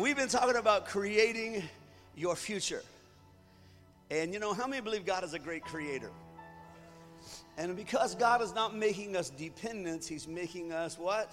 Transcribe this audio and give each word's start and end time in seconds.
We've 0.00 0.16
been 0.16 0.30
talking 0.30 0.56
about 0.56 0.86
creating 0.86 1.62
your 2.16 2.34
future. 2.34 2.82
And 4.10 4.32
you 4.32 4.40
know, 4.40 4.54
how 4.54 4.66
many 4.66 4.80
believe 4.80 5.04
God 5.04 5.24
is 5.24 5.34
a 5.34 5.38
great 5.38 5.62
creator? 5.62 6.10
And 7.58 7.76
because 7.76 8.14
God 8.14 8.40
is 8.40 8.54
not 8.54 8.74
making 8.74 9.14
us 9.14 9.28
dependents, 9.28 10.08
He's 10.08 10.26
making 10.26 10.72
us 10.72 10.98
what? 10.98 11.30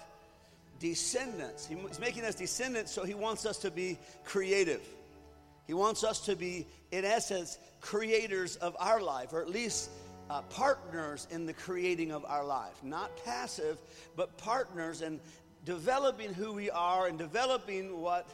Descendants. 0.80 1.66
He's 1.66 1.98
making 1.98 2.26
us 2.26 2.34
descendants, 2.34 2.92
so 2.92 3.04
He 3.04 3.14
wants 3.14 3.46
us 3.46 3.56
to 3.58 3.70
be 3.70 3.96
creative. 4.26 4.82
He 5.66 5.72
wants 5.72 6.04
us 6.04 6.20
to 6.26 6.36
be, 6.36 6.66
in 6.92 7.06
essence, 7.06 7.58
creators 7.80 8.56
of 8.56 8.76
our 8.78 9.00
life, 9.00 9.32
or 9.32 9.40
at 9.40 9.48
least 9.48 9.88
uh, 10.28 10.42
partners 10.42 11.26
in 11.30 11.46
the 11.46 11.54
creating 11.54 12.12
of 12.12 12.22
our 12.26 12.44
life. 12.44 12.84
Not 12.84 13.24
passive, 13.24 13.78
but 14.14 14.36
partners 14.36 15.00
in 15.00 15.20
developing 15.64 16.34
who 16.34 16.52
we 16.52 16.68
are 16.68 17.06
and 17.06 17.16
developing 17.16 18.02
what 18.02 18.28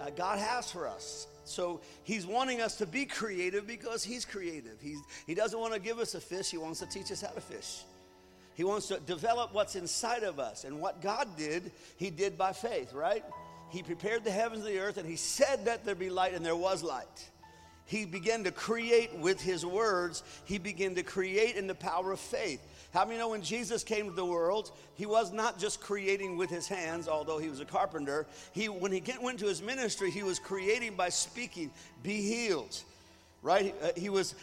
uh, 0.00 0.10
God 0.10 0.38
has 0.38 0.70
for 0.70 0.86
us. 0.86 1.26
So 1.44 1.80
he's 2.02 2.26
wanting 2.26 2.60
us 2.60 2.76
to 2.78 2.86
be 2.86 3.04
creative 3.04 3.66
because 3.66 4.02
he's 4.02 4.24
creative. 4.24 4.78
He's, 4.80 4.98
he 5.26 5.34
doesn't 5.34 5.58
want 5.58 5.74
to 5.74 5.80
give 5.80 5.98
us 5.98 6.14
a 6.14 6.20
fish, 6.20 6.50
he 6.50 6.58
wants 6.58 6.80
to 6.80 6.86
teach 6.86 7.10
us 7.12 7.20
how 7.20 7.28
to 7.28 7.40
fish. 7.40 7.84
He 8.54 8.64
wants 8.64 8.88
to 8.88 8.98
develop 9.00 9.52
what's 9.52 9.76
inside 9.76 10.22
of 10.22 10.40
us. 10.40 10.64
And 10.64 10.80
what 10.80 11.02
God 11.02 11.36
did, 11.36 11.72
he 11.98 12.08
did 12.08 12.38
by 12.38 12.52
faith, 12.52 12.94
right? 12.94 13.22
He 13.68 13.82
prepared 13.82 14.24
the 14.24 14.30
heavens 14.30 14.64
and 14.64 14.74
the 14.74 14.80
earth, 14.80 14.96
and 14.96 15.06
he 15.06 15.16
said 15.16 15.66
that 15.66 15.84
there 15.84 15.94
be 15.94 16.08
light, 16.08 16.32
and 16.32 16.44
there 16.44 16.56
was 16.56 16.82
light. 16.82 17.30
He 17.84 18.04
began 18.04 18.44
to 18.44 18.50
create 18.50 19.16
with 19.18 19.40
his 19.40 19.64
words, 19.64 20.22
he 20.44 20.58
began 20.58 20.94
to 20.96 21.02
create 21.02 21.56
in 21.56 21.66
the 21.66 21.74
power 21.74 22.12
of 22.12 22.18
faith. 22.18 22.60
How 22.96 23.04
many 23.04 23.18
know 23.18 23.28
when 23.28 23.42
Jesus 23.42 23.84
came 23.84 24.06
to 24.06 24.16
the 24.16 24.24
world, 24.24 24.72
he 24.94 25.04
was 25.04 25.30
not 25.30 25.58
just 25.58 25.82
creating 25.82 26.38
with 26.38 26.48
his 26.48 26.66
hands, 26.66 27.08
although 27.08 27.36
he 27.36 27.50
was 27.50 27.60
a 27.60 27.66
carpenter. 27.66 28.26
He, 28.52 28.70
when 28.70 28.90
he 28.90 29.02
went 29.20 29.38
to 29.40 29.46
his 29.46 29.60
ministry, 29.60 30.10
he 30.10 30.22
was 30.22 30.38
creating 30.38 30.94
by 30.94 31.10
speaking, 31.10 31.70
be 32.02 32.22
healed, 32.22 32.80
right? 33.42 33.66
He, 33.66 33.72
uh, 33.86 33.92
he 33.98 34.08
was 34.08 34.34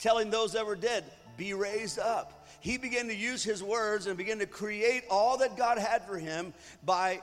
telling 0.00 0.28
those 0.28 0.54
that 0.54 0.66
were 0.66 0.74
dead, 0.74 1.04
be 1.36 1.54
raised 1.54 2.00
up. 2.00 2.48
He 2.58 2.78
began 2.78 3.06
to 3.06 3.14
use 3.14 3.44
his 3.44 3.62
words 3.62 4.08
and 4.08 4.18
began 4.18 4.40
to 4.40 4.46
create 4.46 5.04
all 5.08 5.38
that 5.38 5.56
God 5.56 5.78
had 5.78 6.04
for 6.04 6.18
him 6.18 6.52
by 6.84 7.20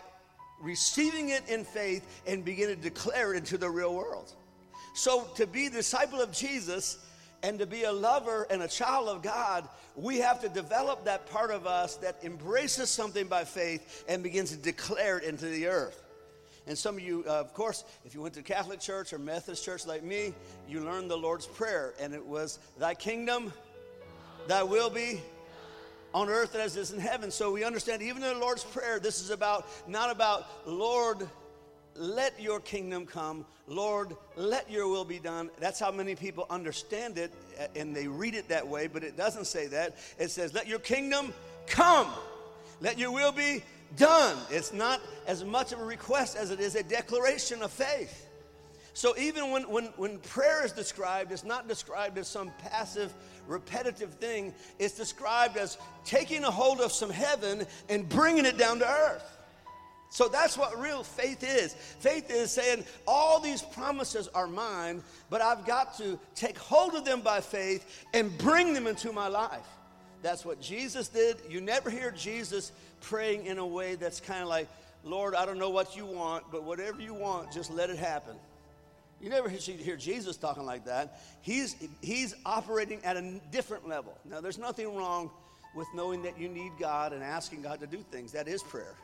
receiving 0.62 1.32
it 1.32 1.44
in 1.50 1.66
faith 1.66 2.08
and 2.26 2.46
begin 2.46 2.70
to 2.70 2.78
declare 2.78 3.34
it 3.34 3.40
into 3.40 3.58
the 3.58 3.70
real 3.70 3.94
world. 3.94 4.32
So, 4.94 5.26
to 5.36 5.46
be 5.46 5.68
disciple 5.68 6.22
of 6.22 6.32
Jesus, 6.32 6.98
and 7.48 7.60
to 7.60 7.66
be 7.66 7.84
a 7.84 7.92
lover 7.94 8.46
and 8.50 8.62
a 8.62 8.68
child 8.68 9.08
of 9.08 9.22
God, 9.22 9.66
we 9.96 10.18
have 10.18 10.42
to 10.42 10.50
develop 10.50 11.06
that 11.06 11.30
part 11.32 11.50
of 11.50 11.66
us 11.66 11.96
that 11.96 12.18
embraces 12.22 12.90
something 12.90 13.26
by 13.28 13.46
faith 13.46 14.04
and 14.10 14.22
begins 14.22 14.52
to 14.52 14.58
declare 14.58 15.20
it 15.20 15.24
into 15.24 15.46
the 15.46 15.68
earth. 15.68 16.04
And 16.68 16.78
some 16.78 16.96
of 16.96 17.02
you, 17.02 17.24
uh, 17.26 17.40
of 17.40 17.54
course, 17.54 17.86
if 18.04 18.14
you 18.14 18.22
went 18.22 18.34
to 18.34 18.44
Catholic 18.44 18.82
church 18.82 19.14
or 19.14 19.18
Methodist 19.18 19.64
church 19.64 19.86
like 19.86 20.04
me, 20.04 20.34
you 20.68 20.82
learned 20.82 21.10
the 21.10 21.16
Lord's 21.16 21.46
Prayer, 21.46 21.94
and 22.02 22.14
it 22.14 22.26
was, 22.26 22.60
Thy 22.78 22.94
kingdom, 22.94 23.54
Thy 24.50 24.64
will 24.64 24.90
be 24.90 25.22
on 26.14 26.28
earth 26.28 26.54
as 26.54 26.76
it 26.76 26.82
is 26.82 26.92
in 26.92 27.00
heaven. 27.00 27.32
So 27.32 27.54
we 27.54 27.64
understand, 27.64 28.02
even 28.02 28.24
in 28.24 28.34
the 28.34 28.40
Lord's 28.40 28.66
Prayer, 28.66 29.00
this 29.00 29.22
is 29.22 29.30
about 29.30 29.70
not 29.88 30.12
about, 30.12 30.68
Lord, 30.68 31.30
let 31.98 32.40
your 32.40 32.60
kingdom 32.60 33.06
come. 33.06 33.46
Lord, 33.68 34.16
let 34.36 34.70
your 34.72 34.88
will 34.88 35.06
be 35.06 35.20
done. 35.20 35.50
That's 35.60 35.80
how 35.80 35.92
many 35.92 36.16
people 36.16 36.46
understand 36.50 37.18
it 37.18 37.34
uh, 37.60 37.68
and 37.76 37.96
they 37.96 38.08
read 38.08 38.36
it 38.36 38.48
that 38.50 38.68
way, 38.68 38.88
but 38.88 39.04
it 39.04 39.18
doesn't 39.18 39.46
say 39.46 39.68
that. 39.68 39.98
It 40.18 40.32
says, 40.32 40.54
let 40.54 40.68
your 40.68 40.80
kingdom 40.80 41.34
come. 41.66 42.08
Let 42.80 42.98
your 42.98 43.12
will 43.12 43.32
be 43.32 43.64
done. 43.96 44.38
It's 44.50 44.74
not 44.74 45.02
as 45.26 45.44
much 45.44 45.72
of 45.72 45.80
a 45.80 45.86
request 45.86 46.38
as 46.38 46.52
it 46.52 46.60
is 46.60 46.76
a 46.76 46.84
declaration 46.84 47.62
of 47.62 47.72
faith. 47.72 48.26
So 48.94 49.16
even 49.18 49.52
when, 49.52 49.70
when, 49.70 49.86
when 49.98 50.18
prayer 50.20 50.66
is 50.66 50.72
described, 50.72 51.32
it's 51.32 51.44
not 51.44 51.68
described 51.68 52.18
as 52.18 52.28
some 52.28 52.52
passive, 52.58 53.14
repetitive 53.46 54.16
thing. 54.16 54.56
It's 54.80 54.96
described 54.96 55.56
as 55.56 55.78
taking 56.04 56.44
a 56.44 56.50
hold 56.50 56.82
of 56.82 56.92
some 56.92 57.12
heaven 57.12 57.68
and 57.90 58.10
bringing 58.10 58.46
it 58.46 58.58
down 58.58 58.80
to 58.80 58.90
earth. 58.90 59.37
So 60.10 60.28
that's 60.28 60.58
what 60.58 60.80
real 60.80 61.04
faith 61.04 61.44
is. 61.44 61.74
Faith 62.00 62.32
is 62.32 62.52
saying, 62.52 62.86
all 63.06 63.40
these 63.40 63.62
promises 63.62 64.30
are 64.30 64.48
mine, 64.48 65.04
but 65.30 65.42
I've 65.42 65.66
got 65.66 65.98
to 65.98 66.18
take 66.34 66.58
hold 66.58 66.96
of 66.96 67.06
them 67.06 67.22
by 67.22 67.42
faith 67.42 68.06
and 68.14 68.36
bring 68.38 68.74
them 68.74 68.88
into 68.88 69.12
my 69.12 69.28
life. 69.28 69.68
That's 70.22 70.46
what 70.46 70.62
Jesus 70.62 71.10
did. 71.10 71.38
You 71.50 71.62
never 71.62 71.90
hear 71.90 72.12
Jesus 72.12 72.72
praying 73.02 73.46
in 73.46 73.58
a 73.58 73.66
way 73.66 73.96
that's 73.96 74.20
kind 74.20 74.42
of 74.42 74.48
like, 74.48 74.68
Lord, 75.04 75.36
I 75.36 75.46
don't 75.46 75.60
know 75.60 75.70
what 75.70 75.96
you 75.96 76.06
want, 76.06 76.46
but 76.52 76.64
whatever 76.64 77.02
you 77.02 77.14
want, 77.14 77.52
just 77.52 77.70
let 77.70 77.90
it 77.90 77.98
happen. 77.98 78.36
You 79.22 79.30
never 79.30 79.50
hear 79.50 79.96
Jesus 79.96 80.38
talking 80.38 80.66
like 80.66 80.86
that. 80.86 81.20
He's, 81.42 81.76
he's 82.02 82.36
operating 82.46 83.04
at 83.04 83.18
a 83.18 83.42
different 83.52 83.88
level. 83.88 84.18
Now, 84.26 84.42
there's 84.42 84.58
nothing 84.58 84.96
wrong 84.96 85.32
with 85.76 85.88
knowing 85.94 86.24
that 86.24 86.40
you 86.40 86.50
need 86.50 86.72
God 86.80 87.14
and 87.14 87.24
asking 87.24 87.62
God 87.62 87.80
to 87.80 87.88
do 87.88 87.98
things. 88.12 88.32
That 88.32 88.48
is 88.48 88.64
prayer. 88.64 88.96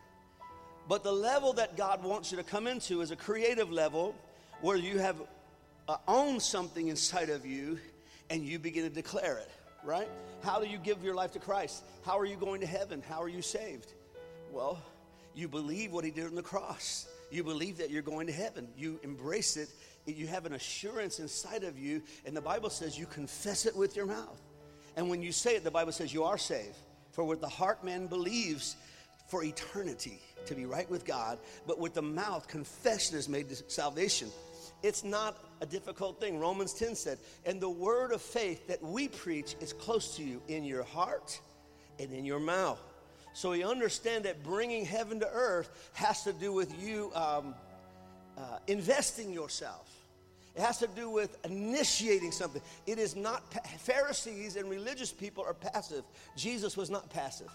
But 0.88 1.04
the 1.04 1.12
level 1.12 1.54
that 1.54 1.78
God 1.78 2.04
wants 2.04 2.32
you 2.32 2.38
to 2.38 2.44
come 2.44 2.68
into 2.68 3.02
is 3.02 3.12
a 3.12 3.16
creative 3.16 3.72
level 3.72 4.16
where 4.62 4.78
you 4.78 5.00
have 5.00 5.16
uh, 5.88 5.98
owned 6.08 6.42
something 6.42 6.88
inside 6.88 7.30
of 7.30 7.46
you 7.46 7.80
and 8.30 8.44
you 8.46 8.60
begin 8.60 8.84
to 8.84 8.90
declare 8.90 9.38
it, 9.38 9.50
right? 9.84 10.10
How 10.44 10.60
do 10.60 10.68
you 10.68 10.78
give 10.78 11.04
your 11.04 11.16
life 11.16 11.32
to 11.34 11.40
Christ? 11.40 11.84
How 12.06 12.20
are 12.20 12.26
you 12.26 12.36
going 12.36 12.62
to 12.62 12.68
heaven? 12.68 13.02
How 13.08 13.22
are 13.22 13.30
you 13.30 13.42
saved? 13.42 13.94
Well, 14.52 14.82
you 15.34 15.48
believe 15.48 15.92
what 15.92 16.06
he 16.06 16.12
did 16.12 16.26
on 16.26 16.36
the 16.36 16.44
cross. 16.44 17.08
You 17.32 17.44
believe 17.44 17.78
that 17.78 17.90
you're 17.90 18.02
going 18.02 18.28
to 18.28 18.34
heaven. 18.34 18.68
You 18.78 19.00
embrace 19.04 19.58
it. 19.58 19.70
You 20.06 20.28
have 20.28 20.46
an 20.46 20.54
assurance 20.54 21.20
inside 21.20 21.64
of 21.64 21.80
you. 21.80 22.02
And 22.26 22.36
the 22.36 22.42
Bible 22.42 22.70
says 22.70 23.00
you 23.00 23.06
confess 23.06 23.66
it 23.66 23.76
with 23.76 23.96
your 23.96 24.06
mouth. 24.06 24.42
And 24.96 25.10
when 25.10 25.22
you 25.22 25.32
say 25.32 25.56
it, 25.56 25.64
the 25.64 25.72
Bible 25.72 25.92
says 25.92 26.14
you 26.14 26.24
are 26.24 26.38
saved. 26.38 26.78
For 27.12 27.24
with 27.24 27.42
the 27.42 27.50
heart 27.50 27.84
man 27.84 28.08
believes 28.08 28.76
for 29.34 29.44
eternity 29.44 30.20
to 30.46 30.54
be 30.54 30.68
right 30.68 30.88
with 30.92 31.06
God, 31.06 31.40
but 31.66 31.80
with 31.80 31.96
the 31.96 32.04
mouth, 32.04 32.48
confession 32.48 33.18
is 33.18 33.28
made 33.28 33.50
to 33.50 33.56
salvation. 33.68 34.30
It's 34.84 35.04
not 35.04 35.44
a 35.60 35.66
difficult 35.66 36.20
thing. 36.20 36.40
Romans 36.40 36.72
10 36.72 36.94
said, 36.94 37.18
and 37.44 37.60
the 37.60 37.68
word 37.68 38.12
of 38.12 38.22
faith 38.22 38.68
that 38.68 38.84
we 38.84 39.08
preach 39.08 39.56
is 39.60 39.74
close 39.74 40.16
to 40.18 40.24
you 40.24 40.40
in 40.50 40.64
your 40.64 40.84
heart 40.84 41.42
and 41.98 42.14
in 42.14 42.26
your 42.26 42.40
mouth. 42.40 42.80
So 43.34 43.50
we 43.50 43.64
understand 43.64 44.26
that 44.26 44.44
bringing 44.44 44.86
heaven 44.86 45.20
to 45.22 45.30
earth 45.34 45.90
has 45.94 46.24
to 46.26 46.34
do 46.34 46.54
with 46.54 46.72
you 46.80 47.12
um, 47.16 47.56
uh, 48.38 48.60
investing 48.68 49.34
yourself. 49.34 49.90
It 50.56 50.62
has 50.62 50.78
to 50.78 50.88
do 50.96 51.10
with 51.10 51.44
initiating 51.44 52.34
something. 52.34 52.62
It 52.86 53.00
is 53.00 53.16
not, 53.16 53.52
Pharisees 53.80 54.58
and 54.58 54.70
religious 54.70 55.12
people 55.12 55.44
are 55.44 55.56
passive. 55.56 56.04
Jesus 56.38 56.78
was 56.78 56.92
not 56.92 57.10
passive. 57.10 57.50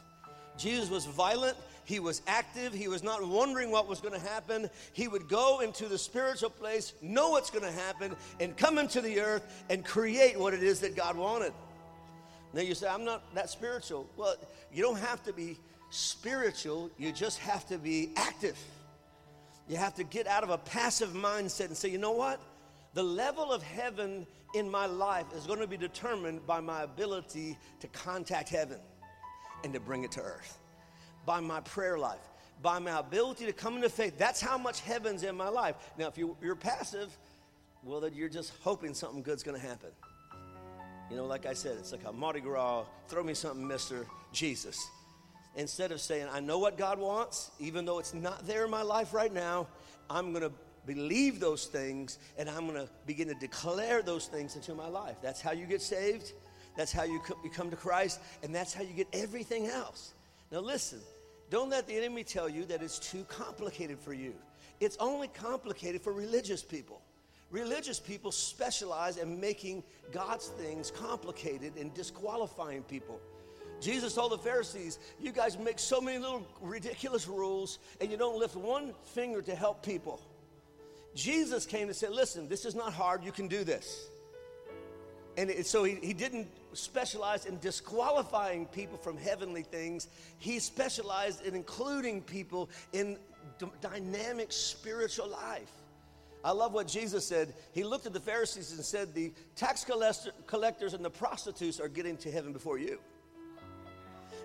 Jesus 0.59 0.91
was 0.91 1.07
violent, 1.07 1.57
he 1.89 2.01
was 2.01 2.21
active, 2.27 2.75
he 2.75 2.87
was 2.87 3.03
not 3.03 3.27
wondering 3.27 3.71
what 3.71 3.89
was 3.89 4.03
going 4.03 4.13
to 4.13 4.27
happen. 4.29 4.69
He 4.93 5.09
would 5.09 5.27
go 5.27 5.61
into 5.61 5.87
the 5.87 5.97
spiritual 5.97 6.51
place, 6.51 6.93
know 7.01 7.31
what's 7.31 7.49
going 7.49 7.65
to 7.65 7.73
happen, 7.73 8.15
and 8.41 8.55
come 8.55 8.77
into 8.77 9.01
the 9.01 9.21
earth 9.21 9.65
and 9.71 9.83
create 9.83 10.39
what 10.39 10.53
it 10.53 10.63
is 10.63 10.81
that 10.81 10.95
God 10.95 11.17
wanted. 11.17 11.55
Now 12.53 12.61
you 12.61 12.75
say, 12.75 12.89
I'm 12.89 13.07
not 13.07 13.35
that 13.35 13.49
spiritual. 13.49 14.07
Well, 14.19 14.37
you 14.71 14.83
don't 14.83 14.99
have 14.99 15.23
to 15.25 15.33
be 15.33 15.57
spiritual, 15.89 16.91
you 16.99 17.11
just 17.11 17.39
have 17.39 17.67
to 17.69 17.79
be 17.79 18.11
active. 18.17 18.59
You 19.67 19.79
have 19.79 19.95
to 19.95 20.05
get 20.05 20.27
out 20.27 20.43
of 20.43 20.51
a 20.51 20.59
passive 20.59 21.15
mindset 21.15 21.69
and 21.69 21.77
say, 21.77 21.89
you 21.89 21.97
know 21.97 22.13
what? 22.13 22.39
The 22.93 23.03
level 23.03 23.51
of 23.51 23.63
heaven 23.63 24.27
in 24.55 24.71
my 24.71 24.85
life 24.85 25.27
is 25.35 25.47
going 25.47 25.61
to 25.61 25.67
be 25.67 25.79
determined 25.79 26.47
by 26.47 26.61
my 26.61 26.83
ability 26.83 27.57
to 27.81 27.87
contact 27.89 28.51
heaven 28.51 28.79
and 29.65 29.73
to 29.73 29.81
bring 29.81 30.05
it 30.05 30.13
to 30.13 30.21
earth. 30.21 30.59
By 31.27 31.41
my 31.41 31.61
prayer 31.61 31.99
life, 31.99 32.21
by 32.63 32.79
my 32.79 32.99
ability 32.99 33.47
to 33.47 33.53
come 33.53 33.77
into 33.77 33.89
faith. 33.89 34.19
That's 34.19 34.41
how 34.41 34.59
much 34.59 34.81
heaven's 34.81 35.23
in 35.23 35.37
my 35.37 35.49
life. 35.49 35.77
Now, 35.97 36.09
if 36.09 36.19
you, 36.19 36.37
are 36.43 36.57
passive, 36.57 37.17
well, 37.85 38.01
then 38.01 38.15
you're 38.15 38.29
just 38.29 38.53
hoping 38.63 38.95
something 38.95 39.23
good's 39.23 39.43
going 39.43 39.61
to 39.61 39.67
happen. 39.67 39.91
You 41.11 41.17
know, 41.17 41.27
like 41.27 41.47
I 41.47 41.55
said, 41.55 41.77
it's 41.79 41.93
like 41.93 42.05
a 42.07 42.13
Mardi 42.13 42.41
Gras, 42.41 42.85
throw 43.09 43.23
me 43.23 43.35
something, 43.35 43.65
Mr. 43.65 44.05
Jesus. 44.33 44.79
Instead 45.57 45.91
of 45.91 46.01
saying, 46.01 46.29
I 46.31 46.41
know 46.41 46.59
what 46.59 46.77
God 46.77 46.99
wants, 46.99 47.51
even 47.59 47.85
though 47.85 47.99
it's 47.99 48.15
not 48.15 48.47
there 48.47 48.65
in 48.65 48.71
my 48.71 48.83
life 48.83 49.15
right 49.15 49.33
now, 49.33 49.67
I'm 50.11 50.33
going 50.33 50.43
to 50.43 50.53
believe 50.87 51.41
those 51.41 51.67
things 51.67 52.19
and 52.37 52.49
I'm 52.49 52.67
going 52.67 52.81
to 52.81 52.89
begin 53.07 53.29
to 53.29 53.35
declare 53.35 54.03
those 54.03 54.27
things 54.27 54.57
into 54.57 54.75
my 54.75 54.89
life. 54.89 55.17
That's 55.23 55.41
how 55.41 55.53
you 55.53 55.67
get 55.67 55.83
saved. 55.83 56.33
That's 56.79 56.93
how 56.93 57.03
you, 57.03 57.21
you 57.43 57.51
come 57.51 57.71
to 57.71 57.77
Christ, 57.77 58.21
and 58.45 58.55
that's 58.55 58.73
how 58.73 58.85
you 58.85 58.93
get 58.93 59.09
everything 59.13 59.67
else. 59.67 60.13
Now, 60.53 60.61
listen, 60.61 61.01
don't 61.51 61.71
let 61.71 61.89
the 61.89 61.97
enemy 61.97 62.23
tell 62.23 62.49
you 62.49 62.65
that 62.67 62.85
it's 62.85 63.01
too 63.01 63.25
complicated 63.25 63.99
for 63.99 64.13
you. 64.13 64.33
It's 64.79 64.97
only 65.01 65.27
complicated 65.27 66.03
for 66.03 66.13
religious 66.13 66.63
people. 66.63 67.03
Religious 67.51 67.99
people 67.99 68.31
specialize 68.31 69.17
in 69.17 69.41
making 69.41 69.83
God's 70.13 70.47
things 70.47 70.93
complicated 70.93 71.73
and 71.77 71.93
disqualifying 71.95 72.85
people. 72.85 73.19
Jesus 73.81 74.15
told 74.15 74.31
the 74.31 74.39
Pharisees, 74.39 75.01
You 75.21 75.33
guys 75.33 75.59
make 75.59 75.81
so 75.81 76.01
many 76.01 76.19
little 76.19 76.47
ridiculous 76.61 77.27
rules 77.27 77.81
and 78.01 78.09
you 78.09 78.17
don't 78.17 78.39
lift 78.39 78.55
one 78.55 78.95
finger 79.03 79.43
to 79.43 79.55
help 79.57 79.85
people. 79.85 80.21
Jesus 81.17 81.67
came 81.67 81.89
and 81.89 81.97
said, 81.97 82.11
Listen, 82.11 82.49
this 82.49 82.65
is 82.65 82.77
not 82.77 82.93
hard, 82.93 83.25
you 83.25 83.33
can 83.33 83.49
do 83.49 83.65
this. 83.65 84.07
And 85.39 85.65
so 85.65 85.85
he, 85.85 85.95
he 86.03 86.13
didn't 86.13 86.49
specialize 86.73 87.47
in 87.47 87.59
disqualifying 87.59 88.67
people 88.67 88.99
from 88.99 89.17
heavenly 89.17 89.63
things, 89.63 90.09
he 90.39 90.59
specialized 90.59 91.45
in 91.45 91.55
including 91.55 92.23
people 92.23 92.69
in 92.93 93.19
d- 93.59 93.67
dynamic 93.81 94.53
spiritual 94.53 95.29
life. 95.29 95.71
I 96.45 96.53
love 96.53 96.73
what 96.73 96.87
Jesus 96.87 97.27
said. 97.27 97.53
He 97.73 97.83
looked 97.83 98.07
at 98.07 98.13
the 98.13 98.21
Pharisees 98.21 98.73
and 98.73 98.85
said, 98.85 99.13
The 99.13 99.33
tax 99.57 99.85
collectors 100.47 100.95
and 100.95 101.05
the 101.05 101.11
prostitutes 101.11 101.81
are 101.81 101.89
getting 101.89 102.17
to 102.19 102.31
heaven 102.31 102.53
before 102.53 102.79
you. 102.79 103.01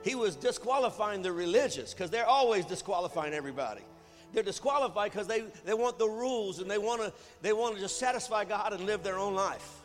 He 0.04 0.16
was 0.16 0.36
disqualifying 0.36 1.22
the 1.22 1.32
religious 1.32 1.94
because 1.94 2.10
they're 2.10 2.28
always 2.28 2.66
disqualifying 2.66 3.34
everybody. 3.34 3.84
They're 4.34 4.44
disqualified 4.44 5.12
because 5.12 5.28
they, 5.28 5.44
they 5.64 5.76
want 5.76 6.00
the 6.00 6.10
rules 6.10 6.60
and 6.60 6.70
they 6.70 6.80
want 6.80 7.02
to 7.02 7.14
they 7.42 7.54
want 7.54 7.76
to 7.76 7.82
just 7.82 8.00
satisfy 8.00 8.44
God 8.44 8.74
and 8.74 8.86
live 8.86 9.04
their 9.04 9.20
own 9.20 9.36
life. 9.36 9.83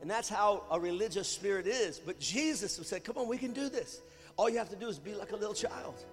And 0.00 0.10
that's 0.10 0.28
how 0.28 0.64
a 0.70 0.78
religious 0.78 1.28
spirit 1.28 1.66
is. 1.66 1.98
But 1.98 2.20
Jesus 2.20 2.78
said, 2.86 3.04
Come 3.04 3.18
on, 3.18 3.28
we 3.28 3.38
can 3.38 3.52
do 3.52 3.68
this. 3.68 4.00
All 4.36 4.48
you 4.48 4.58
have 4.58 4.70
to 4.70 4.76
do 4.76 4.88
is 4.88 4.98
be 4.98 5.14
like 5.14 5.32
a 5.32 5.36
little 5.36 5.54
child. 5.54 6.04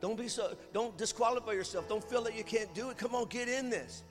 Don't 0.00 0.18
be 0.18 0.28
so, 0.28 0.56
don't 0.72 0.96
disqualify 0.96 1.52
yourself. 1.52 1.88
Don't 1.88 2.02
feel 2.02 2.22
that 2.22 2.36
you 2.36 2.44
can't 2.44 2.72
do 2.74 2.90
it. 2.90 2.98
Come 2.98 3.14
on, 3.14 3.26
get 3.28 3.48
in 3.48 3.70
this. 3.70 4.02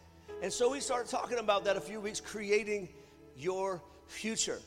And 0.41 0.51
so 0.51 0.71
we 0.71 0.79
started 0.79 1.09
talking 1.09 1.39
about 1.39 1.65
that 1.65 1.77
a 1.77 1.81
few 1.81 1.99
weeks, 1.99 2.21
creating 2.21 2.89
your 3.35 3.81
future. 4.07 4.59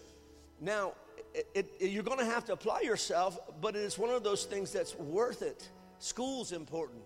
Now, 0.60 0.92
it, 1.34 1.70
it, 1.78 1.90
you're 1.90 2.02
going 2.02 2.18
to 2.18 2.24
have 2.24 2.44
to 2.46 2.52
apply 2.52 2.80
yourself, 2.80 3.38
but 3.60 3.76
it 3.76 3.82
is 3.82 3.98
one 3.98 4.10
of 4.10 4.22
those 4.22 4.44
things 4.44 4.72
that's 4.72 4.96
worth 4.96 5.42
it. 5.42 5.68
School's 5.98 6.52
important. 6.52 7.02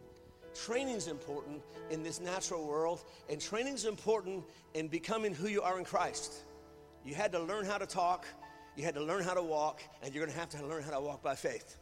Training's 0.55 1.09
important 1.09 1.63
in 1.91 2.03
this 2.03 2.21
natural 2.21 2.65
world, 2.65 3.05
and 3.29 3.41
training's 3.41 3.85
important 3.85 4.45
in 4.75 4.89
becoming 4.89 5.35
who 5.35 5.49
you 5.49 5.63
are 5.63 5.79
in 5.79 5.85
Christ. 5.85 6.45
You 7.05 7.15
had 7.15 7.33
to 7.33 7.41
learn 7.41 7.67
how 7.67 7.79
to 7.79 7.87
talk, 7.87 8.27
you 8.77 8.85
had 8.85 8.95
to 8.95 9.03
learn 9.03 9.23
how 9.23 9.35
to 9.35 9.43
walk, 9.43 9.83
and 10.03 10.15
you're 10.15 10.25
going 10.25 10.35
to 10.35 10.41
have 10.41 10.51
to 10.51 10.67
learn 10.67 10.83
how 10.83 10.93
to 10.93 11.01
walk 11.01 11.23
by 11.23 11.35
faith. 11.35 11.77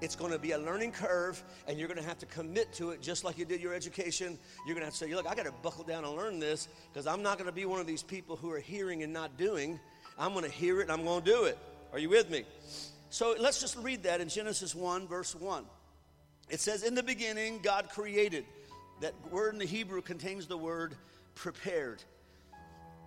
It's 0.00 0.14
going 0.14 0.32
to 0.32 0.38
be 0.38 0.52
a 0.52 0.58
learning 0.58 0.92
curve, 0.92 1.42
and 1.66 1.78
you're 1.78 1.88
going 1.88 2.00
to 2.00 2.06
have 2.06 2.18
to 2.18 2.26
commit 2.26 2.72
to 2.74 2.90
it 2.90 3.00
just 3.00 3.24
like 3.24 3.38
you 3.38 3.46
did 3.46 3.62
your 3.62 3.72
education. 3.72 4.38
You're 4.66 4.74
going 4.74 4.80
to 4.80 4.86
have 4.86 4.94
to 4.94 4.98
say, 4.98 5.14
Look, 5.14 5.26
I 5.26 5.34
got 5.34 5.46
to 5.46 5.52
buckle 5.62 5.84
down 5.84 6.04
and 6.04 6.14
learn 6.14 6.38
this 6.38 6.68
because 6.92 7.06
I'm 7.06 7.22
not 7.22 7.38
going 7.38 7.48
to 7.48 7.54
be 7.54 7.64
one 7.64 7.80
of 7.80 7.86
these 7.86 8.02
people 8.02 8.36
who 8.36 8.50
are 8.50 8.58
hearing 8.58 9.02
and 9.02 9.12
not 9.12 9.38
doing. 9.38 9.80
I'm 10.18 10.32
going 10.32 10.44
to 10.44 10.50
hear 10.50 10.80
it 10.80 10.84
and 10.84 10.92
I'm 10.92 11.04
going 11.04 11.22
to 11.22 11.30
do 11.30 11.44
it. 11.44 11.58
Are 11.92 11.98
you 11.98 12.10
with 12.10 12.28
me? 12.28 12.44
So 13.08 13.34
let's 13.38 13.60
just 13.60 13.76
read 13.76 14.02
that 14.02 14.20
in 14.20 14.28
Genesis 14.28 14.74
1, 14.74 15.08
verse 15.08 15.34
1. 15.34 15.64
It 16.50 16.60
says, 16.60 16.82
In 16.82 16.94
the 16.94 17.02
beginning, 17.02 17.60
God 17.62 17.88
created. 17.88 18.44
That 19.00 19.14
word 19.30 19.52
in 19.52 19.58
the 19.58 19.66
Hebrew 19.66 20.00
contains 20.02 20.46
the 20.46 20.56
word 20.56 20.94
prepared. 21.34 22.02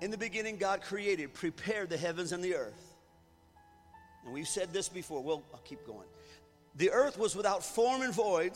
In 0.02 0.12
the 0.12 0.18
beginning, 0.18 0.58
God 0.58 0.82
created, 0.82 1.34
prepared 1.34 1.90
the 1.90 1.98
heavens 1.98 2.32
and 2.32 2.44
the 2.44 2.56
earth. 2.56 2.96
And 4.24 4.34
we've 4.34 4.48
said 4.48 4.72
this 4.72 4.88
before. 4.88 5.22
Well, 5.22 5.44
I'll 5.54 5.60
keep 5.60 5.86
going. 5.86 6.08
The 6.76 6.92
earth 6.92 7.18
was 7.18 7.36
without 7.36 7.64
form 7.64 8.02
and 8.02 8.14
void, 8.14 8.54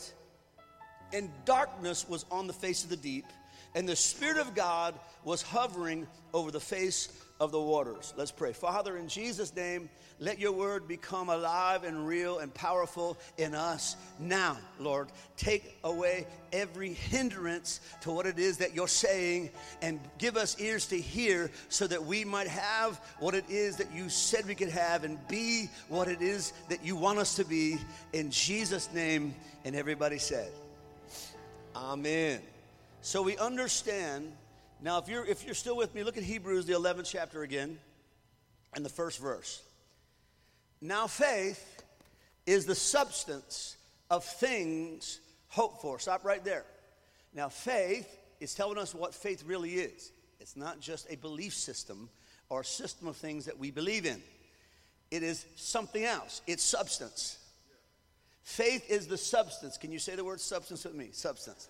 and 1.12 1.30
darkness 1.44 2.08
was 2.08 2.24
on 2.30 2.46
the 2.46 2.52
face 2.52 2.84
of 2.84 2.90
the 2.90 2.96
deep, 2.96 3.26
and 3.74 3.88
the 3.88 3.96
Spirit 3.96 4.38
of 4.38 4.54
God 4.54 4.94
was 5.24 5.42
hovering 5.42 6.06
over 6.32 6.50
the 6.50 6.60
face 6.60 7.08
of 7.40 7.50
the 7.50 7.60
waters. 7.60 8.14
Let's 8.16 8.30
pray. 8.30 8.52
Father, 8.52 8.96
in 8.96 9.08
Jesus' 9.08 9.54
name, 9.54 9.88
let 10.20 10.38
your 10.38 10.52
word 10.52 10.86
become 10.86 11.28
alive 11.28 11.82
and 11.82 12.06
real 12.06 12.38
and 12.38 12.54
powerful 12.54 13.18
in 13.36 13.54
us 13.54 13.96
now, 14.20 14.56
Lord. 14.78 15.08
Take 15.36 15.76
away 15.82 16.26
every 16.52 16.92
hindrance 16.92 17.80
to 18.02 18.12
what 18.12 18.26
it 18.26 18.38
is 18.38 18.58
that 18.58 18.74
you're 18.74 18.86
saying 18.86 19.50
and 19.82 19.98
give 20.18 20.36
us 20.36 20.60
ears 20.60 20.86
to 20.86 21.00
hear 21.00 21.50
so 21.68 21.88
that 21.88 22.04
we 22.04 22.24
might 22.24 22.46
have 22.46 23.00
what 23.18 23.34
it 23.34 23.44
is 23.48 23.76
that 23.76 23.92
you 23.92 24.08
said 24.08 24.46
we 24.46 24.54
could 24.54 24.68
have 24.68 25.02
and 25.02 25.18
be 25.26 25.68
what 25.88 26.06
it 26.06 26.22
is 26.22 26.52
that 26.68 26.84
you 26.84 26.94
want 26.94 27.18
us 27.18 27.34
to 27.34 27.44
be. 27.44 27.76
In 28.12 28.30
Jesus' 28.30 28.92
name, 28.94 29.34
and 29.64 29.74
everybody 29.74 30.18
said, 30.18 30.52
Amen. 31.74 32.40
So 33.02 33.20
we 33.20 33.36
understand 33.38 34.32
now, 34.82 34.98
if 34.98 35.08
you're, 35.08 35.24
if 35.24 35.44
you're 35.44 35.54
still 35.54 35.76
with 35.76 35.94
me, 35.94 36.04
look 36.04 36.16
at 36.16 36.22
Hebrews, 36.22 36.66
the 36.66 36.74
11th 36.74 37.08
chapter 37.10 37.42
again, 37.42 37.78
and 38.74 38.84
the 38.84 38.90
first 38.90 39.20
verse. 39.20 39.62
Now, 40.80 41.06
faith 41.06 41.82
is 42.46 42.66
the 42.66 42.74
substance 42.74 43.76
of 44.10 44.24
things 44.24 45.20
hoped 45.48 45.80
for. 45.80 45.98
Stop 45.98 46.24
right 46.24 46.44
there. 46.44 46.64
Now, 47.32 47.48
faith 47.48 48.08
is 48.40 48.54
telling 48.54 48.78
us 48.78 48.94
what 48.94 49.14
faith 49.14 49.44
really 49.46 49.74
is. 49.74 50.12
It's 50.40 50.56
not 50.56 50.80
just 50.80 51.10
a 51.10 51.16
belief 51.16 51.54
system 51.54 52.10
or 52.50 52.60
a 52.60 52.64
system 52.64 53.08
of 53.08 53.16
things 53.16 53.46
that 53.46 53.58
we 53.58 53.70
believe 53.70 54.04
in, 54.04 54.22
it 55.10 55.22
is 55.22 55.46
something 55.56 56.04
else. 56.04 56.42
It's 56.46 56.62
substance. 56.62 57.38
Faith 58.42 58.90
is 58.90 59.06
the 59.06 59.16
substance. 59.16 59.78
Can 59.78 59.90
you 59.90 59.98
say 59.98 60.16
the 60.16 60.24
word 60.24 60.40
substance 60.40 60.84
with 60.84 60.94
me? 60.94 61.08
Substance. 61.12 61.68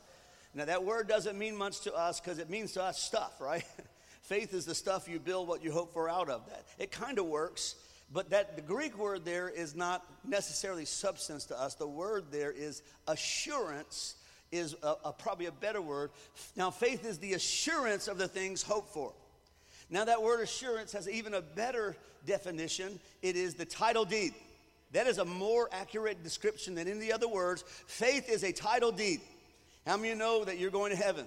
Now, 0.54 0.64
that 0.66 0.84
word 0.84 1.08
doesn't 1.08 1.36
mean 1.36 1.56
much 1.56 1.80
to 1.80 1.94
us 1.94 2.20
because 2.20 2.38
it 2.38 2.48
means 2.48 2.72
to 2.72 2.82
us 2.82 3.00
stuff, 3.00 3.40
right? 3.40 3.64
Faith 4.22 4.54
is 4.54 4.64
the 4.64 4.74
stuff 4.74 5.08
you 5.08 5.18
build 5.18 5.48
what 5.48 5.62
you 5.64 5.72
hope 5.72 5.92
for 5.92 6.08
out 6.08 6.28
of 6.28 6.46
that. 6.46 6.64
It 6.78 6.92
kind 6.92 7.18
of 7.18 7.26
works, 7.26 7.74
but 8.12 8.30
that 8.30 8.56
the 8.56 8.62
Greek 8.62 8.96
word 8.96 9.24
there 9.24 9.48
is 9.48 9.74
not 9.74 10.04
necessarily 10.24 10.84
substance 10.84 11.44
to 11.46 11.60
us. 11.60 11.74
The 11.74 11.88
word 11.88 12.26
there 12.30 12.52
is 12.52 12.82
assurance 13.08 14.14
is 14.52 14.76
a, 14.82 14.94
a, 15.04 15.12
probably 15.12 15.46
a 15.46 15.52
better 15.52 15.82
word. 15.82 16.10
Now, 16.56 16.70
faith 16.70 17.04
is 17.04 17.18
the 17.18 17.34
assurance 17.34 18.06
of 18.06 18.16
the 18.16 18.28
things 18.28 18.62
hoped 18.62 18.94
for. 18.94 19.12
Now, 19.90 20.04
that 20.04 20.22
word 20.22 20.40
assurance 20.40 20.92
has 20.92 21.08
even 21.08 21.34
a 21.34 21.42
better 21.42 21.96
definition. 22.24 23.00
It 23.22 23.36
is 23.36 23.54
the 23.54 23.66
title 23.66 24.04
deed. 24.04 24.34
That 24.92 25.08
is 25.08 25.18
a 25.18 25.24
more 25.24 25.68
accurate 25.72 26.22
description 26.22 26.76
than 26.76 26.86
any 26.86 26.96
of 26.96 27.00
the 27.00 27.12
other 27.12 27.28
words. 27.28 27.64
Faith 27.86 28.30
is 28.30 28.44
a 28.44 28.52
title 28.52 28.92
deed. 28.92 29.20
How 29.86 29.96
many 29.96 30.10
of 30.10 30.14
you 30.14 30.18
know 30.18 30.44
that 30.44 30.58
you're 30.58 30.70
going 30.70 30.90
to 30.90 30.96
heaven? 30.96 31.26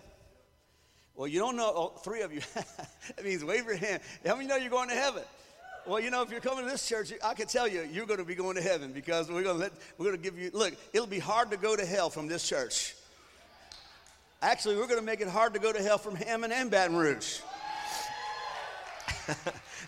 Well, 1.15 1.27
you 1.27 1.39
don't 1.39 1.55
know, 1.55 1.71
oh, 1.75 1.87
three 2.03 2.21
of 2.21 2.33
you. 2.33 2.41
that 2.53 3.23
means 3.23 3.43
wave 3.43 3.65
your 3.65 3.75
hand. 3.75 4.01
How 4.25 4.33
many 4.33 4.43
you 4.43 4.49
know 4.49 4.55
you're 4.57 4.69
going 4.69 4.89
to 4.89 4.95
heaven? 4.95 5.23
Well, 5.87 5.99
you 5.99 6.11
know, 6.11 6.21
if 6.21 6.29
you're 6.29 6.41
coming 6.41 6.65
to 6.65 6.69
this 6.69 6.87
church, 6.87 7.13
I 7.23 7.33
can 7.33 7.47
tell 7.47 7.67
you, 7.67 7.87
you're 7.91 8.05
going 8.05 8.19
to 8.19 8.25
be 8.25 8.35
going 8.35 8.55
to 8.55 8.61
heaven 8.61 8.91
because 8.91 9.29
we're 9.29 9.41
going 9.41 9.55
to 9.55 9.61
let, 9.61 9.71
we're 9.97 10.05
going 10.05 10.17
to 10.17 10.21
give 10.21 10.37
you, 10.37 10.51
look, 10.53 10.73
it'll 10.93 11.07
be 11.07 11.19
hard 11.19 11.49
to 11.51 11.57
go 11.57 11.75
to 11.75 11.85
hell 11.85 12.09
from 12.09 12.27
this 12.27 12.47
church. 12.47 12.93
Actually, 14.41 14.75
we're 14.75 14.87
going 14.87 14.99
to 14.99 15.05
make 15.05 15.21
it 15.21 15.27
hard 15.27 15.53
to 15.53 15.59
go 15.59 15.71
to 15.71 15.81
hell 15.81 15.97
from 15.97 16.15
Hammond 16.15 16.53
and 16.53 16.69
Baton 16.69 16.95
Rouge. 16.95 17.39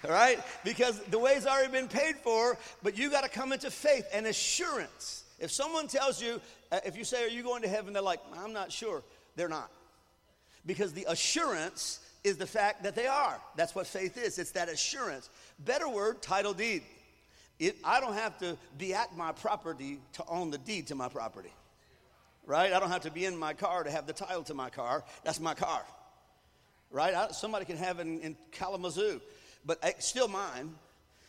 All 0.04 0.12
right? 0.12 0.40
Because 0.64 1.00
the 1.02 1.20
way's 1.20 1.46
already 1.46 1.72
been 1.72 1.88
paid 1.88 2.16
for, 2.18 2.58
but 2.82 2.98
you 2.98 3.12
got 3.12 3.24
to 3.24 3.30
come 3.30 3.52
into 3.52 3.70
faith 3.70 4.08
and 4.14 4.26
assurance. 4.26 5.26
If 5.39 5.51
someone 5.51 5.88
tells 5.88 6.22
you, 6.22 6.41
uh, 6.72 6.79
if 6.86 6.98
you 6.98 7.03
say, 7.03 7.24
Are 7.25 7.29
you 7.29 7.43
going 7.43 7.62
to 7.62 7.69
heaven? 7.69 7.93
They're 7.93 8.01
like, 8.01 8.22
I'm 8.38 8.53
not 8.53 8.72
sure. 8.72 9.03
They're 9.36 9.50
not. 9.50 9.72
Because 10.65 10.93
the 10.93 11.05
assurance 11.08 12.00
is 12.24 12.38
the 12.38 12.46
fact 12.46 12.84
that 12.84 12.96
they 12.96 13.08
are. 13.08 13.39
That's 13.55 13.74
what 13.74 13.88
faith 13.88 14.17
is. 14.17 14.38
It's 14.38 14.51
that 14.51 14.69
assurance. 14.69 15.29
Better 15.60 15.88
word, 15.88 16.22
title 16.22 16.53
deed. 16.53 16.84
It, 17.60 17.77
I 17.84 18.00
don't 18.00 18.13
have 18.13 18.38
to 18.39 18.58
be 18.77 18.93
at 18.93 19.15
my 19.15 19.31
property 19.31 20.00
to 20.13 20.24
own 20.27 20.51
the 20.51 20.58
deed 20.58 20.88
to 20.88 20.96
my 20.96 21.08
property. 21.08 21.53
Right? 22.46 22.74
I 22.74 22.79
don't 22.79 22.89
have 22.89 23.03
to 23.03 23.12
be 23.12 23.25
in 23.25 23.38
my 23.38 23.53
car 23.53 23.84
to 23.84 23.91
have 23.91 24.08
the 24.08 24.13
title 24.13 24.43
to 24.43 24.53
my 24.53 24.69
car. 24.69 25.03
That's 25.24 25.39
my 25.39 25.53
car. 25.53 25.81
Right? 26.91 27.13
I, 27.13 27.31
somebody 27.31 27.65
can 27.65 27.77
have 27.77 28.00
it 28.00 28.08
in, 28.08 28.19
in 28.22 28.38
Kalamazoo, 28.51 29.22
but 29.65 29.77
it's 29.84 30.08
still 30.08 30.27
mine 30.27 30.74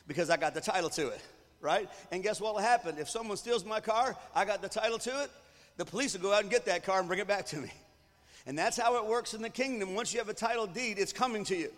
because 0.08 0.30
I 0.30 0.36
got 0.36 0.54
the 0.54 0.60
title 0.60 0.90
to 0.90 1.08
it 1.08 1.20
right? 1.60 1.88
And 2.10 2.22
guess 2.22 2.40
what 2.40 2.54
will 2.54 2.62
happen? 2.62 2.96
If 2.98 3.08
someone 3.08 3.36
steals 3.36 3.64
my 3.64 3.80
car, 3.80 4.16
I 4.34 4.44
got 4.44 4.62
the 4.62 4.68
title 4.68 4.98
to 4.98 5.22
it, 5.22 5.30
the 5.76 5.84
police 5.84 6.14
will 6.14 6.22
go 6.22 6.32
out 6.32 6.42
and 6.42 6.50
get 6.50 6.66
that 6.66 6.84
car 6.84 6.98
and 6.98 7.08
bring 7.08 7.20
it 7.20 7.28
back 7.28 7.46
to 7.46 7.56
me. 7.56 7.70
And 8.46 8.58
that's 8.58 8.76
how 8.76 8.96
it 8.96 9.06
works 9.06 9.34
in 9.34 9.42
the 9.42 9.50
kingdom. 9.50 9.94
Once 9.94 10.12
you 10.12 10.18
have 10.18 10.28
a 10.28 10.34
title 10.34 10.66
deed, 10.66 10.98
it's 10.98 11.12
coming 11.12 11.44
to 11.44 11.56
you. 11.56 11.70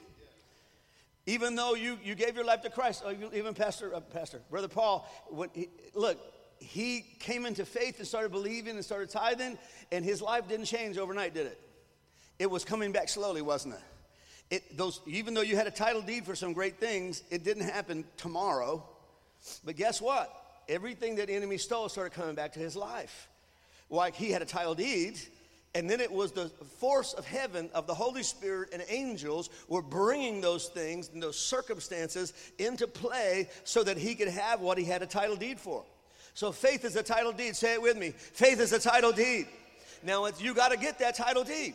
Even 1.26 1.54
though 1.54 1.74
you, 1.74 1.98
you 2.02 2.14
gave 2.14 2.34
your 2.34 2.44
life 2.44 2.62
to 2.62 2.70
Christ, 2.70 3.04
even 3.32 3.54
Pastor, 3.54 3.94
uh, 3.94 4.00
Pastor, 4.00 4.40
Brother 4.50 4.68
Paul, 4.68 5.08
when 5.28 5.50
he, 5.54 5.68
look, 5.94 6.18
he 6.58 7.04
came 7.20 7.46
into 7.46 7.64
faith 7.64 7.98
and 7.98 8.06
started 8.06 8.32
believing 8.32 8.74
and 8.74 8.84
started 8.84 9.10
tithing, 9.10 9.56
and 9.92 10.04
his 10.04 10.20
life 10.20 10.48
didn't 10.48 10.66
change 10.66 10.98
overnight, 10.98 11.34
did 11.34 11.46
it? 11.46 11.60
It 12.38 12.50
was 12.50 12.64
coming 12.64 12.90
back 12.90 13.08
slowly, 13.08 13.42
wasn't 13.42 13.74
it? 13.74 13.80
It, 14.56 14.76
those, 14.76 15.00
even 15.06 15.34
though 15.34 15.42
you 15.42 15.56
had 15.56 15.66
a 15.66 15.70
title 15.70 16.02
deed 16.02 16.26
for 16.26 16.34
some 16.34 16.52
great 16.52 16.78
things, 16.78 17.22
it 17.30 17.44
didn't 17.44 17.68
happen 17.68 18.04
tomorrow. 18.16 18.84
But 19.64 19.76
guess 19.76 20.00
what? 20.00 20.32
Everything 20.68 21.16
that 21.16 21.30
enemy 21.30 21.58
stole 21.58 21.88
started 21.88 22.12
coming 22.12 22.34
back 22.34 22.52
to 22.52 22.60
his 22.60 22.76
life. 22.76 23.28
Like 23.90 24.14
he 24.14 24.30
had 24.30 24.42
a 24.42 24.46
title 24.46 24.74
deed, 24.74 25.18
and 25.74 25.88
then 25.88 26.00
it 26.00 26.10
was 26.10 26.32
the 26.32 26.48
force 26.78 27.12
of 27.14 27.26
heaven, 27.26 27.70
of 27.74 27.86
the 27.86 27.94
Holy 27.94 28.22
Spirit 28.22 28.70
and 28.72 28.82
angels 28.88 29.50
were 29.68 29.82
bringing 29.82 30.40
those 30.40 30.68
things 30.68 31.10
and 31.12 31.22
those 31.22 31.38
circumstances 31.38 32.32
into 32.58 32.86
play 32.86 33.48
so 33.64 33.82
that 33.82 33.96
he 33.96 34.14
could 34.14 34.28
have 34.28 34.60
what 34.60 34.78
he 34.78 34.84
had 34.84 35.02
a 35.02 35.06
title 35.06 35.36
deed 35.36 35.58
for. 35.58 35.84
So 36.34 36.52
faith 36.52 36.84
is 36.84 36.96
a 36.96 37.02
title 37.02 37.32
deed. 37.32 37.56
Say 37.56 37.74
it 37.74 37.82
with 37.82 37.96
me. 37.96 38.10
Faith 38.10 38.60
is 38.60 38.72
a 38.72 38.78
title 38.78 39.12
deed. 39.12 39.46
Now 40.02 40.26
you 40.38 40.54
got 40.54 40.70
to 40.72 40.78
get 40.78 40.98
that 41.00 41.14
title 41.14 41.44
deed. 41.44 41.74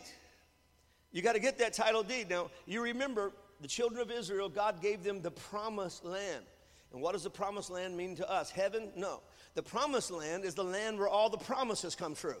You 1.12 1.22
got 1.22 1.34
to 1.34 1.40
get 1.40 1.58
that 1.58 1.72
title 1.72 2.02
deed. 2.02 2.28
Now, 2.28 2.50
you 2.66 2.82
remember 2.82 3.32
the 3.60 3.68
children 3.68 4.00
of 4.00 4.10
Israel, 4.10 4.48
God 4.48 4.82
gave 4.82 5.02
them 5.02 5.22
the 5.22 5.30
promised 5.30 6.04
land. 6.04 6.44
And 6.92 7.02
what 7.02 7.12
does 7.12 7.24
the 7.24 7.30
promised 7.30 7.70
land 7.70 7.96
mean 7.96 8.16
to 8.16 8.30
us? 8.30 8.50
Heaven? 8.50 8.90
No. 8.96 9.20
The 9.54 9.62
promised 9.62 10.10
land 10.10 10.44
is 10.44 10.54
the 10.54 10.64
land 10.64 10.98
where 10.98 11.08
all 11.08 11.28
the 11.28 11.38
promises 11.38 11.94
come 11.94 12.14
true. 12.14 12.40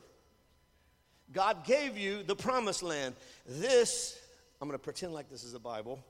God 1.32 1.64
gave 1.64 1.98
you 1.98 2.22
the 2.22 2.36
promised 2.36 2.82
land. 2.82 3.14
This, 3.46 4.18
I'm 4.60 4.68
going 4.68 4.78
to 4.78 4.82
pretend 4.82 5.12
like 5.12 5.28
this 5.28 5.44
is 5.44 5.54
a 5.54 5.58
Bible. 5.58 6.00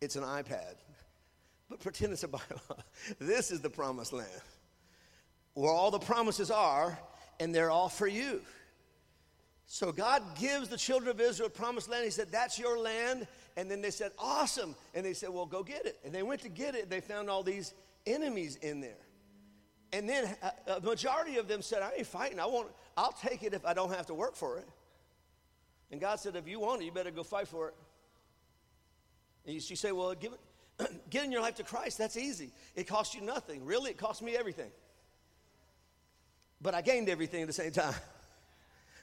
It's 0.00 0.16
an 0.16 0.24
iPad. 0.24 0.74
But 1.70 1.80
pretend 1.80 2.12
it's 2.12 2.24
a 2.24 2.28
Bible. 2.28 2.60
this 3.18 3.50
is 3.50 3.62
the 3.62 3.70
promised 3.70 4.12
land 4.12 4.28
where 5.54 5.70
all 5.70 5.90
the 5.90 5.98
promises 5.98 6.50
are, 6.50 6.98
and 7.40 7.54
they're 7.54 7.70
all 7.70 7.88
for 7.88 8.06
you. 8.06 8.42
So 9.66 9.90
God 9.90 10.22
gives 10.38 10.68
the 10.68 10.76
children 10.76 11.10
of 11.10 11.20
Israel 11.20 11.48
promised 11.48 11.88
land. 11.88 12.04
He 12.04 12.10
said, 12.10 12.30
That's 12.30 12.58
your 12.58 12.78
land. 12.78 13.26
And 13.56 13.70
then 13.70 13.80
they 13.80 13.90
said, 13.90 14.12
Awesome. 14.18 14.74
And 14.94 15.04
they 15.04 15.14
said, 15.14 15.30
Well, 15.30 15.46
go 15.46 15.62
get 15.62 15.86
it. 15.86 15.98
And 16.04 16.14
they 16.14 16.22
went 16.22 16.42
to 16.42 16.48
get 16.48 16.74
it, 16.74 16.90
they 16.90 17.00
found 17.00 17.30
all 17.30 17.42
these 17.42 17.74
enemies 18.06 18.56
in 18.56 18.80
there. 18.80 18.96
And 19.92 20.08
then 20.08 20.34
uh, 20.42 20.50
a, 20.76 20.80
majority 20.80 21.36
of 21.36 21.46
them 21.46 21.62
said, 21.62 21.82
I 21.82 21.92
ain't 21.98 22.06
fighting. 22.06 22.40
I 22.40 22.46
won't, 22.46 22.68
I'll 22.96 23.12
take 23.12 23.42
it 23.44 23.54
if 23.54 23.64
I 23.64 23.74
don't 23.74 23.94
have 23.94 24.06
to 24.06 24.14
work 24.14 24.34
for 24.34 24.58
it. 24.58 24.68
And 25.92 26.00
God 26.00 26.18
said, 26.18 26.34
If 26.34 26.48
you 26.48 26.60
want 26.60 26.82
it, 26.82 26.86
you 26.86 26.92
better 26.92 27.12
go 27.12 27.22
fight 27.22 27.48
for 27.48 27.68
it. 27.68 27.74
And 29.46 29.54
you, 29.54 29.60
you 29.64 29.76
say, 29.76 29.92
Well, 29.92 30.14
give 30.14 30.32
it, 30.32 30.90
giving 31.10 31.30
your 31.30 31.42
life 31.42 31.54
to 31.56 31.62
Christ, 31.62 31.98
that's 31.98 32.16
easy. 32.16 32.50
It 32.74 32.88
costs 32.88 33.14
you 33.14 33.20
nothing. 33.20 33.64
Really, 33.64 33.90
it 33.90 33.98
cost 33.98 34.22
me 34.22 34.36
everything. 34.36 34.70
But 36.60 36.74
I 36.74 36.82
gained 36.82 37.08
everything 37.08 37.42
at 37.42 37.46
the 37.46 37.52
same 37.52 37.72
time 37.72 37.94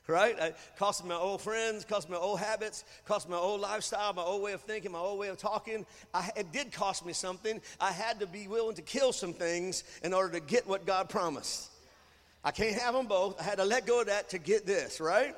right? 0.08 0.38
It 0.38 0.58
cost 0.78 1.04
me 1.04 1.10
my 1.10 1.16
old 1.16 1.42
friends, 1.42 1.86
cost 1.86 2.10
me 2.10 2.16
my 2.16 2.22
old 2.22 2.40
habits, 2.40 2.84
cost 3.06 3.28
me 3.28 3.36
my 3.36 3.42
old 3.42 3.62
lifestyle, 3.62 4.14
my 4.14 4.24
old 4.24 4.42
way 4.42 4.54
of 4.54 4.62
thinking, 4.62 4.92
my 4.92 5.00
old 5.00 5.20
way 5.20 5.30
of 5.30 5.38
talking. 5.38 5.86
I, 6.14 6.30
it 6.36 6.52
did 6.52 6.72
cost 6.72 7.06
me 7.06 7.14
something. 7.14 7.62
I 7.80 7.92
had 7.92 8.20
to 8.20 8.28
be 8.28 8.48
willing 8.48 8.76
to 8.76 8.82
kill 8.82 9.14
some 9.14 9.34
things 9.34 9.84
in 10.04 10.14
order 10.14 10.34
to 10.34 10.46
get 10.46 10.68
what 10.68 10.86
God 10.86 11.10
promised. 11.10 11.70
I 12.44 12.52
can't 12.52 12.76
have 12.80 12.94
them 12.94 13.08
both. 13.08 13.40
I 13.40 13.44
had 13.44 13.60
to 13.60 13.66
let 13.66 13.86
go 13.86 14.02
of 14.02 14.08
that 14.08 14.30
to 14.30 14.40
get 14.40 14.66
this, 14.66 15.00
right? 15.00 15.36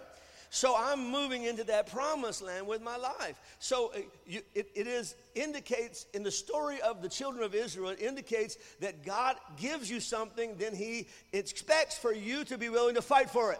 So 0.49 0.75
I'm 0.77 1.09
moving 1.09 1.45
into 1.45 1.63
that 1.65 1.91
promised 1.91 2.43
land 2.43 2.67
with 2.67 2.81
my 2.81 2.95
life. 2.95 3.41
So 3.57 3.91
uh, 3.91 4.01
it, 4.27 4.69
it 4.75 4.87
is 4.87 5.15
indicates 5.33 6.05
in 6.13 6.21
the 6.21 6.31
story 6.31 6.79
of 6.79 7.01
the 7.01 7.09
children 7.09 7.43
of 7.43 7.55
Israel, 7.55 7.89
it 7.89 7.99
indicates 7.99 8.57
that 8.79 9.03
God 9.03 9.35
gives 9.57 9.89
you 9.89 9.99
something, 9.99 10.55
then 10.57 10.75
He 10.75 11.07
expects 11.33 11.97
for 11.97 12.13
you 12.13 12.45
to 12.45 12.57
be 12.59 12.69
willing 12.69 12.95
to 12.95 13.01
fight 13.01 13.31
for 13.31 13.51
it 13.51 13.59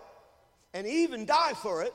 and 0.73 0.87
even 0.87 1.25
die 1.25 1.53
for 1.53 1.83
it. 1.83 1.93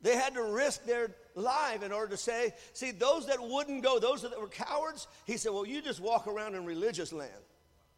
They 0.00 0.16
had 0.16 0.34
to 0.34 0.42
risk 0.42 0.84
their 0.84 1.12
life 1.34 1.82
in 1.82 1.92
order 1.92 2.10
to 2.10 2.16
say, 2.16 2.52
see, 2.72 2.90
those 2.90 3.26
that 3.26 3.38
wouldn't 3.40 3.82
go, 3.82 3.98
those 3.98 4.22
that 4.22 4.38
were 4.38 4.48
cowards, 4.48 5.06
he 5.26 5.36
said, 5.36 5.52
well, 5.52 5.66
you 5.66 5.80
just 5.80 6.00
walk 6.00 6.26
around 6.26 6.54
in 6.54 6.64
religious 6.64 7.12
land 7.12 7.30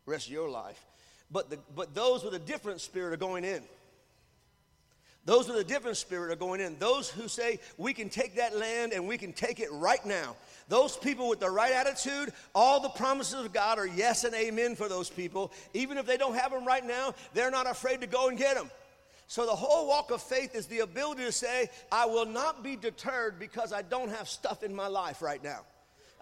rest 0.07 0.27
of 0.27 0.33
your 0.33 0.51
life. 0.51 0.85
But, 1.31 1.51
the, 1.51 1.59
but 1.75 1.95
those 1.95 2.23
with 2.23 2.35
a 2.35 2.39
different 2.39 2.81
spirit 2.81 3.15
are 3.15 3.17
going 3.17 3.45
in. 3.45 3.63
Those 5.25 5.49
with 5.49 5.57
a 5.57 5.65
different 5.65 5.97
spirit 5.97 6.31
are 6.31 6.37
going 6.37 6.61
in. 6.61 6.79
Those 6.79 7.09
who 7.09 7.29
say, 7.29 7.59
we 7.79 7.95
can 7.95 8.11
take 8.11 8.37
that 8.37 8.55
land 8.55 8.93
and 8.93 9.09
we 9.09 9.17
can 9.17 9.33
take 9.33 9.59
it 9.59 9.73
right 9.73 10.05
now. 10.05 10.37
Those 10.69 10.99
people 10.99 11.31
with 11.31 11.41
the 11.41 11.49
right 11.49 11.73
attitude, 11.73 12.33
all 12.55 12.81
the 12.81 12.91
promises 12.91 13.43
of 13.43 13.53
God 13.53 13.79
are 13.79 13.87
yes 13.87 14.25
and 14.25 14.35
amen 14.35 14.77
for 14.77 14.89
those 14.89 15.09
people. 15.09 15.51
Even 15.73 15.97
if 15.97 16.05
they 16.05 16.19
don't 16.19 16.35
have 16.35 16.53
them 16.53 16.67
right 16.67 16.85
now, 16.85 17.15
they're 17.33 17.51
not 17.51 17.71
afraid 17.71 18.03
to 18.03 18.07
go 18.07 18.29
and 18.29 18.37
get 18.37 18.57
them. 18.57 18.71
So, 19.27 19.47
the 19.47 19.53
whole 19.53 19.89
walk 19.89 20.11
of 20.11 20.23
faith 20.23 20.55
is 20.55 20.67
the 20.67 20.81
ability 20.81 21.25
to 21.25 21.33
say, 21.33 21.71
I 21.91 22.07
will 22.07 22.27
not 22.27 22.63
be 22.63 22.77
deterred 22.77 23.39
because 23.39 23.73
I 23.73 23.83
don't 23.83 24.11
have 24.11 24.29
stuff 24.29 24.63
in 24.63 24.75
my 24.75 24.87
life 24.87 25.23
right 25.23 25.43
now. 25.43 25.61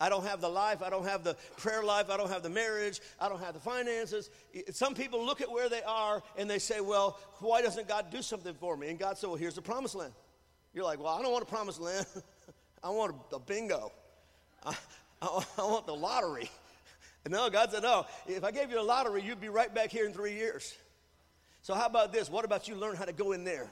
I 0.03 0.09
don't 0.09 0.27
have 0.27 0.41
the 0.41 0.49
life, 0.49 0.83
I 0.83 0.91
don't 0.91 1.05
have 1.05 1.23
the 1.23 1.37
prayer 1.59 1.85
life, 1.85 2.11
I 2.11 2.17
don't 2.17 2.29
have 2.29 2.43
the 2.43 2.51
marriage, 2.51 3.01
I 3.21 3.29
don't 3.29 3.41
have 3.41 3.55
the 3.55 3.61
finances. 3.61 4.31
Some 4.73 4.95
people 4.95 5.25
look 5.25 5.41
at 5.41 5.49
where 5.49 5.69
they 5.69 5.83
are 5.83 6.23
and 6.37 6.51
they 6.51 6.59
say, 6.59 6.81
Well, 6.81 7.21
why 7.39 7.63
doesn't 7.63 7.87
God 7.87 8.11
do 8.11 8.21
something 8.21 8.55
for 8.55 8.77
me? 8.77 8.89
And 8.89 8.99
God 8.99 9.17
said, 9.17 9.29
Well, 9.29 9.37
here's 9.37 9.55
the 9.55 9.63
promised 9.63 9.95
land. 9.95 10.13
You're 10.75 10.85
like, 10.85 10.99
Well, 10.99 11.15
I 11.15 11.23
don't 11.23 11.31
want 11.31 11.45
a 11.45 11.47
promised 11.47 11.81
land, 11.81 12.05
I 12.83 12.91
want 12.91 13.15
a, 13.33 13.39
bingo, 13.39 13.93
I, 14.65 14.77
I, 15.23 15.45
I 15.59 15.63
want 15.63 15.87
the 15.87 15.95
lottery. 15.95 16.51
And 17.25 17.33
no, 17.33 17.49
God 17.49 17.71
said, 17.71 17.85
No, 17.85 18.07
if 18.27 18.43
I 18.43 18.51
gave 18.51 18.71
you 18.71 18.77
the 18.77 18.83
lottery, 18.83 19.23
you'd 19.23 19.41
be 19.41 19.51
right 19.51 19.73
back 19.73 19.91
here 19.91 20.07
in 20.07 20.13
three 20.13 20.35
years. 20.35 20.75
So, 21.63 21.75
how 21.75 21.87
about 21.87 22.13
this? 22.13 22.29
What 22.29 22.45
about 22.45 22.69
you 22.69 22.75
learn 22.75 22.97
how 22.97 23.05
to 23.05 23.13
go 23.13 23.33
in 23.33 23.45
there? 23.45 23.71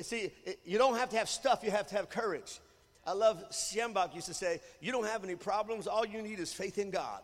See, 0.00 0.32
you 0.64 0.78
don't 0.78 0.96
have 0.96 1.10
to 1.10 1.16
have 1.16 1.28
stuff, 1.28 1.60
you 1.62 1.70
have 1.70 1.86
to 1.88 1.96
have 1.96 2.08
courage. 2.08 2.60
I 3.06 3.12
love 3.12 3.44
Schambach 3.50 4.14
used 4.14 4.28
to 4.28 4.34
say, 4.34 4.60
You 4.80 4.90
don't 4.90 5.06
have 5.06 5.24
any 5.24 5.36
problems, 5.36 5.86
all 5.86 6.06
you 6.06 6.22
need 6.22 6.40
is 6.40 6.52
faith 6.52 6.78
in 6.78 6.90
God. 6.90 7.20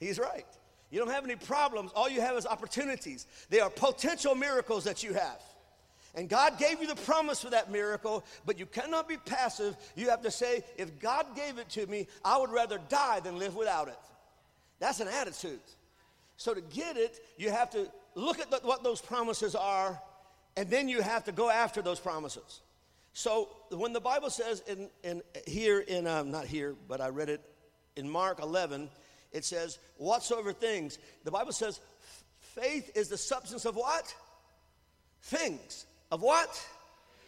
He's 0.00 0.18
right. 0.18 0.46
You 0.90 0.98
don't 0.98 1.10
have 1.10 1.24
any 1.24 1.36
problems, 1.36 1.92
all 1.94 2.08
you 2.08 2.20
have 2.20 2.36
is 2.36 2.46
opportunities. 2.46 3.26
They 3.50 3.60
are 3.60 3.70
potential 3.70 4.34
miracles 4.34 4.84
that 4.84 5.02
you 5.02 5.14
have. 5.14 5.40
And 6.14 6.28
God 6.28 6.58
gave 6.58 6.80
you 6.80 6.86
the 6.86 6.94
promise 6.94 7.40
for 7.40 7.50
that 7.50 7.70
miracle, 7.70 8.24
but 8.44 8.58
you 8.58 8.66
cannot 8.66 9.08
be 9.08 9.16
passive. 9.16 9.76
You 9.96 10.10
have 10.10 10.22
to 10.22 10.30
say, 10.30 10.64
If 10.78 10.98
God 11.00 11.36
gave 11.36 11.58
it 11.58 11.68
to 11.70 11.86
me, 11.86 12.06
I 12.24 12.38
would 12.38 12.50
rather 12.50 12.78
die 12.88 13.20
than 13.20 13.38
live 13.38 13.56
without 13.56 13.88
it. 13.88 13.98
That's 14.78 15.00
an 15.00 15.08
attitude. 15.08 15.60
So 16.38 16.54
to 16.54 16.60
get 16.60 16.96
it, 16.96 17.20
you 17.36 17.50
have 17.50 17.70
to 17.70 17.88
look 18.14 18.40
at 18.40 18.50
the, 18.50 18.58
what 18.62 18.82
those 18.82 19.00
promises 19.00 19.54
are, 19.54 20.00
and 20.56 20.68
then 20.68 20.88
you 20.88 21.00
have 21.00 21.24
to 21.24 21.32
go 21.32 21.50
after 21.50 21.82
those 21.82 22.00
promises. 22.00 22.60
So 23.14 23.48
when 23.70 23.92
the 23.92 24.00
Bible 24.00 24.30
says 24.30 24.62
in, 24.66 24.88
in 25.02 25.22
here 25.46 25.80
in 25.80 26.06
um, 26.06 26.30
not 26.30 26.46
here, 26.46 26.74
but 26.88 27.00
I 27.00 27.08
read 27.08 27.28
it 27.28 27.42
in 27.96 28.08
Mark 28.08 28.40
11, 28.42 28.88
it 29.32 29.44
says 29.44 29.78
whatsoever 29.96 30.52
things. 30.52 30.98
The 31.24 31.30
Bible 31.30 31.52
says 31.52 31.80
faith 32.40 32.90
is 32.96 33.08
the 33.08 33.18
substance 33.18 33.64
of 33.64 33.76
what? 33.76 34.14
Things 35.22 35.86
of 36.10 36.22
what? 36.22 36.50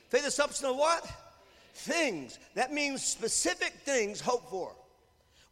Faith 0.08 0.20
is 0.20 0.26
the 0.26 0.42
substance 0.42 0.70
of 0.70 0.76
what? 0.76 1.06
Things. 1.74 2.38
That 2.54 2.72
means 2.72 3.02
specific 3.02 3.72
things 3.84 4.20
hoped 4.20 4.50
for 4.50 4.74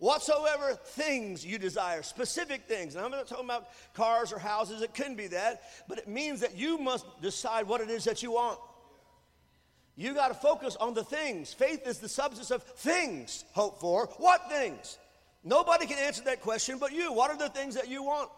whatsoever 0.02 0.74
things 0.84 1.46
you 1.46 1.58
desire, 1.58 2.02
specific 2.02 2.62
things. 2.66 2.96
And 2.96 3.04
I'm 3.04 3.12
not 3.12 3.28
talking 3.28 3.44
about 3.44 3.68
cars 3.94 4.32
or 4.32 4.38
houses, 4.40 4.82
it 4.82 4.94
can 4.94 5.14
be 5.14 5.28
that, 5.28 5.62
but 5.88 5.96
it 5.96 6.08
means 6.08 6.40
that 6.40 6.56
you 6.56 6.76
must 6.76 7.06
decide 7.22 7.68
what 7.68 7.80
it 7.80 7.88
is 7.88 8.02
that 8.04 8.20
you 8.20 8.32
want. 8.32 8.58
You 9.94 10.12
got 10.12 10.28
to 10.28 10.34
focus 10.34 10.74
on 10.74 10.94
the 10.94 11.04
things. 11.04 11.52
Faith 11.52 11.86
is 11.86 11.98
the 11.98 12.08
substance 12.08 12.50
of 12.50 12.64
things 12.64 13.44
hoped 13.52 13.80
for. 13.80 14.06
What 14.16 14.50
things? 14.50 14.98
Nobody 15.44 15.86
can 15.86 15.98
answer 15.98 16.24
that 16.24 16.40
question 16.40 16.78
but 16.80 16.92
you. 16.92 17.12
What 17.12 17.30
are 17.30 17.38
the 17.38 17.50
things 17.50 17.76
that 17.76 17.88
you 17.88 18.02
want? 18.02 18.28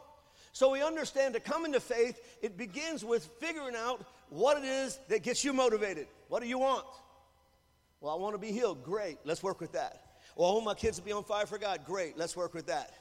So 0.52 0.70
we 0.70 0.82
understand 0.82 1.32
to 1.32 1.40
come 1.40 1.64
into 1.64 1.80
faith, 1.80 2.20
it 2.42 2.58
begins 2.58 3.02
with 3.06 3.24
figuring 3.40 3.74
out 3.74 4.04
what 4.28 4.58
it 4.58 4.64
is 4.64 4.98
that 5.08 5.22
gets 5.22 5.42
you 5.42 5.54
motivated. 5.54 6.08
What 6.28 6.42
do 6.42 6.48
you 6.48 6.58
want? 6.58 6.84
Well, 8.02 8.12
I 8.12 8.18
want 8.18 8.34
to 8.34 8.38
be 8.38 8.52
healed. 8.52 8.84
Great. 8.84 9.16
Let's 9.24 9.42
work 9.42 9.62
with 9.62 9.72
that. 9.72 10.03
Well, 10.36 10.50
I 10.50 10.52
want 10.54 10.64
my 10.64 10.74
kids 10.74 10.98
to 10.98 11.04
be 11.04 11.12
on 11.12 11.24
fire 11.24 11.46
for 11.46 11.58
God. 11.58 11.80
Great, 11.84 12.18
let's 12.18 12.36
work 12.36 12.54
with 12.54 12.66
that. 12.66 12.92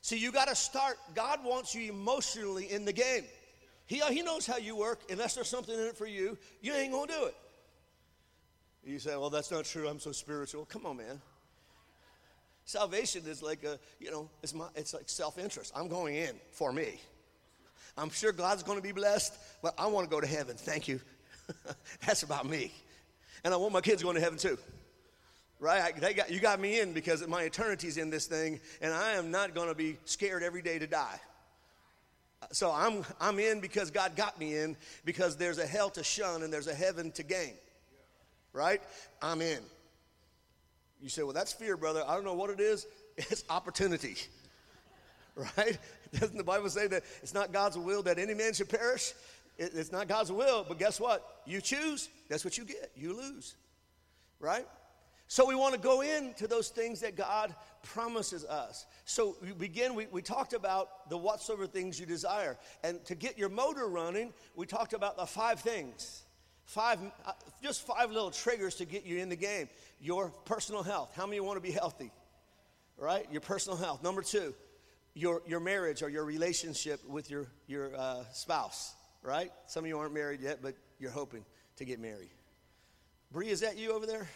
See, 0.00 0.16
you 0.16 0.32
got 0.32 0.48
to 0.48 0.54
start. 0.54 0.98
God 1.14 1.44
wants 1.44 1.74
you 1.74 1.90
emotionally 1.90 2.70
in 2.70 2.84
the 2.84 2.92
game. 2.92 3.24
He, 3.86 4.00
uh, 4.00 4.10
he 4.10 4.22
knows 4.22 4.46
how 4.46 4.56
you 4.56 4.76
work. 4.76 5.00
Unless 5.10 5.34
there's 5.34 5.48
something 5.48 5.74
in 5.74 5.86
it 5.86 5.96
for 5.96 6.06
you, 6.06 6.38
you 6.60 6.72
ain't 6.72 6.92
going 6.92 7.08
to 7.08 7.14
do 7.14 7.24
it. 7.26 7.34
You 8.84 8.98
say, 8.98 9.16
well, 9.16 9.30
that's 9.30 9.50
not 9.50 9.64
true. 9.64 9.88
I'm 9.88 10.00
so 10.00 10.12
spiritual. 10.12 10.64
Come 10.64 10.86
on, 10.86 10.96
man. 10.96 11.20
Salvation 12.64 13.22
is 13.26 13.42
like 13.42 13.64
a, 13.64 13.78
you 14.00 14.10
know, 14.10 14.28
it's, 14.42 14.54
my, 14.54 14.66
it's 14.74 14.94
like 14.94 15.08
self 15.08 15.38
interest. 15.38 15.72
I'm 15.74 15.88
going 15.88 16.16
in 16.16 16.34
for 16.52 16.72
me. 16.72 17.00
I'm 17.96 18.10
sure 18.10 18.32
God's 18.32 18.62
going 18.62 18.78
to 18.78 18.82
be 18.82 18.92
blessed, 18.92 19.34
but 19.62 19.74
I 19.78 19.86
want 19.86 20.08
to 20.08 20.10
go 20.10 20.20
to 20.20 20.26
heaven. 20.26 20.56
Thank 20.56 20.88
you. 20.88 21.00
that's 22.06 22.22
about 22.22 22.46
me. 22.46 22.72
And 23.44 23.52
I 23.52 23.56
want 23.56 23.72
my 23.72 23.80
kids 23.80 24.02
going 24.02 24.14
to 24.14 24.20
heaven 24.20 24.38
too 24.38 24.58
right? 25.62 25.94
They 25.96 26.12
got, 26.12 26.30
you 26.30 26.40
got 26.40 26.60
me 26.60 26.80
in 26.80 26.92
because 26.92 27.26
my 27.28 27.44
eternity's 27.44 27.96
in 27.96 28.10
this 28.10 28.26
thing, 28.26 28.60
and 28.82 28.92
I 28.92 29.12
am 29.12 29.30
not 29.30 29.54
going 29.54 29.68
to 29.68 29.76
be 29.76 29.96
scared 30.04 30.42
every 30.42 30.60
day 30.60 30.78
to 30.80 30.88
die. 30.88 31.20
So 32.50 32.72
I'm, 32.72 33.04
I'm 33.20 33.38
in 33.38 33.60
because 33.60 33.92
God 33.92 34.16
got 34.16 34.38
me 34.40 34.56
in 34.56 34.76
because 35.04 35.36
there's 35.36 35.58
a 35.58 35.66
hell 35.66 35.88
to 35.90 36.02
shun 36.02 36.42
and 36.42 36.52
there's 36.52 36.66
a 36.66 36.74
heaven 36.74 37.12
to 37.12 37.22
gain, 37.22 37.54
right? 38.52 38.82
I'm 39.22 39.40
in. 39.40 39.60
You 41.00 41.08
say, 41.08 41.22
well, 41.22 41.32
that's 41.32 41.52
fear, 41.52 41.76
brother. 41.76 42.02
I 42.06 42.16
don't 42.16 42.24
know 42.24 42.34
what 42.34 42.50
it 42.50 42.60
is. 42.60 42.86
It's 43.18 43.44
opportunity, 43.50 44.16
right? 45.36 45.76
Doesn't 46.18 46.38
the 46.38 46.42
Bible 46.42 46.70
say 46.70 46.86
that 46.86 47.02
it's 47.22 47.34
not 47.34 47.52
God's 47.52 47.76
will 47.76 48.02
that 48.04 48.18
any 48.18 48.32
man 48.32 48.54
should 48.54 48.70
perish? 48.70 49.12
It's 49.58 49.92
not 49.92 50.08
God's 50.08 50.32
will, 50.32 50.64
but 50.66 50.78
guess 50.78 50.98
what? 50.98 51.42
You 51.44 51.60
choose, 51.60 52.08
that's 52.30 52.42
what 52.42 52.56
you 52.56 52.64
get. 52.64 52.90
You 52.96 53.14
lose, 53.14 53.54
right? 54.40 54.66
So 55.32 55.46
we 55.46 55.54
want 55.54 55.72
to 55.72 55.80
go 55.80 56.02
into 56.02 56.46
those 56.46 56.68
things 56.68 57.00
that 57.00 57.16
God 57.16 57.54
promises 57.82 58.44
us. 58.44 58.84
So 59.06 59.38
we 59.40 59.52
begin, 59.52 59.94
we, 59.94 60.06
we 60.10 60.20
talked 60.20 60.52
about 60.52 61.08
the 61.08 61.16
whatsoever 61.16 61.66
things 61.66 61.98
you 61.98 62.04
desire. 62.04 62.58
And 62.84 63.02
to 63.06 63.14
get 63.14 63.38
your 63.38 63.48
motor 63.48 63.88
running, 63.88 64.34
we 64.56 64.66
talked 64.66 64.92
about 64.92 65.16
the 65.16 65.24
five 65.24 65.60
things. 65.60 66.24
Five, 66.66 66.98
uh, 67.24 67.32
just 67.62 67.86
five 67.86 68.10
little 68.10 68.30
triggers 68.30 68.74
to 68.74 68.84
get 68.84 69.06
you 69.06 69.20
in 69.20 69.30
the 69.30 69.36
game. 69.36 69.70
Your 70.02 70.28
personal 70.44 70.82
health. 70.82 71.14
How 71.16 71.24
many 71.24 71.40
want 71.40 71.56
to 71.56 71.62
be 71.62 71.72
healthy? 71.72 72.10
Right? 72.98 73.24
Your 73.32 73.40
personal 73.40 73.78
health. 73.78 74.02
Number 74.02 74.20
two, 74.20 74.54
your, 75.14 75.40
your 75.46 75.60
marriage 75.60 76.02
or 76.02 76.10
your 76.10 76.26
relationship 76.26 77.00
with 77.08 77.30
your, 77.30 77.46
your 77.68 77.96
uh, 77.96 78.24
spouse. 78.34 78.92
Right? 79.22 79.50
Some 79.66 79.84
of 79.84 79.88
you 79.88 79.96
aren't 79.96 80.12
married 80.12 80.42
yet, 80.42 80.58
but 80.60 80.74
you're 80.98 81.10
hoping 81.10 81.46
to 81.76 81.86
get 81.86 82.00
married. 82.00 82.28
Bree, 83.30 83.48
is 83.48 83.60
that 83.60 83.78
you 83.78 83.94
over 83.94 84.04
there? 84.04 84.28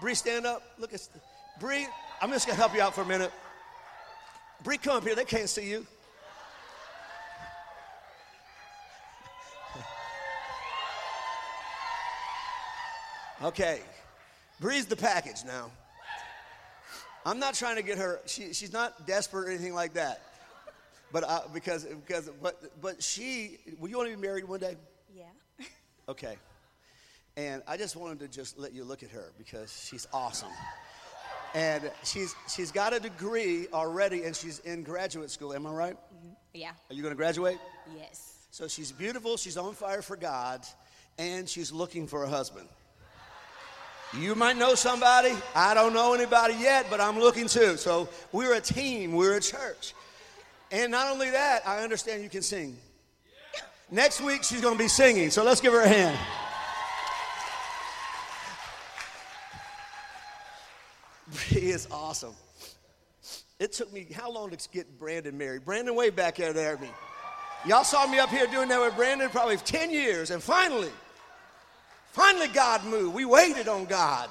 Bree, 0.00 0.14
stand 0.14 0.46
up. 0.46 0.62
Look 0.78 0.94
at 0.94 1.06
Bree. 1.60 1.86
I'm 2.20 2.30
just 2.30 2.46
gonna 2.46 2.58
help 2.58 2.74
you 2.74 2.80
out 2.80 2.94
for 2.94 3.02
a 3.02 3.06
minute. 3.06 3.32
Bree, 4.64 4.78
come 4.78 4.96
up 4.96 5.04
here. 5.04 5.14
They 5.14 5.24
can't 5.24 5.48
see 5.48 5.68
you. 5.68 5.86
Okay, 13.40 13.82
Bree's 14.58 14.86
the 14.86 14.96
package 14.96 15.44
now. 15.46 15.70
I'm 17.24 17.38
not 17.38 17.54
trying 17.54 17.76
to 17.76 17.82
get 17.82 17.98
her. 17.98 18.20
She, 18.26 18.52
she's 18.52 18.72
not 18.72 19.06
desperate 19.06 19.46
or 19.46 19.50
anything 19.50 19.74
like 19.74 19.94
that. 19.94 20.22
But 21.12 21.24
uh, 21.24 21.40
because 21.54 21.84
because 21.84 22.30
but 22.42 22.60
but 22.80 23.02
she. 23.02 23.58
Will 23.78 23.88
you 23.88 23.96
want 23.96 24.10
to 24.10 24.16
be 24.16 24.20
married 24.20 24.44
one 24.44 24.60
day? 24.60 24.76
Yeah. 25.14 25.24
Okay. 26.08 26.38
And 27.38 27.62
I 27.68 27.76
just 27.76 27.94
wanted 27.94 28.18
to 28.18 28.26
just 28.26 28.58
let 28.58 28.72
you 28.72 28.82
look 28.82 29.04
at 29.04 29.10
her 29.10 29.30
because 29.38 29.72
she's 29.88 30.08
awesome. 30.12 30.50
And 31.54 31.88
she's 32.02 32.34
she's 32.52 32.72
got 32.72 32.92
a 32.92 32.98
degree 32.98 33.68
already 33.72 34.24
and 34.24 34.34
she's 34.34 34.58
in 34.58 34.82
graduate 34.82 35.30
school. 35.30 35.54
Am 35.54 35.64
I 35.64 35.70
right? 35.70 35.94
Mm-hmm. 35.94 36.28
Yeah. 36.52 36.70
Are 36.90 36.94
you 36.94 37.00
going 37.00 37.12
to 37.12 37.16
graduate? 37.16 37.58
Yes. 37.96 38.48
So 38.50 38.66
she's 38.66 38.90
beautiful, 38.90 39.36
she's 39.36 39.56
on 39.56 39.74
fire 39.74 40.02
for 40.02 40.16
God, 40.16 40.66
and 41.16 41.48
she's 41.48 41.70
looking 41.70 42.08
for 42.08 42.24
a 42.24 42.28
husband. 42.28 42.68
You 44.18 44.34
might 44.34 44.56
know 44.56 44.74
somebody. 44.74 45.32
I 45.54 45.74
don't 45.74 45.94
know 45.94 46.14
anybody 46.14 46.54
yet, 46.54 46.86
but 46.90 47.00
I'm 47.00 47.20
looking 47.20 47.46
too. 47.46 47.76
So 47.76 48.08
we're 48.32 48.54
a 48.54 48.60
team, 48.60 49.12
we're 49.12 49.36
a 49.36 49.40
church. 49.40 49.94
And 50.72 50.90
not 50.90 51.12
only 51.12 51.30
that, 51.30 51.62
I 51.68 51.84
understand 51.84 52.24
you 52.24 52.30
can 52.30 52.42
sing. 52.42 52.76
Next 53.92 54.20
week, 54.20 54.42
she's 54.42 54.60
going 54.60 54.74
to 54.74 54.82
be 54.82 54.88
singing. 54.88 55.30
So 55.30 55.44
let's 55.44 55.60
give 55.60 55.72
her 55.72 55.82
a 55.82 55.88
hand. 55.88 56.18
He 61.58 61.70
is 61.70 61.88
awesome. 61.90 62.34
It 63.58 63.72
took 63.72 63.90
me 63.92 64.06
how 64.14 64.30
long 64.30 64.50
to 64.50 64.68
get 64.70 64.98
Brandon 64.98 65.36
married? 65.36 65.64
Brandon 65.64 65.94
way 65.94 66.10
back 66.10 66.36
there 66.36 66.52
there 66.52 66.76
me. 66.76 66.90
Y'all 67.66 67.84
saw 67.84 68.06
me 68.06 68.18
up 68.18 68.28
here 68.28 68.46
doing 68.46 68.68
that 68.68 68.80
with 68.80 68.94
Brandon 68.94 69.30
probably 69.30 69.56
10 69.56 69.90
years, 69.90 70.30
and 70.30 70.42
finally, 70.42 70.90
finally 72.12 72.48
God 72.48 72.84
moved. 72.84 73.14
We 73.14 73.24
waited 73.24 73.66
on 73.66 73.86
God. 73.86 74.28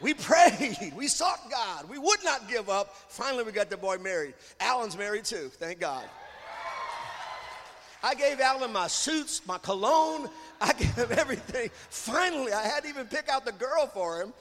We 0.00 0.14
prayed. 0.14 0.92
We 0.96 1.08
sought 1.08 1.40
God. 1.50 1.90
We 1.90 1.98
would 1.98 2.22
not 2.24 2.48
give 2.48 2.70
up. 2.70 2.94
Finally, 3.08 3.42
we 3.44 3.52
got 3.52 3.68
the 3.68 3.76
boy 3.76 3.98
married. 3.98 4.34
Alan's 4.60 4.96
married 4.96 5.24
too, 5.24 5.50
thank 5.54 5.80
God. 5.80 6.04
I 8.00 8.14
gave 8.14 8.40
Alan 8.40 8.72
my 8.72 8.86
suits, 8.86 9.44
my 9.44 9.58
cologne. 9.58 10.30
I 10.60 10.72
gave 10.72 10.94
him 10.94 11.08
everything. 11.18 11.70
Finally, 11.90 12.52
I 12.52 12.62
had 12.62 12.84
to 12.84 12.88
even 12.88 13.06
pick 13.06 13.28
out 13.28 13.44
the 13.44 13.52
girl 13.52 13.88
for 13.88 14.22
him. 14.22 14.32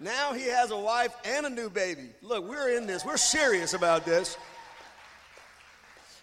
Now 0.00 0.32
he 0.32 0.46
has 0.48 0.70
a 0.70 0.76
wife 0.76 1.14
and 1.24 1.46
a 1.46 1.50
new 1.50 1.70
baby. 1.70 2.10
Look, 2.20 2.48
we're 2.48 2.76
in 2.76 2.86
this. 2.86 3.04
We're 3.04 3.16
serious 3.16 3.74
about 3.74 4.04
this. 4.04 4.36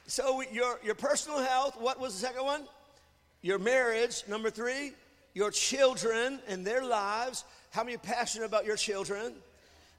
So 0.08 0.42
your 0.52 0.80
your 0.84 0.96
personal 0.96 1.40
health. 1.40 1.78
What 1.80 2.00
was 2.00 2.14
the 2.14 2.28
second 2.28 2.44
one? 2.44 2.64
Your 3.42 3.60
marriage. 3.60 4.24
Number 4.28 4.50
three. 4.50 4.92
Your 5.34 5.52
children 5.52 6.40
and 6.50 6.68
their 6.68 6.84
lives. 6.84 7.46
How 7.70 7.86
many 7.86 7.96
passionate 7.96 8.46
about 8.46 8.66
your 8.66 8.76
children? 8.76 9.34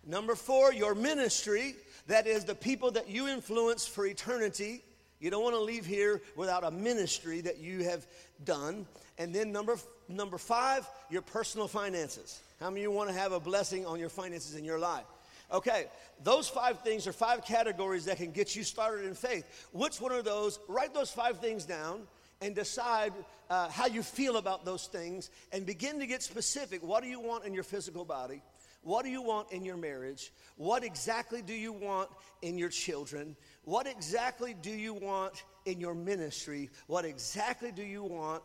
Number 0.07 0.35
four. 0.35 0.73
Your 0.75 0.95
ministry. 0.95 1.75
That 2.08 2.26
is 2.26 2.45
the 2.45 2.54
people 2.54 2.91
that 2.91 3.08
you 3.08 3.26
influence 3.26 3.87
for 3.87 4.04
eternity. 4.04 4.82
You 5.19 5.30
don't 5.30 5.43
want 5.43 5.54
to 5.54 5.63
leave 5.63 5.87
here 5.87 6.21
without 6.37 6.63
a 6.63 6.71
ministry 6.71 7.41
that 7.43 7.58
you 7.58 7.85
have 7.85 8.06
done. 8.45 8.87
And 9.17 9.35
then 9.35 9.50
number 9.50 9.76
number 10.11 10.37
five. 10.37 10.87
Your 11.08 11.23
personal 11.23 11.69
finances. 11.69 12.43
How 12.62 12.70
many 12.70 12.84
of 12.84 12.92
you 12.92 12.96
want 12.96 13.10
to 13.10 13.16
have 13.16 13.32
a 13.32 13.40
blessing 13.40 13.84
on 13.86 13.98
your 13.98 14.08
finances 14.08 14.54
in 14.54 14.64
your 14.64 14.78
life? 14.78 15.04
Okay, 15.52 15.86
those 16.22 16.48
five 16.48 16.78
things 16.82 17.08
are 17.08 17.12
five 17.12 17.44
categories 17.44 18.04
that 18.04 18.18
can 18.18 18.30
get 18.30 18.54
you 18.54 18.62
started 18.62 19.04
in 19.04 19.14
faith. 19.14 19.68
Which 19.72 20.00
one 20.00 20.12
of 20.12 20.25
those? 20.25 20.60
Write 20.68 20.94
those 20.94 21.10
five 21.10 21.40
things 21.40 21.64
down 21.64 22.02
and 22.40 22.54
decide 22.54 23.12
uh, 23.50 23.68
how 23.68 23.86
you 23.86 24.04
feel 24.04 24.36
about 24.36 24.64
those 24.64 24.86
things 24.86 25.28
and 25.50 25.66
begin 25.66 25.98
to 25.98 26.06
get 26.06 26.22
specific. 26.22 26.84
What 26.84 27.02
do 27.02 27.08
you 27.08 27.18
want 27.18 27.44
in 27.44 27.52
your 27.52 27.64
physical 27.64 28.04
body? 28.04 28.40
What 28.82 29.04
do 29.04 29.10
you 29.10 29.22
want 29.22 29.50
in 29.50 29.64
your 29.64 29.76
marriage? 29.76 30.32
What 30.56 30.84
exactly 30.84 31.42
do 31.42 31.54
you 31.54 31.72
want 31.72 32.10
in 32.42 32.58
your 32.58 32.68
children? 32.68 33.34
What 33.64 33.88
exactly 33.88 34.54
do 34.54 34.70
you 34.70 34.94
want 34.94 35.42
in 35.64 35.80
your 35.80 35.94
ministry? 35.94 36.70
What 36.86 37.04
exactly 37.04 37.72
do 37.72 37.82
you 37.82 38.04
want 38.04 38.44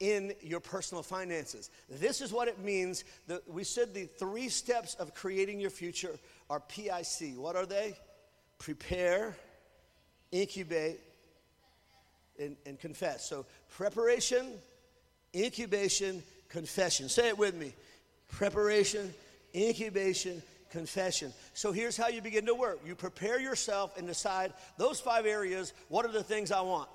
in 0.00 0.32
your 0.40 0.60
personal 0.60 1.02
finances. 1.02 1.70
This 1.88 2.20
is 2.20 2.32
what 2.32 2.48
it 2.48 2.58
means. 2.60 3.04
That 3.26 3.48
we 3.48 3.64
said 3.64 3.94
the 3.94 4.04
three 4.04 4.48
steps 4.48 4.94
of 4.94 5.14
creating 5.14 5.60
your 5.60 5.70
future 5.70 6.18
are 6.48 6.60
PIC. 6.60 7.36
What 7.36 7.56
are 7.56 7.66
they? 7.66 7.96
Prepare, 8.58 9.36
incubate, 10.30 11.00
and, 12.38 12.56
and 12.66 12.78
confess. 12.78 13.28
So, 13.28 13.46
preparation, 13.70 14.52
incubation, 15.34 16.22
confession. 16.48 17.08
Say 17.08 17.28
it 17.28 17.38
with 17.38 17.54
me 17.54 17.72
preparation, 18.30 19.12
incubation, 19.54 20.42
confession. 20.70 21.32
So 21.54 21.72
here's 21.72 21.96
how 21.96 22.08
you 22.08 22.20
begin 22.20 22.46
to 22.46 22.54
work. 22.54 22.80
You 22.86 22.94
prepare 22.94 23.40
yourself 23.40 23.96
and 23.96 24.06
decide 24.06 24.52
those 24.76 25.00
five 25.00 25.26
areas, 25.26 25.72
what 25.88 26.04
are 26.04 26.12
the 26.12 26.22
things 26.22 26.52
I 26.52 26.60
want? 26.60 26.88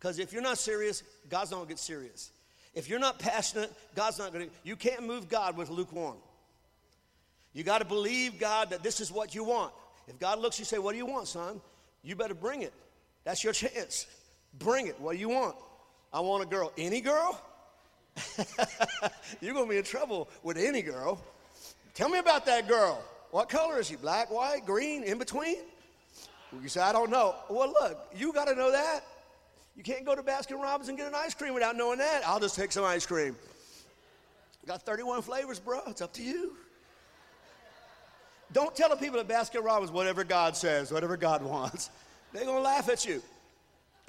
Because 0.00 0.18
if 0.18 0.32
you're 0.32 0.42
not 0.42 0.56
serious, 0.56 1.02
God's 1.28 1.50
not 1.50 1.60
to 1.60 1.68
get 1.68 1.78
serious. 1.78 2.30
If 2.74 2.88
you're 2.88 2.98
not 2.98 3.18
passionate, 3.18 3.70
God's 3.94 4.18
not 4.18 4.32
to. 4.32 4.48
You 4.64 4.74
can't 4.74 5.06
move 5.06 5.28
God 5.28 5.56
with 5.58 5.68
lukewarm. 5.68 6.16
You 7.52 7.64
got 7.64 7.78
to 7.78 7.84
believe 7.84 8.38
God 8.38 8.70
that 8.70 8.82
this 8.82 9.00
is 9.00 9.12
what 9.12 9.34
you 9.34 9.44
want. 9.44 9.72
If 10.08 10.18
God 10.18 10.38
looks, 10.38 10.58
you 10.58 10.64
say, 10.64 10.78
What 10.78 10.92
do 10.92 10.98
you 10.98 11.06
want, 11.06 11.28
son? 11.28 11.60
You 12.02 12.16
better 12.16 12.34
bring 12.34 12.62
it. 12.62 12.72
That's 13.24 13.44
your 13.44 13.52
chance. 13.52 14.06
Bring 14.58 14.86
it. 14.86 14.98
What 14.98 15.12
do 15.12 15.18
you 15.18 15.28
want? 15.28 15.54
I 16.12 16.20
want 16.20 16.42
a 16.42 16.46
girl. 16.46 16.72
Any 16.78 17.02
girl? 17.02 17.40
You're 19.40 19.54
going 19.54 19.66
to 19.66 19.70
be 19.70 19.76
in 19.76 19.84
trouble 19.84 20.28
with 20.42 20.56
any 20.56 20.80
girl. 20.80 21.22
Tell 21.94 22.08
me 22.08 22.18
about 22.18 22.46
that 22.46 22.66
girl. 22.66 23.04
What 23.30 23.48
color 23.48 23.78
is 23.78 23.88
she? 23.88 23.96
Black, 23.96 24.30
white, 24.30 24.64
green, 24.64 25.04
in 25.04 25.18
between? 25.18 25.58
You 26.60 26.68
say, 26.68 26.80
I 26.80 26.92
don't 26.92 27.10
know. 27.10 27.36
Well, 27.48 27.68
look, 27.68 28.12
you 28.16 28.32
got 28.32 28.46
to 28.46 28.54
know 28.54 28.72
that. 28.72 29.04
You 29.80 29.94
can't 29.94 30.04
go 30.04 30.14
to 30.14 30.22
Baskin 30.22 30.60
Robbins 30.60 30.90
and 30.90 30.98
get 30.98 31.06
an 31.06 31.14
ice 31.14 31.32
cream 31.32 31.54
without 31.54 31.74
knowing 31.74 32.00
that. 32.00 32.20
I'll 32.26 32.38
just 32.38 32.54
take 32.54 32.70
some 32.70 32.84
ice 32.84 33.06
cream. 33.06 33.34
Got 34.66 34.82
31 34.82 35.22
flavors, 35.22 35.58
bro. 35.58 35.80
It's 35.86 36.02
up 36.02 36.12
to 36.12 36.22
you. 36.22 36.54
Don't 38.52 38.76
tell 38.76 38.90
the 38.90 38.96
people 38.96 39.18
at 39.20 39.26
Baskin 39.26 39.64
Robbins 39.64 39.90
whatever 39.90 40.22
God 40.22 40.54
says, 40.54 40.92
whatever 40.92 41.16
God 41.16 41.42
wants. 41.42 41.88
They're 42.34 42.44
gonna 42.44 42.60
laugh 42.60 42.90
at 42.90 43.06
you, 43.06 43.22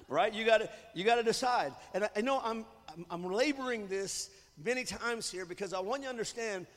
right? 0.09 0.33
You 0.33 0.43
gotta 0.43 0.69
you 0.93 1.05
gotta 1.05 1.23
decide. 1.23 1.71
And 1.93 2.03
I, 2.03 2.09
I 2.17 2.19
know 2.19 2.41
I'm, 2.43 2.65
I'm 2.89 3.05
I'm 3.09 3.31
laboring 3.31 3.87
this 3.87 4.29
many 4.61 4.83
times 4.83 5.31
here 5.31 5.45
because 5.45 5.71
I 5.71 5.79
want 5.79 6.01
you 6.01 6.07
to 6.07 6.09
understand 6.09 6.67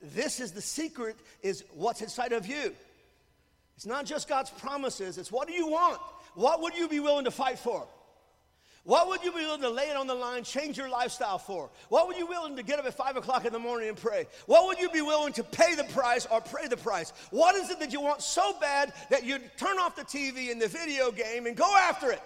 this 0.00 0.38
is 0.38 0.52
the 0.52 0.62
secret 0.62 1.16
is 1.42 1.64
what's 1.74 2.02
inside 2.02 2.30
of 2.30 2.46
you. 2.46 2.72
It's 3.74 3.84
not 3.84 4.06
just 4.06 4.28
God's 4.28 4.50
promises. 4.50 5.18
It's 5.18 5.32
what 5.32 5.48
do 5.48 5.54
you 5.54 5.66
want? 5.66 5.98
What 6.36 6.62
would 6.62 6.76
you 6.76 6.86
be 6.86 7.00
willing 7.00 7.24
to 7.24 7.32
fight 7.32 7.58
for? 7.58 7.88
What 8.84 9.08
would 9.08 9.24
you 9.24 9.32
be 9.32 9.38
willing 9.38 9.62
to 9.62 9.70
lay 9.70 9.88
it 9.88 9.96
on 9.96 10.06
the 10.06 10.14
line, 10.14 10.44
change 10.44 10.76
your 10.76 10.90
lifestyle 10.90 11.38
for? 11.38 11.70
What 11.88 12.06
would 12.06 12.18
you 12.18 12.26
be 12.26 12.30
willing 12.30 12.56
to 12.56 12.62
get 12.62 12.78
up 12.78 12.84
at 12.84 12.92
5 12.92 13.16
o'clock 13.16 13.46
in 13.46 13.52
the 13.52 13.58
morning 13.58 13.88
and 13.88 13.96
pray? 13.96 14.26
What 14.44 14.66
would 14.66 14.78
you 14.78 14.90
be 14.90 15.00
willing 15.00 15.32
to 15.34 15.42
pay 15.42 15.74
the 15.74 15.84
price 15.84 16.26
or 16.30 16.42
pray 16.42 16.68
the 16.68 16.76
price? 16.76 17.14
What 17.30 17.54
is 17.54 17.70
it 17.70 17.80
that 17.80 17.94
you 17.94 18.02
want 18.02 18.20
so 18.20 18.54
bad 18.60 18.92
that 19.08 19.24
you 19.24 19.38
turn 19.56 19.78
off 19.78 19.96
the 19.96 20.02
TV 20.02 20.52
and 20.52 20.60
the 20.60 20.68
video 20.68 21.10
game 21.10 21.46
and 21.46 21.56
go 21.56 21.74
after 21.74 22.10
it? 22.10 22.20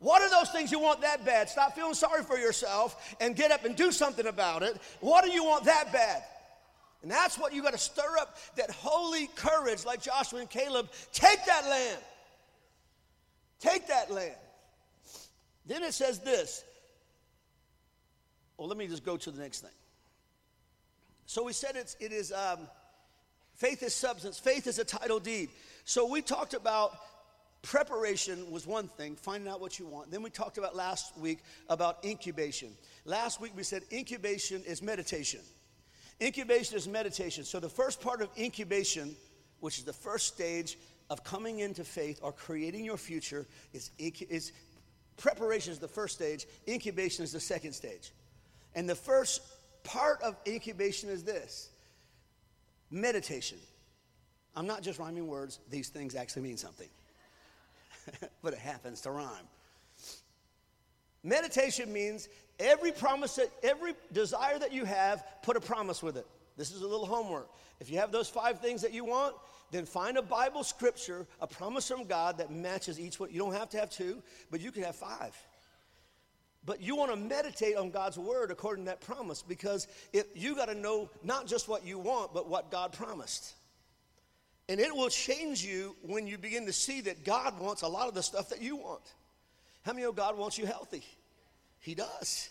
What 0.00 0.20
are 0.20 0.28
those 0.28 0.50
things 0.50 0.70
you 0.70 0.78
want 0.78 1.00
that 1.00 1.24
bad? 1.24 1.48
Stop 1.48 1.74
feeling 1.74 1.94
sorry 1.94 2.22
for 2.22 2.36
yourself 2.36 3.16
and 3.20 3.34
get 3.34 3.52
up 3.52 3.64
and 3.64 3.74
do 3.74 3.92
something 3.92 4.26
about 4.26 4.62
it. 4.62 4.78
What 5.00 5.24
do 5.24 5.30
you 5.30 5.44
want 5.44 5.64
that 5.64 5.92
bad? 5.94 6.22
And 7.02 7.10
that's 7.10 7.38
what 7.38 7.54
you 7.54 7.62
got 7.62 7.72
to 7.72 7.78
stir 7.78 8.18
up 8.18 8.36
that 8.56 8.70
holy 8.70 9.28
courage, 9.28 9.86
like 9.86 10.02
Joshua 10.02 10.40
and 10.40 10.50
Caleb. 10.50 10.90
Take 11.12 11.44
that 11.46 11.64
land. 11.64 12.00
Take 13.60 13.88
that 13.88 14.10
land. 14.10 14.36
Then 15.66 15.82
it 15.82 15.94
says 15.94 16.20
this. 16.20 16.64
Well, 18.56 18.68
let 18.68 18.76
me 18.76 18.86
just 18.86 19.04
go 19.04 19.16
to 19.16 19.30
the 19.30 19.40
next 19.40 19.60
thing. 19.60 19.70
So 21.26 21.44
we 21.44 21.52
said 21.52 21.76
it's, 21.76 21.96
it 22.00 22.12
is 22.12 22.32
um, 22.32 22.58
faith 23.54 23.82
is 23.82 23.94
substance, 23.94 24.38
faith 24.38 24.66
is 24.66 24.78
a 24.78 24.84
title 24.84 25.20
deed. 25.20 25.48
So 25.84 26.06
we 26.06 26.22
talked 26.22 26.54
about 26.54 26.96
preparation 27.62 28.50
was 28.50 28.66
one 28.66 28.88
thing, 28.88 29.16
finding 29.16 29.50
out 29.50 29.60
what 29.60 29.78
you 29.78 29.86
want. 29.86 30.10
Then 30.10 30.22
we 30.22 30.30
talked 30.30 30.58
about 30.58 30.74
last 30.74 31.16
week 31.16 31.38
about 31.68 32.04
incubation. 32.04 32.70
Last 33.04 33.40
week 33.40 33.52
we 33.56 33.62
said 33.62 33.82
incubation 33.92 34.62
is 34.64 34.82
meditation. 34.82 35.40
Incubation 36.20 36.76
is 36.76 36.88
meditation. 36.88 37.44
So 37.44 37.60
the 37.60 37.68
first 37.68 38.00
part 38.00 38.22
of 38.22 38.28
incubation, 38.36 39.14
which 39.60 39.78
is 39.78 39.84
the 39.84 39.92
first 39.92 40.26
stage 40.26 40.78
of 41.08 41.24
coming 41.24 41.60
into 41.60 41.84
faith 41.84 42.20
or 42.22 42.32
creating 42.32 42.84
your 42.84 42.96
future, 42.96 43.46
is, 43.72 43.90
is 43.98 44.52
preparation 45.16 45.72
is 45.72 45.78
the 45.78 45.88
first 45.88 46.14
stage, 46.14 46.46
incubation 46.68 47.24
is 47.24 47.32
the 47.32 47.40
second 47.40 47.72
stage. 47.72 48.12
And 48.74 48.88
the 48.88 48.94
first 48.94 49.42
part 49.82 50.22
of 50.22 50.36
incubation 50.46 51.08
is 51.08 51.24
this 51.24 51.70
meditation. 52.90 53.58
I'm 54.56 54.66
not 54.66 54.82
just 54.82 54.98
rhyming 54.98 55.26
words, 55.26 55.60
these 55.70 55.88
things 55.88 56.14
actually 56.14 56.42
mean 56.42 56.56
something. 56.56 56.88
but 58.42 58.52
it 58.52 58.58
happens 58.58 59.00
to 59.02 59.10
rhyme. 59.10 59.48
Meditation 61.22 61.92
means 61.92 62.28
every 62.58 62.92
promise 62.92 63.36
that 63.36 63.50
every 63.62 63.94
desire 64.12 64.58
that 64.58 64.72
you 64.72 64.84
have, 64.84 65.24
put 65.42 65.56
a 65.56 65.60
promise 65.60 66.02
with 66.02 66.16
it. 66.16 66.26
This 66.56 66.72
is 66.72 66.82
a 66.82 66.86
little 66.86 67.06
homework. 67.06 67.48
If 67.78 67.90
you 67.90 67.98
have 67.98 68.12
those 68.12 68.28
five 68.28 68.60
things 68.60 68.82
that 68.82 68.92
you 68.92 69.04
want, 69.04 69.34
then 69.70 69.86
find 69.86 70.16
a 70.16 70.22
Bible 70.22 70.64
scripture, 70.64 71.26
a 71.40 71.46
promise 71.46 71.88
from 71.88 72.04
God 72.04 72.38
that 72.38 72.50
matches 72.50 72.98
each 72.98 73.20
one. 73.20 73.30
You 73.30 73.38
don't 73.38 73.54
have 73.54 73.70
to 73.70 73.78
have 73.78 73.90
two, 73.90 74.22
but 74.50 74.60
you 74.60 74.72
can 74.72 74.82
have 74.82 74.96
five. 74.96 75.36
But 76.66 76.82
you 76.82 76.96
want 76.96 77.10
to 77.10 77.16
meditate 77.16 77.76
on 77.76 77.90
God's 77.90 78.18
word 78.18 78.50
according 78.50 78.84
to 78.84 78.90
that 78.90 79.00
promise 79.00 79.42
because 79.42 79.88
it, 80.12 80.28
you 80.34 80.54
got 80.54 80.66
to 80.66 80.74
know 80.74 81.08
not 81.22 81.46
just 81.46 81.68
what 81.68 81.86
you 81.86 81.98
want, 81.98 82.34
but 82.34 82.48
what 82.48 82.70
God 82.70 82.92
promised. 82.92 83.54
And 84.68 84.78
it 84.78 84.94
will 84.94 85.08
change 85.08 85.64
you 85.64 85.96
when 86.02 86.26
you 86.26 86.36
begin 86.36 86.66
to 86.66 86.72
see 86.72 87.00
that 87.02 87.24
God 87.24 87.58
wants 87.58 87.82
a 87.82 87.88
lot 87.88 88.08
of 88.08 88.14
the 88.14 88.22
stuff 88.22 88.50
that 88.50 88.60
you 88.60 88.76
want. 88.76 89.02
How 89.82 89.92
many 89.92 90.04
know 90.04 90.12
God 90.12 90.36
wants 90.36 90.58
you 90.58 90.66
healthy? 90.66 91.02
He 91.80 91.94
does. 91.94 92.50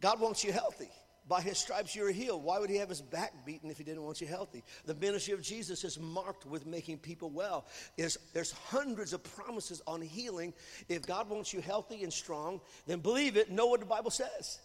God 0.00 0.20
wants 0.20 0.44
you 0.44 0.52
healthy. 0.52 0.90
By 1.26 1.40
his 1.40 1.56
stripes 1.56 1.96
you 1.96 2.06
are 2.06 2.10
healed. 2.10 2.44
Why 2.44 2.58
would 2.58 2.68
he 2.68 2.76
have 2.76 2.90
his 2.90 3.00
back 3.00 3.46
beaten 3.46 3.70
if 3.70 3.78
he 3.78 3.84
didn't 3.84 4.02
want 4.02 4.20
you 4.20 4.26
healthy? 4.26 4.62
The 4.84 4.94
ministry 4.94 5.32
of 5.32 5.40
Jesus 5.40 5.82
is 5.82 5.98
marked 5.98 6.44
with 6.44 6.66
making 6.66 6.98
people 6.98 7.30
well. 7.30 7.64
There's, 7.96 8.18
there's 8.34 8.52
hundreds 8.52 9.14
of 9.14 9.22
promises 9.22 9.80
on 9.86 10.02
healing. 10.02 10.52
If 10.88 11.06
God 11.06 11.30
wants 11.30 11.54
you 11.54 11.62
healthy 11.62 12.02
and 12.02 12.12
strong, 12.12 12.60
then 12.86 12.98
believe 13.00 13.38
it, 13.38 13.50
know 13.50 13.66
what 13.66 13.80
the 13.80 13.86
Bible 13.86 14.10
says. 14.10 14.58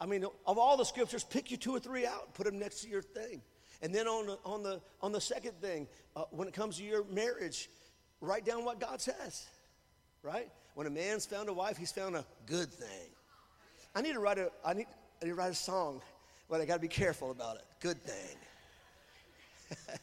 I 0.00 0.06
mean, 0.06 0.24
of 0.24 0.58
all 0.58 0.76
the 0.76 0.84
scriptures, 0.84 1.22
pick 1.22 1.50
you 1.50 1.58
two 1.58 1.74
or 1.74 1.80
three 1.80 2.06
out, 2.06 2.32
put 2.34 2.46
them 2.46 2.58
next 2.58 2.80
to 2.82 2.88
your 2.88 3.02
thing. 3.02 3.42
And 3.82 3.94
then 3.94 4.06
on 4.06 4.26
the, 4.26 4.38
on 4.44 4.62
the, 4.62 4.80
on 5.02 5.12
the 5.12 5.20
second 5.20 5.60
thing, 5.60 5.86
uh, 6.14 6.24
when 6.30 6.48
it 6.48 6.54
comes 6.54 6.78
to 6.78 6.84
your 6.84 7.04
marriage, 7.04 7.68
write 8.22 8.44
down 8.46 8.64
what 8.64 8.80
God 8.80 9.02
says, 9.02 9.46
right? 10.22 10.48
When 10.74 10.86
a 10.86 10.90
man's 10.90 11.26
found 11.26 11.50
a 11.50 11.52
wife, 11.52 11.76
he's 11.76 11.92
found 11.92 12.16
a 12.16 12.24
good 12.46 12.72
thing. 12.72 13.10
I 13.94 14.02
need 14.02 14.14
to 14.14 14.18
write 14.20 14.38
a, 14.38 14.50
I 14.64 14.74
need, 14.74 14.86
I 15.20 15.24
need 15.24 15.30
to 15.30 15.34
write 15.34 15.52
a 15.52 15.54
song, 15.54 16.00
but 16.48 16.60
I 16.60 16.64
got 16.64 16.74
to 16.74 16.80
be 16.80 16.88
careful 16.88 17.30
about 17.30 17.56
it. 17.56 17.64
Good 17.80 18.02
thing. 18.02 18.36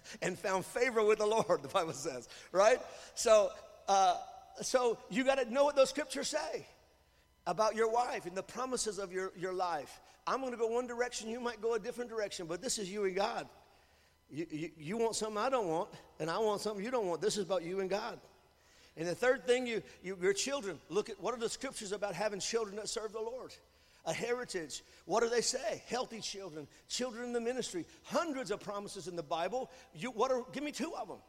and 0.21 0.37
found 0.37 0.65
favor 0.65 1.03
with 1.03 1.19
the 1.19 1.25
Lord, 1.25 1.61
the 1.61 1.67
Bible 1.67 1.93
says, 1.93 2.27
right? 2.51 2.79
So, 3.15 3.49
uh, 3.87 4.17
so 4.61 4.97
you 5.09 5.23
got 5.23 5.35
to 5.35 5.51
know 5.51 5.63
what 5.63 5.75
those 5.75 5.89
scriptures 5.89 6.27
say 6.29 6.65
about 7.45 7.75
your 7.75 7.91
wife 7.91 8.25
and 8.25 8.35
the 8.35 8.43
promises 8.43 8.99
of 8.99 9.11
your, 9.11 9.31
your 9.37 9.53
life. 9.53 10.01
I'm 10.25 10.39
going 10.39 10.51
to 10.51 10.57
go 10.57 10.67
one 10.67 10.87
direction, 10.87 11.29
you 11.29 11.39
might 11.39 11.61
go 11.61 11.73
a 11.73 11.79
different 11.79 12.09
direction, 12.09 12.45
but 12.47 12.61
this 12.61 12.77
is 12.77 12.89
you 12.89 13.05
and 13.05 13.15
God. 13.15 13.47
You, 14.29 14.47
you, 14.49 14.69
you, 14.77 14.97
want 14.97 15.15
something 15.15 15.37
I 15.37 15.49
don't 15.49 15.67
want, 15.67 15.89
and 16.19 16.29
I 16.29 16.39
want 16.39 16.61
something 16.61 16.83
you 16.83 16.89
don't 16.89 17.07
want. 17.07 17.21
This 17.21 17.37
is 17.37 17.43
about 17.43 17.63
you 17.63 17.81
and 17.81 17.89
God. 17.89 18.19
And 18.95 19.07
the 19.07 19.15
third 19.15 19.45
thing, 19.45 19.67
you, 19.67 19.83
you, 20.01 20.17
your 20.21 20.33
children. 20.33 20.79
Look 20.89 21.09
at 21.09 21.21
what 21.21 21.33
are 21.33 21.39
the 21.39 21.49
scriptures 21.49 21.91
about 21.91 22.15
having 22.15 22.39
children 22.39 22.77
that 22.77 22.89
serve 22.89 23.11
the 23.11 23.19
Lord? 23.19 23.53
A 24.05 24.13
heritage. 24.13 24.83
What 25.05 25.23
do 25.23 25.29
they 25.29 25.41
say? 25.41 25.83
Healthy 25.87 26.19
children, 26.19 26.67
children 26.89 27.23
in 27.25 27.33
the 27.33 27.39
ministry. 27.39 27.85
Hundreds 28.03 28.51
of 28.51 28.59
promises 28.59 29.07
in 29.07 29.15
the 29.15 29.23
Bible. 29.23 29.71
You, 29.93 30.11
what 30.11 30.31
are, 30.31 30.43
give 30.51 30.63
me 30.63 30.71
two 30.71 30.93
of 30.99 31.07
them. 31.07 31.19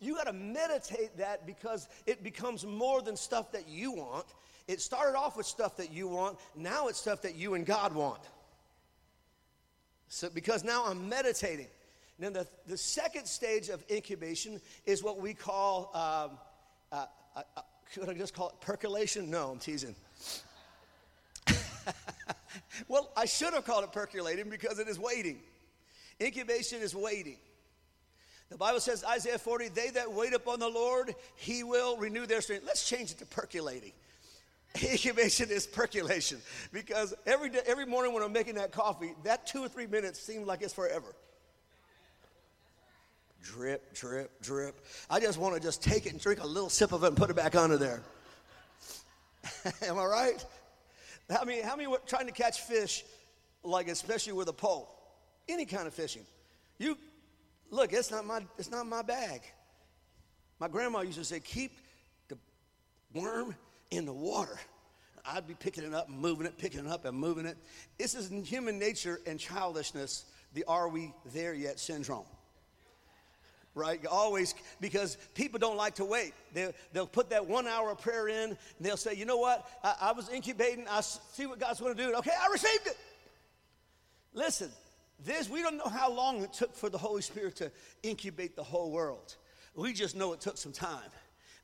You 0.00 0.16
got 0.16 0.26
to 0.26 0.32
meditate 0.32 1.16
that 1.18 1.46
because 1.46 1.88
it 2.06 2.24
becomes 2.24 2.66
more 2.66 3.00
than 3.00 3.16
stuff 3.16 3.52
that 3.52 3.68
you 3.68 3.92
want. 3.92 4.26
It 4.66 4.80
started 4.80 5.16
off 5.16 5.36
with 5.36 5.46
stuff 5.46 5.76
that 5.76 5.92
you 5.92 6.08
want. 6.08 6.38
Now 6.56 6.88
it's 6.88 6.98
stuff 6.98 7.22
that 7.22 7.36
you 7.36 7.54
and 7.54 7.64
God 7.64 7.94
want. 7.94 8.20
So 10.08 10.28
because 10.28 10.64
now 10.64 10.84
I'm 10.86 11.08
meditating. 11.08 11.68
Then 12.18 12.32
the, 12.32 12.46
the 12.66 12.76
second 12.76 13.26
stage 13.26 13.68
of 13.68 13.84
incubation 13.90 14.60
is 14.84 15.02
what 15.02 15.20
we 15.20 15.34
call, 15.34 15.90
um, 15.94 16.38
uh, 16.90 17.06
uh, 17.36 17.42
uh, 17.56 17.60
could 17.94 18.08
I 18.08 18.14
just 18.14 18.34
call 18.34 18.48
it 18.48 18.60
percolation? 18.60 19.30
No, 19.30 19.50
I'm 19.50 19.58
teasing. 19.58 19.94
well, 22.88 23.10
I 23.16 23.24
should 23.24 23.54
have 23.54 23.64
called 23.64 23.84
it 23.84 23.92
percolating 23.92 24.48
because 24.48 24.78
it 24.78 24.88
is 24.88 24.98
waiting. 24.98 25.40
Incubation 26.20 26.80
is 26.80 26.94
waiting. 26.94 27.36
The 28.50 28.56
Bible 28.56 28.80
says, 28.80 29.04
Isaiah 29.04 29.38
40, 29.38 29.68
they 29.68 29.90
that 29.90 30.10
wait 30.10 30.32
upon 30.32 30.58
the 30.58 30.68
Lord, 30.68 31.14
he 31.36 31.62
will 31.62 31.96
renew 31.96 32.26
their 32.26 32.40
strength. 32.40 32.64
Let's 32.66 32.88
change 32.88 33.10
it 33.10 33.18
to 33.18 33.26
percolating. 33.26 33.92
Incubation 34.82 35.50
is 35.50 35.66
percolation 35.66 36.38
because 36.72 37.14
every, 37.26 37.50
day, 37.50 37.60
every 37.66 37.86
morning 37.86 38.12
when 38.12 38.22
I'm 38.22 38.32
making 38.32 38.54
that 38.54 38.72
coffee, 38.72 39.14
that 39.24 39.46
two 39.46 39.64
or 39.64 39.68
three 39.68 39.86
minutes 39.86 40.20
seems 40.20 40.46
like 40.46 40.62
it's 40.62 40.72
forever 40.72 41.14
drip, 43.42 43.94
drip, 43.94 44.42
drip. 44.42 44.84
I 45.08 45.20
just 45.20 45.38
want 45.38 45.54
to 45.54 45.60
just 45.60 45.82
take 45.82 46.06
it 46.06 46.12
and 46.12 46.20
drink 46.20 46.42
a 46.42 46.46
little 46.46 46.68
sip 46.68 46.92
of 46.92 47.04
it 47.04 47.08
and 47.08 47.16
put 47.16 47.30
it 47.30 47.36
back 47.36 47.54
under 47.54 47.76
there. 47.76 48.02
Am 49.82 49.98
I 49.98 50.04
right? 50.04 50.44
How 51.30 51.44
many, 51.44 51.60
how 51.60 51.76
many 51.76 51.86
were 51.86 52.00
trying 52.06 52.26
to 52.26 52.32
catch 52.32 52.62
fish, 52.62 53.04
like 53.62 53.88
especially 53.88 54.32
with 54.32 54.48
a 54.48 54.52
pole? 54.52 54.94
Any 55.48 55.66
kind 55.66 55.86
of 55.86 55.94
fishing. 55.94 56.24
You, 56.78 56.96
look, 57.70 57.92
it's 57.92 58.10
not 58.10 58.24
my, 58.24 58.42
it's 58.56 58.70
not 58.70 58.86
my 58.86 59.02
bag. 59.02 59.42
My 60.58 60.68
grandma 60.68 61.00
used 61.02 61.18
to 61.18 61.24
say, 61.24 61.40
keep 61.40 61.72
the 62.28 62.38
worm 63.14 63.54
in 63.90 64.06
the 64.06 64.12
water. 64.12 64.58
I'd 65.24 65.46
be 65.46 65.54
picking 65.54 65.84
it 65.84 65.94
up 65.94 66.08
and 66.08 66.18
moving 66.18 66.46
it, 66.46 66.56
picking 66.56 66.80
it 66.80 66.86
up 66.86 67.04
and 67.04 67.16
moving 67.16 67.44
it. 67.44 67.58
This 67.98 68.14
is 68.14 68.30
human 68.48 68.78
nature 68.78 69.20
and 69.26 69.38
childishness, 69.38 70.24
the 70.54 70.64
are 70.64 70.88
we 70.88 71.12
there 71.34 71.52
yet 71.52 71.78
syndrome 71.78 72.24
right? 73.78 74.04
Always, 74.06 74.54
because 74.80 75.16
people 75.34 75.58
don't 75.58 75.76
like 75.76 75.94
to 75.94 76.04
wait. 76.04 76.34
They, 76.52 76.72
they'll 76.92 77.06
put 77.06 77.30
that 77.30 77.46
one 77.46 77.66
hour 77.66 77.90
of 77.90 78.00
prayer 78.00 78.28
in, 78.28 78.50
and 78.50 78.58
they'll 78.80 78.96
say, 78.96 79.14
you 79.14 79.24
know 79.24 79.38
what? 79.38 79.66
I, 79.82 79.94
I 80.00 80.12
was 80.12 80.28
incubating. 80.28 80.86
I 80.88 81.00
see 81.00 81.46
what 81.46 81.58
God's 81.58 81.80
going 81.80 81.96
to 81.96 82.02
do. 82.02 82.14
Okay, 82.16 82.32
I 82.38 82.52
received 82.52 82.88
it. 82.88 82.96
Listen, 84.34 84.70
this, 85.24 85.48
we 85.48 85.62
don't 85.62 85.78
know 85.78 85.88
how 85.88 86.12
long 86.12 86.42
it 86.42 86.52
took 86.52 86.74
for 86.74 86.90
the 86.90 86.98
Holy 86.98 87.22
Spirit 87.22 87.56
to 87.56 87.72
incubate 88.02 88.56
the 88.56 88.62
whole 88.62 88.90
world. 88.90 89.36
We 89.74 89.92
just 89.92 90.16
know 90.16 90.32
it 90.32 90.40
took 90.40 90.58
some 90.58 90.72
time. 90.72 91.10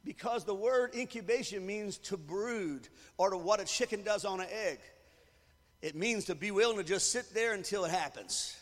Because 0.04 0.44
the 0.44 0.54
word 0.54 0.94
incubation 0.94 1.64
means 1.66 1.98
to 1.98 2.16
brood 2.16 2.88
or 3.16 3.30
to 3.30 3.36
what 3.36 3.60
a 3.60 3.64
chicken 3.64 4.02
does 4.02 4.24
on 4.24 4.40
an 4.40 4.48
egg. 4.50 4.78
It 5.80 5.94
means 5.94 6.26
to 6.26 6.34
be 6.34 6.50
willing 6.50 6.76
to 6.76 6.84
just 6.84 7.10
sit 7.10 7.32
there 7.34 7.54
until 7.54 7.84
it 7.84 7.90
happens. 7.90 8.56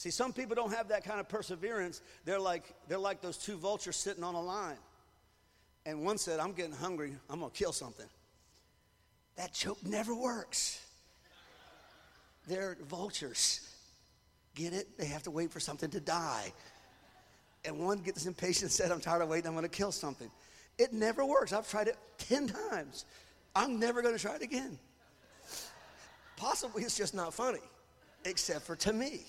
See, 0.00 0.08
some 0.08 0.32
people 0.32 0.56
don't 0.56 0.72
have 0.72 0.88
that 0.88 1.04
kind 1.04 1.20
of 1.20 1.28
perseverance. 1.28 2.00
They're 2.24 2.40
like, 2.40 2.64
they're 2.88 2.96
like 2.96 3.20
those 3.20 3.36
two 3.36 3.58
vultures 3.58 3.96
sitting 3.96 4.24
on 4.24 4.34
a 4.34 4.40
line. 4.40 4.78
And 5.84 6.06
one 6.06 6.16
said, 6.16 6.40
I'm 6.40 6.52
getting 6.52 6.72
hungry, 6.72 7.12
I'm 7.28 7.40
gonna 7.40 7.52
kill 7.52 7.74
something. 7.74 8.06
That 9.36 9.52
joke 9.52 9.76
never 9.84 10.14
works. 10.14 10.82
They're 12.48 12.78
vultures. 12.88 13.68
Get 14.54 14.72
it? 14.72 14.96
They 14.96 15.04
have 15.04 15.22
to 15.24 15.30
wait 15.30 15.50
for 15.50 15.60
something 15.60 15.90
to 15.90 16.00
die. 16.00 16.50
And 17.66 17.78
one 17.78 17.98
gets 17.98 18.24
impatient 18.24 18.62
and 18.62 18.72
said, 18.72 18.90
I'm 18.90 19.00
tired 19.00 19.20
of 19.20 19.28
waiting, 19.28 19.48
I'm 19.48 19.54
gonna 19.54 19.68
kill 19.68 19.92
something. 19.92 20.30
It 20.78 20.94
never 20.94 21.26
works. 21.26 21.52
I've 21.52 21.68
tried 21.68 21.88
it 21.88 21.98
10 22.16 22.46
times. 22.46 23.04
I'm 23.54 23.78
never 23.78 24.00
gonna 24.00 24.18
try 24.18 24.36
it 24.36 24.42
again. 24.42 24.78
Possibly 26.38 26.84
it's 26.84 26.96
just 26.96 27.12
not 27.12 27.34
funny, 27.34 27.60
except 28.24 28.64
for 28.64 28.76
to 28.76 28.94
me. 28.94 29.26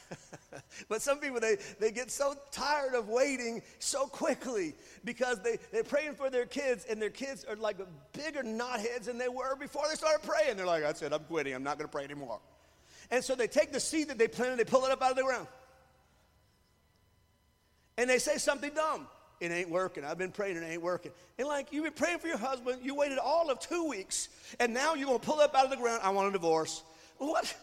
but 0.88 1.02
some 1.02 1.18
people, 1.18 1.40
they, 1.40 1.56
they 1.80 1.90
get 1.90 2.10
so 2.10 2.34
tired 2.50 2.94
of 2.94 3.08
waiting 3.08 3.62
so 3.78 4.06
quickly 4.06 4.74
because 5.04 5.42
they, 5.42 5.58
they're 5.72 5.84
praying 5.84 6.14
for 6.14 6.30
their 6.30 6.46
kids, 6.46 6.84
and 6.88 7.00
their 7.00 7.10
kids 7.10 7.44
are 7.44 7.56
like 7.56 7.76
bigger 8.12 8.42
knotheads 8.42 9.04
than 9.04 9.18
they 9.18 9.28
were 9.28 9.56
before 9.56 9.84
they 9.88 9.94
started 9.94 10.26
praying. 10.26 10.56
They're 10.56 10.66
like, 10.66 10.84
I 10.84 10.92
said, 10.92 11.12
I'm 11.12 11.24
quitting. 11.24 11.54
I'm 11.54 11.62
not 11.62 11.78
going 11.78 11.88
to 11.88 11.92
pray 11.92 12.04
anymore. 12.04 12.40
And 13.10 13.22
so 13.22 13.34
they 13.34 13.46
take 13.46 13.72
the 13.72 13.80
seed 13.80 14.08
that 14.08 14.18
they 14.18 14.28
planted, 14.28 14.58
they 14.58 14.64
pull 14.64 14.84
it 14.84 14.92
up 14.92 15.02
out 15.02 15.10
of 15.10 15.16
the 15.16 15.22
ground. 15.22 15.46
And 17.98 18.08
they 18.08 18.18
say 18.18 18.38
something 18.38 18.72
dumb. 18.74 19.06
It 19.40 19.50
ain't 19.50 19.70
working. 19.70 20.04
I've 20.04 20.18
been 20.18 20.30
praying, 20.30 20.56
it 20.56 20.62
ain't 20.62 20.82
working. 20.82 21.10
And 21.36 21.48
like, 21.48 21.72
you've 21.72 21.84
been 21.84 21.92
praying 21.92 22.20
for 22.20 22.28
your 22.28 22.38
husband, 22.38 22.78
you 22.82 22.94
waited 22.94 23.18
all 23.18 23.50
of 23.50 23.58
two 23.58 23.88
weeks, 23.88 24.28
and 24.60 24.72
now 24.72 24.94
you're 24.94 25.08
going 25.08 25.18
to 25.18 25.26
pull 25.26 25.40
up 25.40 25.54
out 25.54 25.64
of 25.64 25.70
the 25.70 25.76
ground. 25.76 26.00
I 26.04 26.10
want 26.10 26.28
a 26.28 26.32
divorce. 26.32 26.82
What? 27.18 27.54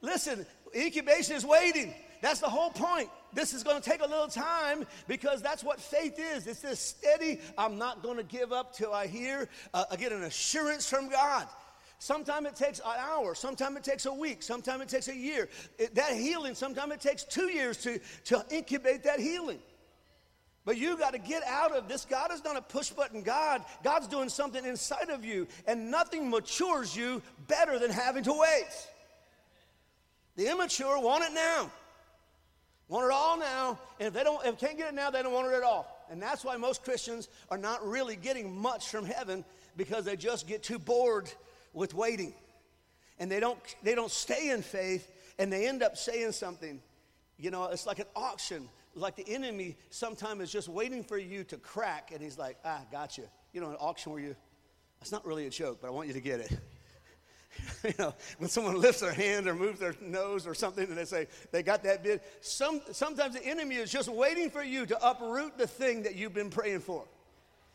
Listen, 0.00 0.46
incubation 0.74 1.36
is 1.36 1.44
waiting. 1.44 1.94
That's 2.20 2.40
the 2.40 2.48
whole 2.48 2.70
point. 2.70 3.08
This 3.32 3.52
is 3.52 3.62
going 3.62 3.80
to 3.80 3.88
take 3.88 4.00
a 4.00 4.06
little 4.08 4.28
time 4.28 4.86
because 5.06 5.42
that's 5.42 5.62
what 5.62 5.80
faith 5.80 6.18
is. 6.18 6.46
It's 6.46 6.60
this 6.60 6.80
steady, 6.80 7.40
I'm 7.56 7.78
not 7.78 8.02
going 8.02 8.16
to 8.16 8.22
give 8.22 8.52
up 8.52 8.74
till 8.74 8.92
I 8.92 9.06
hear, 9.06 9.48
uh, 9.74 9.84
I 9.90 9.96
get 9.96 10.12
an 10.12 10.24
assurance 10.24 10.88
from 10.88 11.08
God. 11.08 11.46
Sometimes 12.00 12.46
it 12.46 12.56
takes 12.56 12.78
an 12.78 12.94
hour, 12.96 13.34
sometimes 13.34 13.76
it 13.76 13.84
takes 13.84 14.06
a 14.06 14.12
week, 14.12 14.42
sometimes 14.42 14.82
it 14.82 14.88
takes 14.88 15.08
a 15.08 15.16
year. 15.16 15.48
It, 15.78 15.96
that 15.96 16.12
healing, 16.12 16.54
sometimes 16.54 16.92
it 16.92 17.00
takes 17.00 17.24
two 17.24 17.50
years 17.50 17.76
to, 17.78 18.00
to 18.26 18.44
incubate 18.50 19.02
that 19.04 19.18
healing. 19.18 19.58
But 20.64 20.76
you 20.76 20.96
got 20.96 21.14
to 21.14 21.18
get 21.18 21.42
out 21.44 21.72
of 21.72 21.88
this. 21.88 22.04
God 22.04 22.30
is 22.32 22.44
not 22.44 22.56
a 22.56 22.60
push 22.62 22.90
button 22.90 23.22
God. 23.22 23.64
God's 23.82 24.06
doing 24.06 24.28
something 24.28 24.64
inside 24.64 25.08
of 25.08 25.24
you, 25.24 25.48
and 25.66 25.90
nothing 25.90 26.30
matures 26.30 26.94
you 26.94 27.22
better 27.46 27.78
than 27.78 27.90
having 27.90 28.22
to 28.24 28.32
wait. 28.32 28.66
The 30.38 30.48
immature 30.48 31.00
want 31.00 31.24
it 31.24 31.32
now. 31.32 31.68
Want 32.86 33.06
it 33.06 33.10
all 33.12 33.36
now, 33.36 33.76
and 33.98 34.06
if 34.06 34.14
they 34.14 34.22
don't, 34.22 34.46
if 34.46 34.58
they 34.58 34.68
can't 34.68 34.78
get 34.78 34.88
it 34.88 34.94
now, 34.94 35.10
they 35.10 35.20
don't 35.20 35.32
want 35.32 35.48
it 35.48 35.52
at 35.52 35.64
all. 35.64 36.06
And 36.10 36.22
that's 36.22 36.44
why 36.44 36.56
most 36.56 36.84
Christians 36.84 37.28
are 37.50 37.58
not 37.58 37.86
really 37.86 38.14
getting 38.14 38.56
much 38.56 38.88
from 38.88 39.04
heaven 39.04 39.44
because 39.76 40.04
they 40.04 40.14
just 40.14 40.46
get 40.46 40.62
too 40.62 40.78
bored 40.78 41.28
with 41.72 41.92
waiting. 41.92 42.32
And 43.18 43.30
they 43.30 43.40
don't, 43.40 43.58
they 43.82 43.96
don't 43.96 44.12
stay 44.12 44.50
in 44.50 44.62
faith 44.62 45.10
and 45.40 45.52
they 45.52 45.66
end 45.66 45.82
up 45.82 45.96
saying 45.96 46.32
something. 46.32 46.80
You 47.36 47.50
know, 47.50 47.64
it's 47.66 47.84
like 47.84 47.98
an 47.98 48.06
auction. 48.14 48.68
Like 48.94 49.16
the 49.16 49.28
enemy 49.28 49.76
sometimes 49.90 50.40
is 50.42 50.52
just 50.52 50.68
waiting 50.68 51.02
for 51.02 51.18
you 51.18 51.42
to 51.44 51.56
crack 51.56 52.12
and 52.12 52.22
he's 52.22 52.38
like, 52.38 52.56
ah, 52.64 52.80
got 52.92 53.18
you. 53.18 53.24
You 53.52 53.60
know, 53.60 53.70
an 53.70 53.76
auction 53.80 54.12
where 54.12 54.20
you, 54.22 54.36
that's 55.00 55.10
not 55.10 55.26
really 55.26 55.46
a 55.46 55.50
joke, 55.50 55.78
but 55.82 55.88
I 55.88 55.90
want 55.90 56.06
you 56.06 56.14
to 56.14 56.20
get 56.20 56.40
it. 56.40 56.58
you 57.84 57.94
know, 57.98 58.14
when 58.38 58.48
someone 58.48 58.80
lifts 58.80 59.00
their 59.00 59.12
hand 59.12 59.46
or 59.48 59.54
moves 59.54 59.80
their 59.80 59.94
nose 60.00 60.46
or 60.46 60.54
something 60.54 60.84
and 60.84 60.96
they 60.96 61.04
say 61.04 61.26
they 61.50 61.62
got 61.62 61.82
that 61.84 62.02
bid, 62.02 62.20
some, 62.40 62.80
sometimes 62.92 63.34
the 63.34 63.44
enemy 63.44 63.76
is 63.76 63.90
just 63.90 64.08
waiting 64.08 64.50
for 64.50 64.62
you 64.62 64.86
to 64.86 65.08
uproot 65.08 65.56
the 65.58 65.66
thing 65.66 66.02
that 66.02 66.16
you've 66.16 66.34
been 66.34 66.50
praying 66.50 66.80
for 66.80 67.04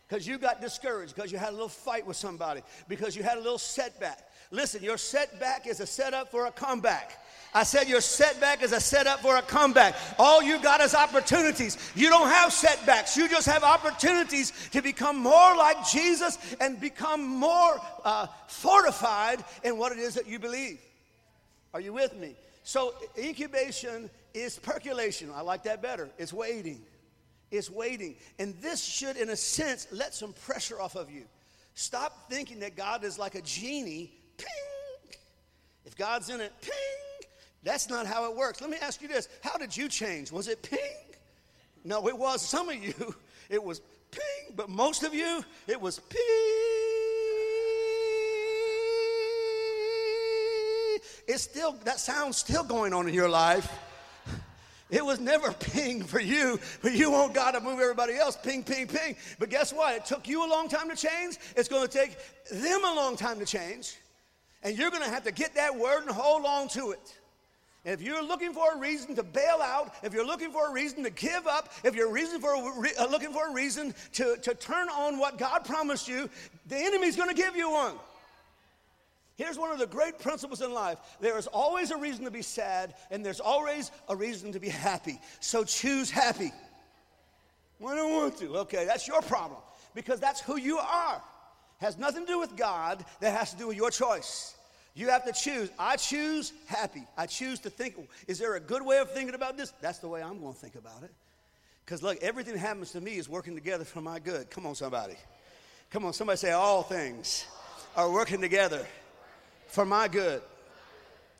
because 0.07 0.27
you 0.27 0.37
got 0.37 0.61
discouraged, 0.61 1.15
because 1.15 1.31
you 1.31 1.37
had 1.37 1.49
a 1.49 1.53
little 1.53 1.67
fight 1.69 2.05
with 2.05 2.17
somebody, 2.17 2.61
because 2.87 3.15
you 3.15 3.23
had 3.23 3.37
a 3.37 3.41
little 3.41 3.57
setback. 3.57 4.29
Listen, 4.51 4.83
your 4.83 4.97
setback 4.97 5.65
is 5.65 5.79
a 5.79 5.87
setup 5.87 6.29
for 6.29 6.45
a 6.45 6.51
comeback. 6.51 7.19
I 7.55 7.63
said 7.63 7.87
your 7.87 8.01
setback 8.01 8.63
is 8.63 8.71
a 8.71 8.79
setup 8.79 9.21
for 9.21 9.37
a 9.37 9.41
comeback. 9.41 9.95
All 10.17 10.41
you 10.41 10.59
got 10.61 10.81
is 10.81 10.95
opportunities. 10.95 11.77
You 11.95 12.09
don't 12.09 12.27
have 12.27 12.51
setbacks. 12.51 13.15
You 13.15 13.29
just 13.29 13.47
have 13.47 13.63
opportunities 13.63 14.51
to 14.71 14.81
become 14.81 15.17
more 15.17 15.55
like 15.55 15.87
Jesus 15.87 16.37
and 16.59 16.79
become 16.79 17.25
more 17.25 17.79
uh, 18.03 18.27
fortified 18.47 19.43
in 19.63 19.77
what 19.77 19.91
it 19.91 19.99
is 19.99 20.15
that 20.15 20.27
you 20.27 20.39
believe. 20.39 20.79
Are 21.73 21.81
you 21.81 21.93
with 21.93 22.15
me? 22.15 22.35
So, 22.63 22.93
incubation 23.17 24.09
is 24.33 24.57
percolation. 24.57 25.31
I 25.33 25.41
like 25.41 25.63
that 25.63 25.81
better. 25.81 26.09
It's 26.17 26.33
waiting 26.33 26.81
is 27.53 27.69
waiting. 27.69 28.15
And 28.39 28.55
this 28.61 28.83
should, 28.83 29.15
in 29.15 29.29
a 29.29 29.35
sense, 29.35 29.87
let 29.91 30.13
some 30.13 30.33
pressure 30.33 30.81
off 30.81 30.95
of 30.95 31.11
you. 31.11 31.23
Stop 31.75 32.29
thinking 32.29 32.59
that 32.59 32.75
God 32.75 33.03
is 33.03 33.19
like 33.19 33.35
a 33.35 33.41
genie. 33.41 34.11
Ping! 34.37 35.15
If 35.85 35.95
God's 35.95 36.29
in 36.29 36.41
it, 36.41 36.51
ping! 36.61 37.29
That's 37.63 37.89
not 37.89 38.07
how 38.07 38.29
it 38.29 38.35
works. 38.35 38.59
Let 38.59 38.69
me 38.69 38.77
ask 38.81 39.01
you 39.01 39.07
this 39.07 39.29
How 39.41 39.57
did 39.57 39.75
you 39.75 39.87
change? 39.87 40.31
Was 40.31 40.47
it 40.47 40.61
ping? 40.63 40.79
No, 41.85 42.07
it 42.07 42.17
was. 42.17 42.41
Some 42.41 42.69
of 42.69 42.75
you, 42.75 42.93
it 43.49 43.63
was 43.63 43.81
ping, 44.11 44.55
but 44.55 44.69
most 44.69 45.03
of 45.03 45.13
you, 45.13 45.43
it 45.67 45.79
was 45.79 45.99
ping. 45.99 46.19
It's 51.25 51.43
still, 51.43 51.73
that 51.85 51.99
sound's 51.99 52.37
still 52.37 52.63
going 52.63 52.93
on 52.93 53.07
in 53.07 53.13
your 53.13 53.29
life. 53.29 53.71
It 54.93 55.03
was 55.03 55.19
never 55.19 55.51
ping 55.59 56.03
for 56.03 56.19
you, 56.19 56.59
but 56.83 56.93
you 56.93 57.09
want 57.09 57.33
God 57.33 57.53
to 57.53 57.61
move 57.61 57.79
everybody 57.79 58.13
else. 58.13 58.37
Ping, 58.37 58.63
ping, 58.63 58.87
ping. 58.87 59.15
But 59.39 59.49
guess 59.49 59.73
what? 59.73 59.95
It 59.95 60.05
took 60.05 60.27
you 60.27 60.45
a 60.45 60.49
long 60.49 60.69
time 60.69 60.87
to 60.89 60.95
change. 60.95 61.37
It's 61.57 61.67
going 61.67 61.87
to 61.87 61.91
take 61.91 62.15
them 62.51 62.85
a 62.85 62.93
long 62.93 63.15
time 63.15 63.39
to 63.39 63.45
change. 63.45 63.97
And 64.61 64.77
you're 64.77 64.91
going 64.91 65.03
to 65.03 65.09
have 65.09 65.23
to 65.23 65.31
get 65.31 65.55
that 65.55 65.75
word 65.75 66.03
and 66.03 66.11
hold 66.11 66.45
on 66.45 66.67
to 66.69 66.91
it. 66.91 67.17
And 67.85 67.93
if 67.93 68.05
you're 68.05 68.23
looking 68.23 68.53
for 68.53 68.75
a 68.75 68.77
reason 68.77 69.15
to 69.15 69.23
bail 69.23 69.59
out, 69.61 69.95
if 70.03 70.13
you're 70.13 70.25
looking 70.25 70.51
for 70.51 70.69
a 70.69 70.71
reason 70.71 71.03
to 71.03 71.09
give 71.09 71.47
up, 71.47 71.73
if 71.83 71.95
you're 71.95 72.11
reason 72.11 72.39
for 72.39 72.53
re- 72.79 72.93
uh, 72.97 73.07
looking 73.07 73.33
for 73.33 73.49
a 73.49 73.53
reason 73.53 73.95
to, 74.13 74.37
to 74.37 74.53
turn 74.53 74.89
on 74.89 75.17
what 75.17 75.39
God 75.39 75.65
promised 75.65 76.07
you, 76.07 76.29
the 76.67 76.77
enemy's 76.77 77.17
going 77.17 77.29
to 77.29 77.35
give 77.35 77.57
you 77.57 77.71
one. 77.71 77.95
Here's 79.35 79.57
one 79.57 79.71
of 79.71 79.79
the 79.79 79.87
great 79.87 80.19
principles 80.19 80.61
in 80.61 80.73
life 80.73 80.99
there 81.19 81.37
is 81.37 81.47
always 81.47 81.91
a 81.91 81.97
reason 81.97 82.25
to 82.25 82.31
be 82.31 82.41
sad, 82.41 82.93
and 83.09 83.25
there's 83.25 83.39
always 83.39 83.91
a 84.07 84.15
reason 84.15 84.51
to 84.51 84.59
be 84.59 84.69
happy. 84.69 85.19
So 85.39 85.63
choose 85.63 86.11
happy. 86.11 86.51
I 87.85 87.95
don't 87.95 88.13
want 88.13 88.37
to. 88.37 88.57
Okay, 88.59 88.85
that's 88.85 89.07
your 89.07 89.21
problem 89.21 89.59
because 89.93 90.19
that's 90.19 90.39
who 90.39 90.57
you 90.57 90.77
are. 90.77 91.21
Has 91.79 91.97
nothing 91.97 92.25
to 92.25 92.31
do 92.31 92.39
with 92.39 92.55
God, 92.55 93.03
that 93.19 93.37
has 93.37 93.51
to 93.51 93.57
do 93.57 93.67
with 93.67 93.75
your 93.75 93.91
choice. 93.91 94.55
You 94.95 95.09
have 95.09 95.25
to 95.25 95.33
choose. 95.33 95.69
I 95.77 95.97
choose 95.97 96.53
happy. 96.67 97.05
I 97.17 97.25
choose 97.25 97.59
to 97.61 97.69
think, 97.69 97.95
is 98.27 98.37
there 98.37 98.55
a 98.55 98.59
good 98.59 98.85
way 98.85 98.99
of 98.99 99.11
thinking 99.11 99.33
about 99.33 99.57
this? 99.57 99.73
That's 99.81 99.97
the 99.97 100.07
way 100.07 100.21
I'm 100.21 100.39
going 100.39 100.53
to 100.53 100.59
think 100.59 100.75
about 100.75 101.03
it. 101.03 101.11
Because 101.83 102.01
look, 102.03 102.21
everything 102.21 102.53
that 102.53 102.59
happens 102.59 102.91
to 102.91 103.01
me 103.01 103.17
is 103.17 103.27
working 103.27 103.55
together 103.55 103.83
for 103.83 104.01
my 104.01 104.19
good. 104.19 104.49
Come 104.49 104.65
on, 104.65 104.75
somebody. 104.75 105.15
Come 105.89 106.05
on, 106.05 106.13
somebody 106.13 106.37
say, 106.37 106.51
all 106.51 106.83
things 106.83 107.45
are 107.97 108.09
working 108.09 108.39
together 108.39 108.85
for 109.73 109.85
my 109.85 110.07
good. 110.07 110.39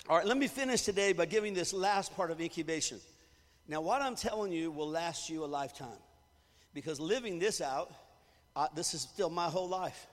All 0.10 0.18
right, 0.18 0.26
let 0.26 0.38
me 0.38 0.48
finish 0.48 0.82
today 0.82 1.14
by 1.14 1.28
giving 1.28 1.54
this 1.54 1.72
last 1.72 2.16
part 2.16 2.32
of 2.32 2.42
incubation. 2.42 3.00
Now, 3.68 3.82
what 3.82 4.02
I'm 4.02 4.16
telling 4.16 4.52
you 4.52 4.72
will 4.72 4.90
last 4.90 5.30
you 5.30 5.44
a 5.44 5.46
lifetime 5.46 6.02
because 6.74 7.00
living 7.00 7.38
this 7.38 7.62
out, 7.62 7.94
uh, 8.56 8.68
this 8.76 8.96
is 8.96 9.02
still 9.02 9.30
my 9.30 9.46
whole 9.50 9.70
life. 9.70 10.08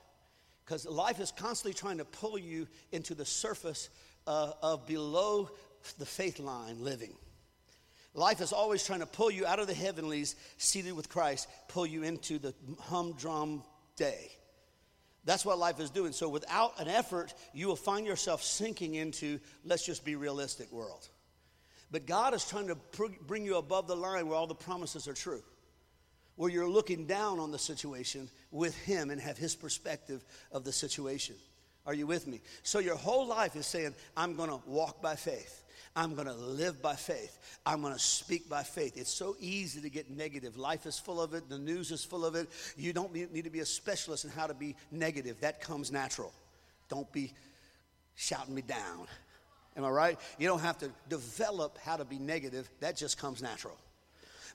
Because 0.67 0.85
life 0.85 1.19
is 1.19 1.33
constantly 1.33 1.73
trying 1.73 1.97
to 1.97 2.05
pull 2.05 2.39
you 2.39 2.69
into 2.93 3.15
the 3.15 3.25
surface 3.25 3.89
uh, 4.27 4.53
of 4.63 4.87
below 4.87 5.49
the 5.99 6.05
faith 6.05 6.39
line 6.39 6.85
living. 6.85 7.15
Life 8.13 8.43
is 8.43 8.53
always 8.53 8.85
trying 8.85 9.01
to 9.01 9.07
pull 9.07 9.31
you 9.31 9.47
out 9.47 9.61
of 9.61 9.67
the 9.67 9.75
heavenlies, 9.75 10.37
seated 10.59 10.93
with 10.93 11.09
Christ, 11.09 11.49
pull 11.69 11.87
you 11.87 12.03
into 12.03 12.39
the 12.39 12.53
humdrum 12.81 13.63
day. 13.97 14.31
That's 15.25 15.45
what 15.45 15.59
life 15.59 15.81
is 15.81 15.91
doing. 15.91 16.13
So 16.13 16.29
without 16.29 16.81
an 16.81 16.89
effort, 16.89 17.35
you 17.53 17.67
will 17.67 17.77
find 17.77 18.07
yourself 18.07 18.43
sinking 18.43 18.95
into, 18.95 19.39
let's 19.65 19.85
just 19.85 20.05
be 20.05 20.17
realistic 20.17 20.73
world. 20.73 21.07
But 21.91 22.07
God 22.07 22.35
is 22.35 22.45
trying 22.49 22.69
to 22.69 22.77
bring 23.27 23.45
you 23.45 23.57
above 23.57 23.87
the 23.87 23.97
line 23.97 24.29
where 24.29 24.37
all 24.37 24.47
the 24.47 24.55
promises 24.55 25.09
are 25.09 25.15
true, 25.15 25.43
where 26.37 26.51
you're 26.51 26.69
looking 26.69 27.07
down 27.07 27.39
on 27.39 27.51
the 27.51 27.59
situation 27.59 28.31
with 28.51 28.77
Him 28.79 29.11
and 29.11 29.21
have 29.21 29.37
His 29.37 29.55
perspective 29.55 30.25
of 30.53 30.65
the 30.65 30.73
situation. 30.73 31.35
Are 31.85 31.95
you 31.95 32.07
with 32.07 32.27
me? 32.27 32.41
So 32.63 32.79
your 32.79 32.97
whole 32.97 33.27
life 33.27 33.57
is 33.57 33.67
saying, 33.67 33.95
I'm 34.17 34.37
going 34.37 34.51
to 34.51 34.61
walk 34.67 35.03
by 35.03 35.17
faith. 35.17 35.60
I'm 36.01 36.15
going 36.15 36.29
to 36.29 36.33
live 36.35 36.81
by 36.81 36.95
faith. 36.95 37.39
I'm 37.67 37.83
going 37.83 37.93
to 37.93 37.99
speak 37.99 38.49
by 38.49 38.63
faith. 38.63 38.97
It's 38.97 39.13
so 39.13 39.37
easy 39.39 39.83
to 39.83 39.91
get 39.91 40.11
negative. 40.11 40.57
Life 40.57 40.87
is 40.87 40.99
full 40.99 41.21
of 41.21 41.35
it, 41.35 41.51
the 41.51 41.59
news 41.59 41.91
is 41.91 42.03
full 42.03 42.25
of 42.25 42.35
it. 42.35 42.49
You 42.75 42.95
don't 42.95 43.13
need 43.13 43.45
to 43.45 43.51
be 43.51 43.61
a 43.61 43.67
specialist 43.67 44.25
in 44.25 44.31
how 44.31 44.47
to 44.47 44.55
be 44.55 44.77
negative. 44.91 45.39
That 45.43 45.61
comes 45.61 45.93
natural. 45.93 46.33
Don't 46.89 47.13
be 47.13 47.35
shouting 48.15 48.55
me 48.55 48.63
down. 48.63 49.09
Am 49.77 49.85
I 49.85 49.91
right? 49.91 50.19
You 50.39 50.49
don't 50.49 50.61
have 50.61 50.79
to 50.79 50.91
develop 51.11 51.77
how 51.85 51.99
to 51.99 52.07
be 52.07 52.19
negative, 52.19 52.71
that 52.81 52.97
just 52.97 53.19
comes 53.19 53.43
natural. 53.43 53.77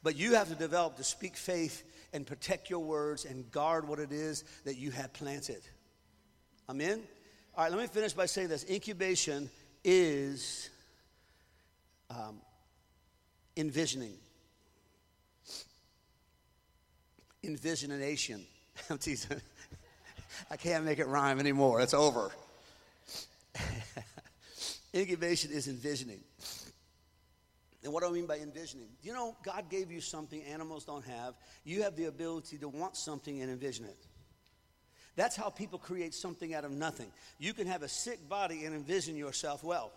But 0.02 0.16
you 0.16 0.34
have 0.34 0.50
to 0.50 0.56
develop 0.56 0.98
to 0.98 1.04
speak 1.04 1.38
faith 1.38 1.84
and 2.12 2.26
protect 2.26 2.72
your 2.72 2.80
words 2.80 3.24
and 3.24 3.52
guard 3.52 3.88
what 3.88 4.00
it 4.00 4.12
is 4.12 4.46
that 4.64 4.78
you 4.78 4.90
have 4.90 5.14
planted. 5.14 5.62
Amen? 6.68 7.04
All 7.56 7.66
right, 7.66 7.72
let 7.72 7.80
me 7.80 7.86
finish 7.86 8.14
by 8.14 8.26
saying 8.26 8.48
this 8.48 8.66
incubation 8.68 9.52
is 9.84 10.72
um, 12.10 12.42
envisioning. 13.58 14.18
Envisionation. 17.44 18.42
I'm 18.90 18.98
teasing. 18.98 19.42
I 20.50 20.58
can't 20.58 20.84
make 20.84 21.00
it 21.00 21.08
rhyme 21.08 21.40
anymore. 21.40 21.82
It's 21.82 21.94
over. 21.94 22.32
Incubation 24.94 25.52
is 25.52 25.68
envisioning. 25.68 26.20
And 27.84 27.94
what 27.94 28.02
do 28.02 28.10
I 28.10 28.12
mean 28.12 28.26
by 28.26 28.40
envisioning? 28.40 28.88
You 29.04 29.14
know, 29.14 29.36
God 29.44 29.70
gave 29.70 29.92
you 29.92 30.02
something 30.02 30.42
animals 30.44 30.86
don't 30.86 31.06
have. 31.06 31.36
You 31.64 31.84
have 31.84 31.96
the 31.96 32.06
ability 32.06 32.58
to 32.58 32.68
want 32.68 32.98
something 32.98 33.42
and 33.42 33.52
envision 33.52 33.86
it. 33.86 33.98
That's 35.16 35.36
how 35.36 35.50
people 35.50 35.80
create 35.80 36.14
something 36.14 36.54
out 36.54 36.66
of 36.66 36.72
nothing. 36.72 37.12
You 37.40 37.54
can 37.54 37.68
have 37.68 37.84
a 37.84 37.88
sick 37.88 38.28
body 38.28 38.66
and 38.66 38.76
envision 38.76 39.16
yourself 39.16 39.64
well. 39.64 39.92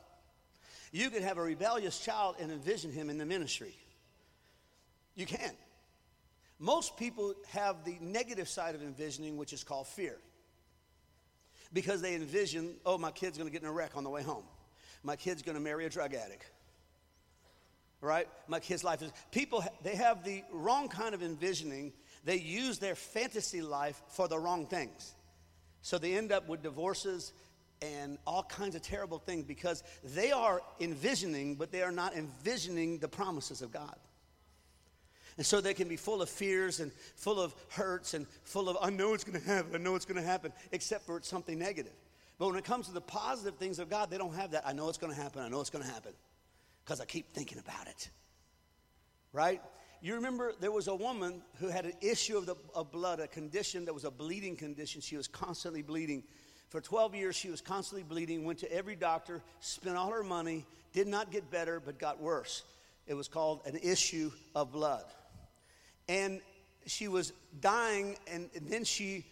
You 0.93 1.11
could 1.11 1.23
have 1.23 1.39
a 1.39 1.43
rebellious 1.43 1.99
child 1.99 2.37
and 2.41 2.51
envision 2.51 2.93
him 2.93 3.11
in 3.11 3.19
the 3.19 3.27
ministry. 3.27 3.77
You 5.15 5.27
can. 5.27 5.53
Most 6.59 6.97
people 6.97 7.35
have 7.51 7.85
the 7.85 7.97
negative 8.01 8.49
side 8.49 8.75
of 8.75 8.83
envisioning, 8.83 9.37
which 9.37 9.53
is 9.53 9.63
called 9.65 9.87
fear. 9.87 10.17
Because 11.73 12.01
they 12.01 12.15
envision, 12.15 12.75
oh, 12.87 12.99
my 12.99 13.11
kid's 13.11 13.37
gonna 13.37 13.51
get 13.51 13.63
in 13.63 13.69
a 13.69 13.73
wreck 13.73 13.97
on 13.97 14.05
the 14.05 14.11
way 14.11 14.23
home. 14.23 14.45
My 15.03 15.17
kid's 15.17 15.43
gonna 15.43 15.61
marry 15.61 15.85
a 15.85 15.91
drug 15.91 16.15
addict. 16.15 16.51
right? 18.01 18.29
Like 18.49 18.65
his 18.65 18.85
life 18.85 19.03
is. 19.03 19.13
People, 19.33 19.65
they 19.83 19.97
have 19.97 20.25
the 20.25 20.43
wrong 20.53 20.89
kind 20.89 21.15
of 21.15 21.23
envisioning. 21.23 21.93
They 22.25 22.37
use 22.39 22.79
their 22.79 22.95
fantasy 22.95 23.61
life 23.61 24.01
for 24.09 24.29
the 24.29 24.39
wrong 24.39 24.67
things. 24.67 25.15
So 25.83 25.99
they 25.99 26.15
end 26.17 26.33
up 26.33 26.49
with 26.49 26.63
divorces 26.63 27.33
and 27.83 28.19
all 28.27 28.43
kinds 28.43 28.75
of 28.75 28.83
terrible 28.83 29.19
things 29.19 29.45
because 29.45 29.83
they 30.03 30.33
are 30.33 30.63
envisioning, 30.81 31.55
but 31.55 31.71
they 31.71 31.83
are 31.83 31.93
not 31.93 32.15
envisioning 32.15 32.99
the 32.99 33.09
promises 33.09 33.63
of 33.63 33.71
God. 33.71 33.97
And 35.37 35.47
so 35.47 35.61
they 35.61 35.75
can 35.75 35.87
be 35.87 35.97
full 35.97 36.21
of 36.21 36.29
fears 36.29 36.81
and 36.81 36.91
full 37.15 37.41
of 37.41 37.55
hurts 37.69 38.15
and 38.15 38.27
full 38.43 38.69
of, 38.69 38.77
I 38.83 38.91
know 38.91 39.15
it's 39.15 39.23
going 39.23 39.41
to 39.41 39.47
happen, 39.47 39.75
I 39.75 39.79
know 39.79 39.95
it's 39.95 40.05
going 40.05 40.21
to 40.21 40.27
happen, 40.27 40.53
except 40.73 41.07
for 41.07 41.17
it's 41.17 41.29
something 41.29 41.59
negative. 41.59 41.93
But 42.39 42.49
when 42.49 42.57
it 42.57 42.65
comes 42.65 42.87
to 42.89 42.93
the 42.93 43.01
positive 43.01 43.57
things 43.57 43.79
of 43.79 43.89
God, 43.89 44.11
they 44.11 44.19
don't 44.19 44.35
have 44.35 44.51
that. 44.53 44.67
I 44.67 44.73
know 44.73 44.89
it's 44.89 44.99
going 44.99 45.15
to 45.15 45.21
happen, 45.21 45.43
I 45.43 45.49
know 45.49 45.61
it's 45.61 45.71
going 45.71 45.85
to 45.85 45.91
happen 45.91 46.13
because 46.85 47.01
I 47.01 47.05
keep 47.05 47.33
thinking 47.33 47.59
about 47.59 47.87
it. 47.87 48.11
Right? 49.33 49.63
You 50.01 50.15
remember 50.15 50.55
there 50.59 50.73
was 50.73 50.89
a 50.89 50.95
woman 50.95 51.43
who 51.59 51.69
had 51.69 51.85
an 51.85 51.93
issue 52.01 52.37
of, 52.37 52.47
the, 52.47 52.57
of 52.75 52.91
blood, 52.91 53.21
a 53.21 53.29
condition 53.29 53.85
that 53.85 53.95
was 53.95 54.05
a 54.05 54.11
bleeding 54.11 54.57
condition. 54.57 55.01
She 55.01 55.17
was 55.17 55.29
constantly 55.29 55.83
bleeding. 55.83 56.25
For 56.69 56.81
12 56.81 57.15
years, 57.15 57.35
she 57.35 57.51
was 57.51 57.61
constantly 57.61 58.03
bleeding, 58.03 58.45
went 58.45 58.59
to 58.61 58.73
every 58.73 58.95
doctor, 58.95 59.43
spent 59.61 59.97
all 59.97 60.11
her 60.11 60.23
money, 60.23 60.67
did 60.93 61.07
not 61.07 61.31
get 61.31 61.51
better, 61.51 61.81
but 61.81 61.99
got 61.99 62.21
worse. 62.21 62.63
It 63.07 63.15
was 63.15 63.27
called 63.27 63.63
an 63.65 63.79
issue 63.83 64.31
of 64.55 64.71
blood. 64.71 65.05
And 66.09 66.41
she 66.87 67.09
was 67.09 67.33
dying, 67.61 68.17
and, 68.27 68.51
and 68.55 68.69
then 68.69 68.85
she 68.85 69.25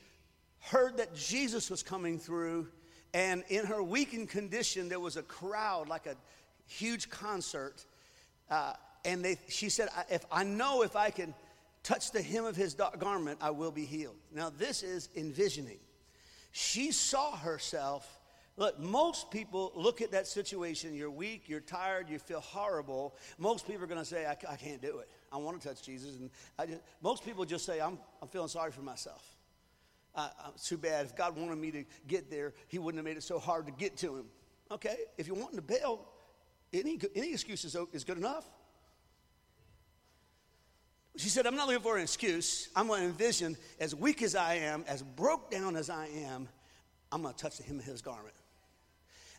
heard 0.61 0.97
that 0.97 1.15
Jesus 1.15 1.71
was 1.71 1.83
coming 1.83 2.19
through. 2.19 2.69
And 3.13 3.45
in 3.49 3.67
her 3.67 3.83
weakened 3.83 4.31
condition, 4.31 4.89
there 4.89 5.01
was 5.01 5.17
a 5.17 5.23
crowd, 5.23 5.89
like 5.89 6.07
a 6.07 6.17
huge 6.67 7.11
concert. 7.11 7.85
Uh, 8.51 8.73
and 9.05 9.25
they, 9.25 9.39
she 9.49 9.69
said, 9.69 9.89
if 10.11 10.25
I 10.33 10.43
know 10.43 10.83
if 10.83 10.97
I 10.97 11.11
can 11.11 11.35
touch 11.83 12.11
the 12.11 12.23
hem 12.23 12.45
of 12.45 12.57
his 12.57 12.75
garment, 12.99 13.39
I 13.43 13.51
will 13.51 13.71
be 13.71 13.85
healed. 13.85 14.17
Now, 14.35 14.51
this 14.51 14.83
is 14.83 15.09
envisioning. 15.17 15.79
She 16.59 16.91
saw 16.91 17.37
herself. 17.37 18.19
Look, 18.57 18.81
most 18.81 19.31
people 19.31 19.73
look 19.75 20.01
at 20.01 20.13
that 20.13 20.27
situation. 20.27 20.95
You're 20.95 21.11
weak, 21.11 21.51
you're 21.51 21.61
tired, 21.61 22.09
you 22.09 22.19
feel 22.19 22.41
horrible. 22.41 23.15
Most 23.37 23.67
people 23.67 23.85
are 23.85 23.87
going 23.87 24.01
to 24.01 24.07
say, 24.07 24.25
I, 24.25 24.31
I, 24.51 24.57
can't 24.57 24.81
do 24.81 25.01
it. 25.01 25.11
I 25.31 25.37
want 25.37 25.61
to 25.61 25.69
touch 25.69 25.83
Jesus. 25.83 26.17
And 26.17 26.31
just, 26.67 26.81
most 27.03 27.27
people 27.27 27.45
just 27.45 27.67
say, 27.67 27.79
I'm, 27.79 27.99
I'm 28.23 28.29
feeling 28.29 28.49
sorry 28.49 28.73
for 28.73 28.81
myself. 28.81 29.23
Uh, 30.15 30.31
it's 30.55 30.67
too 30.67 30.79
bad. 30.79 31.05
If 31.05 31.15
God 31.15 31.37
wanted 31.37 31.59
me 31.59 31.71
to 31.73 31.85
get 32.09 32.31
there, 32.31 32.55
He 32.69 32.79
wouldn't 32.79 33.01
have 33.01 33.05
made 33.05 33.19
it 33.19 33.23
so 33.23 33.39
hard 33.39 33.67
to 33.67 33.73
get 33.73 33.99
to 33.99 34.17
Him. 34.17 34.25
Okay, 34.71 34.97
if 35.19 35.27
you're 35.27 35.37
wanting 35.37 35.57
to 35.57 35.63
bail, 35.63 36.09
any, 36.73 36.99
any 37.15 37.33
excuse 37.35 37.67
is, 37.67 37.77
is 37.93 38.03
good 38.03 38.17
enough. 38.17 38.49
She 41.17 41.31
said, 41.31 41.47
I'm 41.47 41.57
not 41.57 41.67
looking 41.67 41.83
for 41.83 41.97
an 41.97 42.03
excuse. 42.03 42.69
I'm 42.77 42.89
going 42.89 43.01
to 43.01 43.07
envision, 43.07 43.57
as 43.81 43.95
weak 43.95 44.23
as 44.23 44.35
I 44.35 44.55
am, 44.55 44.85
as 44.87 45.03
broke 45.03 45.51
down 45.51 45.77
as 45.77 45.89
I 45.89 46.07
am, 46.09 46.49
I'm 47.11 47.23
going 47.23 47.35
to 47.35 47.41
touch 47.41 47.57
the 47.57 47.63
hem 47.63 47.79
of 47.79 47.85
his 47.85 48.03
garment. 48.03 48.35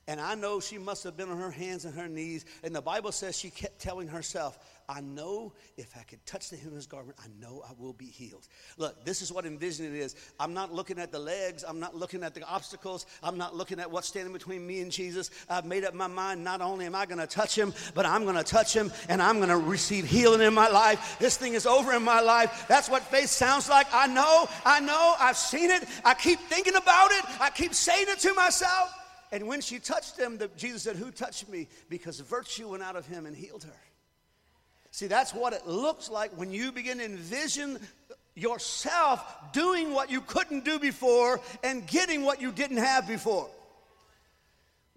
And 0.08 0.22
I 0.22 0.36
know 0.36 0.62
she 0.62 0.78
must 0.78 1.04
have 1.04 1.18
been 1.18 1.30
on 1.30 1.38
her 1.38 1.52
hands 1.52 1.84
and 1.84 1.94
her 1.96 2.08
knees. 2.08 2.46
And 2.64 2.74
the 2.74 2.82
Bible 2.82 3.12
says 3.12 3.38
she 3.38 3.50
kept 3.50 3.80
telling 3.80 4.08
herself, 4.08 4.58
I 4.90 5.02
know 5.02 5.52
if 5.76 5.98
I 5.98 6.04
could 6.04 6.26
touch 6.26 6.50
the 6.50 6.56
hem 6.56 6.70
of 6.70 6.76
his 6.76 6.88
garment, 6.88 7.18
I 7.22 7.28
know 7.42 7.62
I 7.68 7.74
will 7.78 7.92
be 7.92 8.06
healed. 8.06 8.48
Look, 8.78 9.04
this 9.04 9.22
is 9.22 9.34
what 9.34 9.46
envisioning 9.46 9.94
is. 9.94 10.16
I'm 10.40 10.54
not 10.54 10.74
looking 10.74 10.98
at 10.98 11.12
the 11.12 11.20
legs. 11.20 11.66
I'm 11.68 11.82
not 11.82 11.94
looking 11.94 12.24
at 12.24 12.34
the 12.34 12.44
obstacles. 12.44 13.06
I'm 13.22 13.38
not 13.38 13.54
looking 13.54 13.82
at 13.82 13.92
what's 13.92 14.08
standing 14.08 14.32
between 14.32 14.66
me 14.66 14.80
and 14.80 14.90
Jesus. 14.90 15.30
I've 15.50 15.66
made 15.66 15.84
up 15.84 15.94
my 15.94 16.08
mind. 16.08 16.42
Not 16.42 16.62
only 16.62 16.86
am 16.86 16.96
I 16.96 17.06
going 17.06 17.20
to 17.20 17.28
touch 17.28 17.58
him, 17.58 17.74
but 17.94 18.06
I'm 18.06 18.24
going 18.24 18.38
to 18.38 18.46
touch 18.46 18.74
him 18.74 18.94
and 19.10 19.22
I'm 19.22 19.38
going 19.38 19.50
to 19.50 19.58
receive 19.58 20.06
healing 20.06 20.40
in 20.40 20.54
my 20.54 20.70
life. 20.70 21.18
This 21.20 21.36
thing 21.36 21.54
is 21.54 21.66
over 21.66 21.92
in 21.92 22.04
my 22.04 22.22
life. 22.22 22.66
That's 22.70 22.90
what 22.90 23.04
faith 23.04 23.30
sounds 23.30 23.68
like. 23.68 23.88
I 23.92 24.08
know, 24.08 24.48
I 24.64 24.80
know, 24.80 25.16
I've 25.20 25.38
seen 25.38 25.70
it. 25.70 25.84
I 26.06 26.14
keep 26.14 26.40
thinking 26.40 26.76
about 26.76 27.12
it. 27.12 27.26
I 27.42 27.50
keep 27.50 27.74
saying 27.74 28.06
it 28.08 28.20
to 28.20 28.34
myself. 28.36 28.94
And 29.32 29.48
when 29.48 29.62
she 29.62 29.80
touched 29.80 30.18
him, 30.18 30.38
the, 30.38 30.50
Jesus 30.58 30.84
said, 30.84 30.96
Who 30.96 31.12
touched 31.12 31.50
me? 31.50 31.68
Because 31.90 32.20
virtue 32.20 32.70
went 32.70 32.84
out 32.84 32.96
of 32.96 33.06
him 33.06 33.26
and 33.26 33.36
healed 33.36 33.64
her. 33.64 33.80
See, 34.92 35.08
that's 35.08 35.34
what 35.34 35.54
it 35.54 35.68
looks 35.68 36.10
like 36.10 36.32
when 36.38 36.52
you 36.52 36.72
begin 36.72 37.00
to 37.00 37.06
envision 37.06 37.80
yourself 38.36 39.24
doing 39.52 39.94
what 39.94 40.10
you 40.10 40.22
couldn't 40.22 40.64
do 40.64 40.80
before 40.80 41.42
and 41.64 41.86
getting 41.88 42.24
what 42.24 42.42
you 42.42 42.52
didn't 42.52 42.78
have 42.78 43.08
before. 43.08 43.50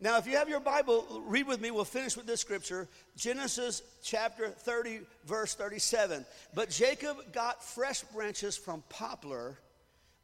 Now, 0.02 0.16
if 0.16 0.26
you 0.26 0.38
have 0.38 0.48
your 0.48 0.60
Bible, 0.60 1.22
read 1.26 1.46
with 1.46 1.60
me. 1.60 1.70
We'll 1.70 1.84
finish 1.84 2.16
with 2.16 2.26
this 2.26 2.40
scripture 2.40 2.88
Genesis 3.16 3.82
chapter 4.02 4.48
30, 4.48 5.00
verse 5.26 5.54
37. 5.54 6.24
But 6.54 6.70
Jacob 6.70 7.32
got 7.32 7.62
fresh 7.62 8.00
branches 8.04 8.56
from 8.56 8.82
poplar 8.88 9.58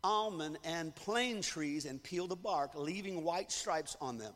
almond, 0.06 0.56
and 0.64 0.94
plane 0.94 1.42
trees 1.42 1.84
and 1.84 2.00
peeled 2.00 2.30
the 2.30 2.36
bark, 2.36 2.70
leaving 2.76 3.24
white 3.24 3.50
stripes 3.50 3.96
on 4.00 4.18
them. 4.18 4.32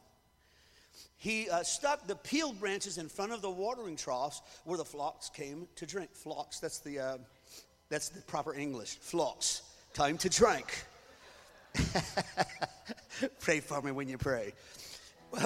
He 1.17 1.49
uh, 1.49 1.63
stuck 1.63 2.09
the 2.09 2.17
peeled 2.17 2.59
branches 2.59 2.99
in 2.99 3.09
front 3.09 3.33
of 3.33 3.41
the 3.41 3.51
watering 3.51 3.97
troughs 3.97 4.43
where 4.65 4.77
the 4.77 4.85
flocks 4.85 5.31
came 5.31 5.69
to 5.77 5.87
drink. 5.87 6.11
Flocks, 6.13 6.59
that's 6.59 6.81
the, 6.81 6.99
uh, 6.99 7.19
that's 7.89 8.09
the 8.09 8.21
proper 8.23 8.53
English. 8.53 8.97
Flocks, 8.97 9.63
time 9.95 10.19
to 10.19 10.29
drink. 10.29 10.67
pray 13.41 13.61
for 13.61 13.81
me 13.81 13.93
when 13.93 14.09
you 14.09 14.19
pray. 14.19 14.53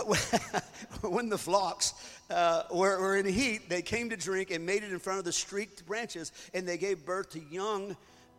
when 1.02 1.28
the 1.28 1.36
flocks 1.36 1.92
uh, 2.30 2.62
were, 2.72 2.98
were 2.98 3.16
in 3.16 3.26
heat, 3.26 3.68
they 3.68 3.82
came 3.82 4.08
to 4.08 4.16
drink 4.16 4.50
and 4.50 4.64
made 4.64 4.82
it 4.82 4.90
in 4.90 4.98
front 4.98 5.18
of 5.18 5.26
the 5.26 5.32
streaked 5.32 5.84
branches, 5.84 6.32
and 6.54 6.66
they 6.66 6.78
gave 6.78 7.04
birth 7.04 7.30
to 7.30 7.40
young 7.50 7.94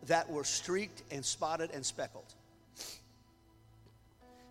that 0.07 0.29
were 0.29 0.43
streaked 0.43 1.03
and 1.11 1.23
spotted 1.23 1.71
and 1.73 1.85
speckled. 1.85 2.33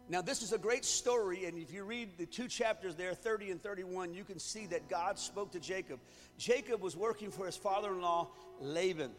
Now, 0.09 0.21
this 0.21 0.43
is 0.43 0.53
a 0.53 0.59
great 0.59 0.85
story, 0.85 1.47
and 1.47 1.57
if 1.57 1.73
you 1.73 1.83
read 1.83 2.19
the 2.19 2.27
two 2.27 2.47
chapters 2.47 2.95
there, 2.95 3.15
30 3.15 3.53
and 3.53 3.63
31, 3.63 4.13
you 4.13 4.23
can 4.23 4.39
see 4.39 4.67
that 4.67 4.89
God 4.89 5.19
spoke 5.19 5.53
to 5.53 5.61
Jacob. 5.61 5.99
Jacob 6.37 6.83
was 6.83 6.95
working 6.95 7.31
for 7.31 7.47
his 7.47 7.57
father 7.57 7.89
in 7.89 8.03
law, 8.03 8.29
Laban. 8.61 9.13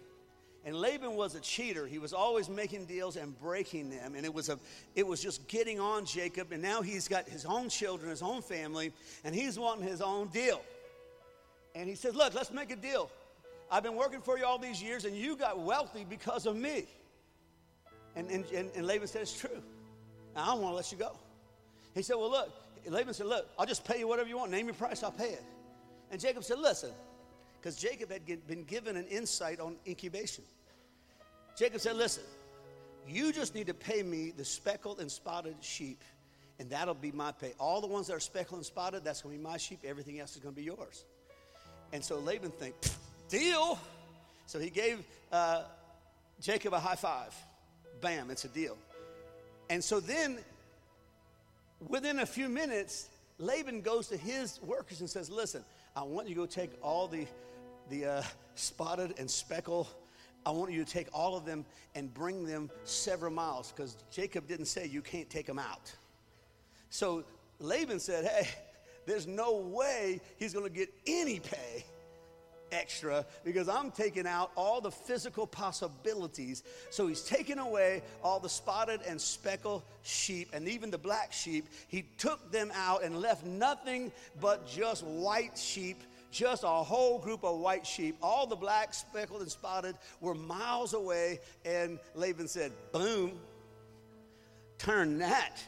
And 0.64 0.76
Laban 0.76 1.16
was 1.16 1.34
a 1.36 1.40
cheater. 1.40 1.88
He 1.88 1.98
was 1.98 2.14
always 2.14 2.50
making 2.50 2.86
deals 2.86 3.18
and 3.18 3.40
breaking 3.40 3.90
them. 3.92 4.16
And 4.16 4.26
it 4.26 4.34
was, 4.34 4.50
a, 4.50 4.60
it 4.96 5.06
was 5.06 5.22
just 5.22 5.48
getting 5.48 5.80
on 5.80 6.06
Jacob. 6.06 6.52
And 6.52 6.62
now 6.62 6.82
he's 6.82 7.08
got 7.08 7.30
his 7.30 7.46
own 7.46 7.70
children, 7.70 8.10
his 8.10 8.24
own 8.24 8.42
family, 8.42 8.92
and 9.24 9.34
he's 9.34 9.60
wanting 9.60 9.88
his 9.88 10.02
own 10.02 10.28
deal. 10.30 10.62
And 11.76 11.88
he 11.88 11.96
says, 11.96 12.16
Look, 12.16 12.34
let's 12.34 12.52
make 12.52 12.72
a 12.72 12.76
deal. 12.76 13.12
I've 13.76 13.84
been 13.84 13.98
working 13.98 14.22
for 14.22 14.38
you 14.38 14.46
all 14.46 14.58
these 14.58 14.82
years, 14.82 15.04
and 15.04 15.14
you 15.14 15.36
got 15.36 15.60
wealthy 15.60 16.06
because 16.08 16.46
of 16.46 16.56
me. 16.56 16.86
And, 18.16 18.32
and, 18.32 18.46
and, 18.74 18.88
Laban 18.88 19.06
said, 19.06 19.24
It's 19.24 19.38
true. 19.38 19.62
I 20.34 20.46
don't 20.46 20.62
want 20.62 20.72
to 20.72 20.76
let 20.78 20.92
you 20.94 20.98
go. 20.98 21.12
He 21.94 22.02
said, 22.02 22.16
Well, 22.16 22.32
look. 22.32 22.54
Laban 22.88 23.14
said, 23.14 23.26
Look, 23.26 23.50
I'll 23.60 23.66
just 23.66 23.84
pay 23.84 24.00
you 24.00 24.08
whatever 24.08 24.30
you 24.30 24.38
want. 24.38 24.50
Name 24.50 24.68
your 24.68 24.76
price, 24.76 25.04
I'll 25.04 25.12
pay 25.12 25.32
it. 25.32 25.44
And 26.10 26.22
Jacob 26.22 26.46
said, 26.46 26.60
Listen, 26.60 26.92
because 27.60 27.76
Jacob 27.76 28.14
had 28.14 28.26
been 28.48 28.64
given 28.64 28.96
an 28.96 29.08
insight 29.08 29.60
on 29.60 29.76
incubation. 29.86 30.46
Jacob 31.58 31.82
said, 31.82 31.98
Listen, 31.98 32.24
you 33.06 33.34
just 33.34 33.56
need 33.56 33.68
to 33.68 33.74
pay 33.74 34.04
me 34.04 34.32
the 34.32 34.46
speckled 34.46 35.02
and 35.02 35.12
spotted 35.12 35.58
sheep, 35.60 36.02
and 36.60 36.70
that'll 36.70 36.94
be 36.94 37.12
my 37.12 37.34
pay. 37.34 37.52
All 37.60 37.82
the 37.82 37.88
ones 37.88 38.08
that 38.08 38.14
are 38.14 38.22
speckled 38.22 38.60
and 38.60 38.66
spotted, 38.66 39.04
that's 39.04 39.22
going 39.22 39.36
to 39.36 39.40
be 39.40 39.44
my 39.44 39.58
sheep. 39.58 39.80
Everything 39.84 40.22
else 40.22 40.38
is 40.38 40.42
going 40.42 40.56
to 40.56 40.62
be 40.62 40.66
yours. 40.66 41.04
And 41.92 42.02
so 42.02 42.20
Laban 42.20 42.52
thinks, 42.52 42.98
Deal. 43.30 43.80
So 44.46 44.60
he 44.60 44.70
gave 44.70 45.04
uh, 45.32 45.64
Jacob 46.42 46.74
a 46.74 46.80
high 46.80 46.96
five. 46.96 47.34
Bam, 48.02 48.30
it's 48.30 48.46
a 48.46 48.50
deal. 48.50 48.78
And 49.70 49.84
so 49.84 50.00
then, 50.00 50.38
within 51.88 52.20
a 52.20 52.26
few 52.26 52.50
minutes, 52.50 53.10
Laban 53.40 53.82
goes 53.82 54.08
to 54.10 54.18
his 54.18 54.62
workers 54.62 55.00
and 55.00 55.10
says, 55.10 55.30
Listen, 55.30 55.64
I 55.96 56.04
want 56.04 56.28
you 56.28 56.36
to 56.36 56.42
go 56.42 56.46
take 56.46 56.72
all 56.82 57.08
the, 57.08 57.26
the 57.90 58.06
uh, 58.06 58.24
spotted 58.56 59.16
and 59.18 59.30
speckled. 59.30 59.88
I 60.46 60.52
want 60.52 60.72
you 60.72 60.86
to 60.86 60.92
take 60.92 61.08
all 61.12 61.36
of 61.36 61.46
them 61.46 61.66
and 61.96 62.14
bring 62.14 62.46
them 62.46 62.70
several 62.84 63.32
miles 63.32 63.72
because 63.72 63.98
Jacob 64.12 64.48
didn't 64.48 64.68
say 64.68 64.86
you 64.86 65.02
can't 65.02 65.30
take 65.30 65.48
them 65.48 65.58
out. 65.58 65.92
So 66.92 67.24
Laban 67.60 68.00
said, 68.00 68.26
Hey, 68.26 68.50
there's 69.08 69.26
no 69.26 69.58
way 69.58 70.22
he's 70.38 70.54
going 70.54 70.66
to 70.66 70.72
get 70.72 70.94
any 71.08 71.40
pay 71.40 71.86
extra 72.76 73.26
because 73.44 73.68
I'm 73.70 73.92
taking 73.92 74.28
out 74.28 74.52
all 74.56 74.82
the 74.82 74.92
physical 74.92 75.48
possibilities. 75.48 76.64
So 76.90 77.08
he's 77.08 77.22
taken 77.22 77.60
away 77.60 78.04
all 78.24 78.40
the 78.40 78.50
spotted 78.50 79.02
and 79.08 79.20
speckled 79.20 79.84
sheep 80.04 80.50
and 80.54 80.68
even 80.68 80.92
the 80.92 80.98
black 80.98 81.32
sheep. 81.34 81.66
He 81.88 82.06
took 82.18 82.52
them 82.52 82.72
out 82.76 83.04
and 83.04 83.20
left 83.20 83.46
nothing 83.46 84.12
but 84.40 84.68
just 84.68 85.04
white 85.04 85.58
sheep. 85.58 86.04
Just 86.32 86.64
a 86.64 86.68
whole 86.68 87.18
group 87.18 87.46
of 87.46 87.60
white 87.60 87.88
sheep. 87.88 88.18
All 88.22 88.46
the 88.46 88.58
black, 88.58 88.94
speckled, 88.94 89.42
and 89.42 89.50
spotted 89.50 89.96
were 90.20 90.36
miles 90.36 90.94
away. 90.94 91.40
And 91.64 91.98
Laban 92.14 92.50
said, 92.50 92.74
Boom, 92.92 93.40
turn 94.78 95.20
that 95.20 95.64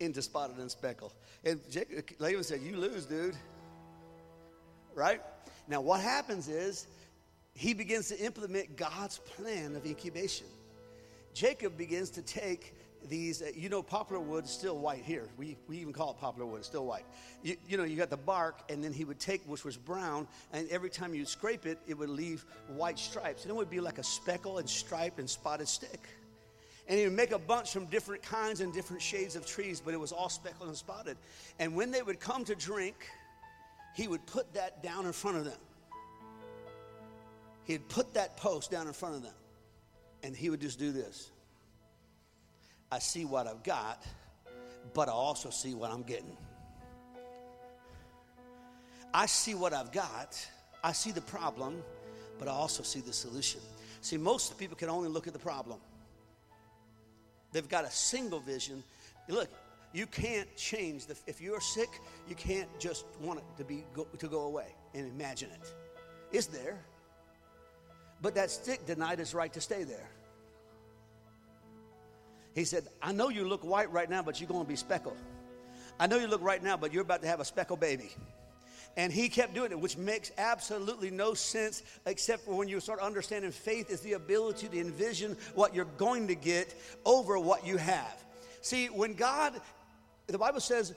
into 0.00 0.22
spotted 0.22 0.56
and 0.56 0.70
speckled. 0.70 1.12
And 1.44 1.60
Jacob, 1.70 2.04
Laban 2.18 2.42
said, 2.42 2.60
You 2.62 2.76
lose, 2.78 3.04
dude. 3.04 3.36
right? 4.94 5.20
Now, 5.68 5.80
what 5.80 6.00
happens 6.00 6.48
is 6.48 6.86
he 7.54 7.74
begins 7.74 8.08
to 8.08 8.18
implement 8.18 8.76
God's 8.76 9.18
plan 9.18 9.74
of 9.76 9.86
incubation. 9.86 10.46
Jacob 11.32 11.76
begins 11.76 12.10
to 12.10 12.22
take 12.22 12.74
these, 13.08 13.42
uh, 13.42 13.46
you 13.54 13.68
know, 13.68 13.82
poplar 13.82 14.18
wood 14.18 14.44
is 14.44 14.50
still 14.50 14.78
white 14.78 15.04
here. 15.04 15.28
We, 15.36 15.56
we 15.68 15.78
even 15.78 15.92
call 15.92 16.10
it 16.10 16.18
poplar 16.18 16.46
wood, 16.46 16.64
still 16.64 16.86
white. 16.86 17.04
You, 17.42 17.56
you 17.68 17.76
know, 17.76 17.84
you 17.84 17.96
got 17.96 18.10
the 18.10 18.16
bark, 18.16 18.62
and 18.68 18.82
then 18.82 18.92
he 18.92 19.04
would 19.04 19.20
take, 19.20 19.42
which 19.46 19.64
was 19.64 19.76
brown, 19.76 20.26
and 20.52 20.68
every 20.70 20.90
time 20.90 21.14
you 21.14 21.24
scrape 21.24 21.66
it, 21.66 21.78
it 21.86 21.96
would 21.96 22.08
leave 22.08 22.44
white 22.68 22.98
stripes. 22.98 23.42
And 23.42 23.50
it 23.50 23.54
would 23.54 23.70
be 23.70 23.80
like 23.80 23.98
a 23.98 24.04
speckle 24.04 24.58
and 24.58 24.68
stripe 24.68 25.18
and 25.18 25.28
spotted 25.28 25.68
stick. 25.68 26.08
And 26.88 26.98
he 26.98 27.04
would 27.04 27.16
make 27.16 27.32
a 27.32 27.38
bunch 27.38 27.72
from 27.72 27.86
different 27.86 28.22
kinds 28.22 28.60
and 28.60 28.72
different 28.72 29.02
shades 29.02 29.34
of 29.34 29.44
trees, 29.44 29.80
but 29.84 29.92
it 29.92 30.00
was 30.00 30.12
all 30.12 30.28
speckled 30.28 30.68
and 30.68 30.76
spotted. 30.76 31.16
And 31.58 31.74
when 31.74 31.90
they 31.90 32.02
would 32.02 32.20
come 32.20 32.44
to 32.44 32.54
drink, 32.54 32.94
he 33.96 34.06
would 34.08 34.26
put 34.26 34.52
that 34.52 34.82
down 34.82 35.06
in 35.06 35.12
front 35.14 35.38
of 35.38 35.46
them. 35.46 35.58
He'd 37.64 37.88
put 37.88 38.12
that 38.12 38.36
post 38.36 38.70
down 38.70 38.86
in 38.86 38.92
front 38.92 39.14
of 39.14 39.22
them. 39.22 39.32
And 40.22 40.36
he 40.36 40.50
would 40.50 40.60
just 40.60 40.78
do 40.78 40.92
this. 40.92 41.30
I 42.92 42.98
see 42.98 43.24
what 43.24 43.46
I've 43.46 43.62
got, 43.64 44.04
but 44.92 45.08
I 45.08 45.12
also 45.12 45.48
see 45.48 45.72
what 45.74 45.90
I'm 45.90 46.02
getting. 46.02 46.36
I 49.14 49.24
see 49.24 49.54
what 49.54 49.72
I've 49.72 49.92
got, 49.92 50.46
I 50.84 50.92
see 50.92 51.10
the 51.10 51.22
problem, 51.22 51.82
but 52.38 52.48
I 52.48 52.50
also 52.50 52.82
see 52.82 53.00
the 53.00 53.14
solution. 53.14 53.62
See, 54.02 54.18
most 54.18 54.58
people 54.58 54.76
can 54.76 54.90
only 54.90 55.08
look 55.08 55.26
at 55.26 55.32
the 55.32 55.38
problem. 55.38 55.78
They've 57.50 57.66
got 57.66 57.86
a 57.86 57.90
single 57.90 58.40
vision. 58.40 58.84
Look, 59.26 59.48
you 59.96 60.06
can't 60.06 60.54
change 60.56 61.06
the 61.06 61.16
if 61.26 61.40
you're 61.40 61.60
sick, 61.60 61.88
you 62.28 62.34
can't 62.34 62.68
just 62.78 63.06
want 63.20 63.38
it 63.38 63.44
to 63.56 63.64
be 63.64 63.84
go, 63.94 64.04
to 64.18 64.28
go 64.28 64.42
away 64.42 64.74
and 64.94 65.10
imagine 65.10 65.48
it. 65.50 65.74
It's 66.32 66.46
there. 66.46 66.84
But 68.20 68.34
that 68.34 68.50
stick 68.50 68.84
denied 68.86 69.18
his 69.18 69.34
right 69.34 69.52
to 69.54 69.60
stay 69.60 69.84
there. 69.84 70.10
He 72.54 72.64
said, 72.64 72.88
I 73.02 73.12
know 73.12 73.30
you 73.30 73.46
look 73.46 73.64
white 73.64 73.90
right 73.90 74.08
now, 74.08 74.22
but 74.22 74.38
you're 74.40 74.48
going 74.48 74.64
to 74.64 74.68
be 74.68 74.76
speckled. 74.76 75.18
I 75.98 76.06
know 76.06 76.18
you 76.18 76.26
look 76.26 76.42
right 76.42 76.62
now, 76.62 76.76
but 76.76 76.92
you're 76.92 77.02
about 77.02 77.22
to 77.22 77.28
have 77.28 77.40
a 77.40 77.44
speckled 77.44 77.80
baby. 77.80 78.10
And 78.98 79.12
he 79.12 79.28
kept 79.28 79.54
doing 79.54 79.72
it, 79.72 79.80
which 79.80 79.96
makes 79.96 80.30
absolutely 80.38 81.10
no 81.10 81.34
sense 81.34 81.82
except 82.06 82.44
for 82.44 82.54
when 82.54 82.68
you 82.68 82.80
start 82.80 83.00
understanding 83.00 83.50
faith 83.50 83.90
is 83.90 84.00
the 84.00 84.14
ability 84.14 84.68
to 84.68 84.78
envision 84.78 85.36
what 85.54 85.74
you're 85.74 85.84
going 85.96 86.28
to 86.28 86.34
get 86.34 86.74
over 87.04 87.38
what 87.38 87.66
you 87.66 87.76
have. 87.76 88.24
See, 88.62 88.86
when 88.86 89.14
God, 89.14 89.60
the 90.26 90.38
Bible 90.38 90.60
says, 90.60 90.94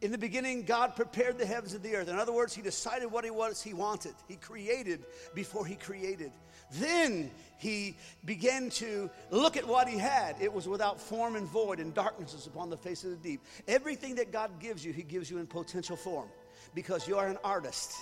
in 0.00 0.10
the 0.10 0.18
beginning, 0.18 0.64
God 0.64 0.96
prepared 0.96 1.38
the 1.38 1.46
heavens 1.46 1.74
and 1.74 1.82
the 1.82 1.94
earth. 1.94 2.08
In 2.08 2.18
other 2.18 2.32
words, 2.32 2.54
He 2.54 2.62
decided 2.62 3.10
what 3.10 3.24
He 3.24 3.30
was 3.30 3.62
He 3.62 3.72
wanted. 3.72 4.14
He 4.26 4.36
created 4.36 5.04
before 5.34 5.64
He 5.64 5.76
created. 5.76 6.32
Then 6.72 7.30
he 7.58 7.96
began 8.24 8.70
to 8.70 9.10
look 9.30 9.56
at 9.56 9.66
what 9.66 9.88
he 9.88 9.98
had. 9.98 10.36
It 10.40 10.52
was 10.52 10.66
without 10.66 11.00
form 11.00 11.36
and 11.36 11.46
void, 11.46 11.78
and 11.80 11.94
darkness 11.94 12.32
was 12.32 12.46
upon 12.46 12.70
the 12.70 12.76
face 12.76 13.04
of 13.04 13.10
the 13.10 13.16
deep. 13.16 13.44
Everything 13.68 14.14
that 14.16 14.32
God 14.32 14.50
gives 14.58 14.84
you, 14.84 14.92
He 14.92 15.02
gives 15.02 15.30
you 15.30 15.38
in 15.38 15.46
potential 15.46 15.96
form 15.96 16.28
because 16.74 17.06
you 17.06 17.18
are 17.18 17.28
an 17.28 17.38
artist, 17.44 17.92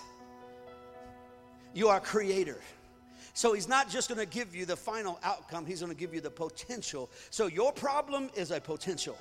you 1.75 1.89
are 1.89 1.99
a 1.99 2.01
creator. 2.01 2.59
So 3.33 3.53
he's 3.53 3.68
not 3.68 3.89
just 3.89 4.09
going 4.09 4.18
to 4.18 4.27
give 4.27 4.57
you 4.57 4.66
the 4.66 4.77
final 4.77 5.18
outcome, 5.23 5.66
he's 5.66 5.81
going 5.81 5.93
to 5.93 5.99
give 5.99 6.14
you 6.14 6.21
the 6.21 6.31
potential. 6.31 7.11
So 7.31 7.47
your 7.47 7.73
problem 7.73 8.31
is 8.35 8.51
a 8.51 8.61
potential. 8.61 9.16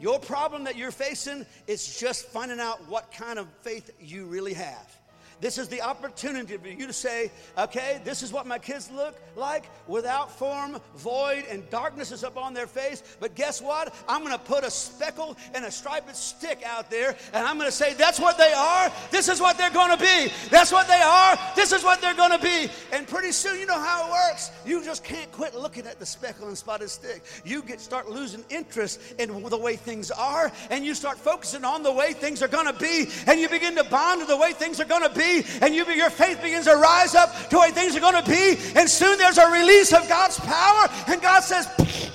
Your 0.00 0.18
problem 0.18 0.64
that 0.64 0.76
you're 0.76 0.90
facing 0.90 1.46
is 1.66 1.98
just 1.98 2.26
finding 2.26 2.60
out 2.60 2.88
what 2.88 3.12
kind 3.12 3.38
of 3.38 3.48
faith 3.62 3.90
you 4.00 4.26
really 4.26 4.54
have. 4.54 4.98
This 5.38 5.58
is 5.58 5.68
the 5.68 5.82
opportunity 5.82 6.56
for 6.56 6.68
you 6.68 6.86
to 6.86 6.92
say, 6.94 7.30
okay, 7.58 8.00
this 8.04 8.22
is 8.22 8.32
what 8.32 8.46
my 8.46 8.58
kids 8.58 8.90
look 8.90 9.20
like 9.36 9.64
without 9.86 10.30
form, 10.38 10.78
void, 10.96 11.44
and 11.50 11.68
darkness 11.68 12.10
is 12.10 12.22
upon 12.22 12.54
their 12.54 12.66
face. 12.66 13.02
But 13.20 13.34
guess 13.34 13.60
what? 13.60 13.94
I'm 14.08 14.20
going 14.20 14.32
to 14.32 14.38
put 14.38 14.64
a 14.64 14.70
speckle 14.70 15.36
and 15.54 15.66
a 15.66 15.70
striped 15.70 16.14
stick 16.16 16.62
out 16.64 16.90
there, 16.90 17.16
and 17.34 17.46
I'm 17.46 17.58
going 17.58 17.68
to 17.68 17.76
say, 17.76 17.92
that's 17.92 18.18
what 18.18 18.38
they 18.38 18.52
are. 18.54 18.90
This 19.10 19.28
is 19.28 19.38
what 19.38 19.58
they're 19.58 19.70
going 19.70 19.90
to 19.90 20.02
be. 20.02 20.32
That's 20.48 20.72
what 20.72 20.88
they 20.88 21.02
are. 21.02 21.38
This 21.54 21.72
is 21.72 21.84
what 21.84 22.00
they're 22.00 22.14
going 22.14 22.32
to 22.32 22.42
be. 22.42 22.70
And 22.92 23.06
pretty 23.06 23.32
soon, 23.32 23.60
you 23.60 23.66
know 23.66 23.78
how 23.78 24.06
it 24.06 24.12
works. 24.12 24.50
You 24.64 24.82
just 24.82 25.04
can't 25.04 25.30
quit 25.32 25.54
looking 25.54 25.86
at 25.86 25.98
the 25.98 26.06
speckle 26.06 26.48
and 26.48 26.56
spotted 26.56 26.88
stick. 26.88 27.22
You 27.44 27.62
get 27.62 27.82
start 27.82 28.08
losing 28.08 28.44
interest 28.48 29.00
in 29.18 29.28
the 29.28 29.58
way 29.58 29.76
things 29.76 30.10
are, 30.10 30.50
and 30.70 30.84
you 30.84 30.94
start 30.94 31.18
focusing 31.18 31.64
on 31.64 31.82
the 31.82 31.92
way 31.92 32.14
things 32.14 32.42
are 32.42 32.48
going 32.48 32.66
to 32.66 32.80
be, 32.80 33.08
and 33.26 33.38
you 33.38 33.50
begin 33.50 33.74
to 33.76 33.84
bond 33.84 34.22
to 34.22 34.26
the 34.26 34.36
way 34.36 34.54
things 34.54 34.80
are 34.80 34.86
going 34.86 35.02
to 35.02 35.14
be 35.14 35.25
be, 35.26 35.48
and 35.60 35.74
you, 35.74 35.84
your 35.86 36.10
faith 36.10 36.40
begins 36.42 36.66
to 36.66 36.76
rise 36.76 37.14
up 37.14 37.48
to 37.50 37.56
where 37.56 37.70
things 37.70 37.96
are 37.96 38.00
going 38.00 38.22
to 38.22 38.30
be, 38.30 38.56
and 38.74 38.88
soon 38.88 39.18
there's 39.18 39.38
a 39.38 39.50
release 39.50 39.92
of 39.92 40.08
God's 40.08 40.38
power, 40.40 40.88
and 41.08 41.20
God 41.20 41.40
says, 41.40 41.68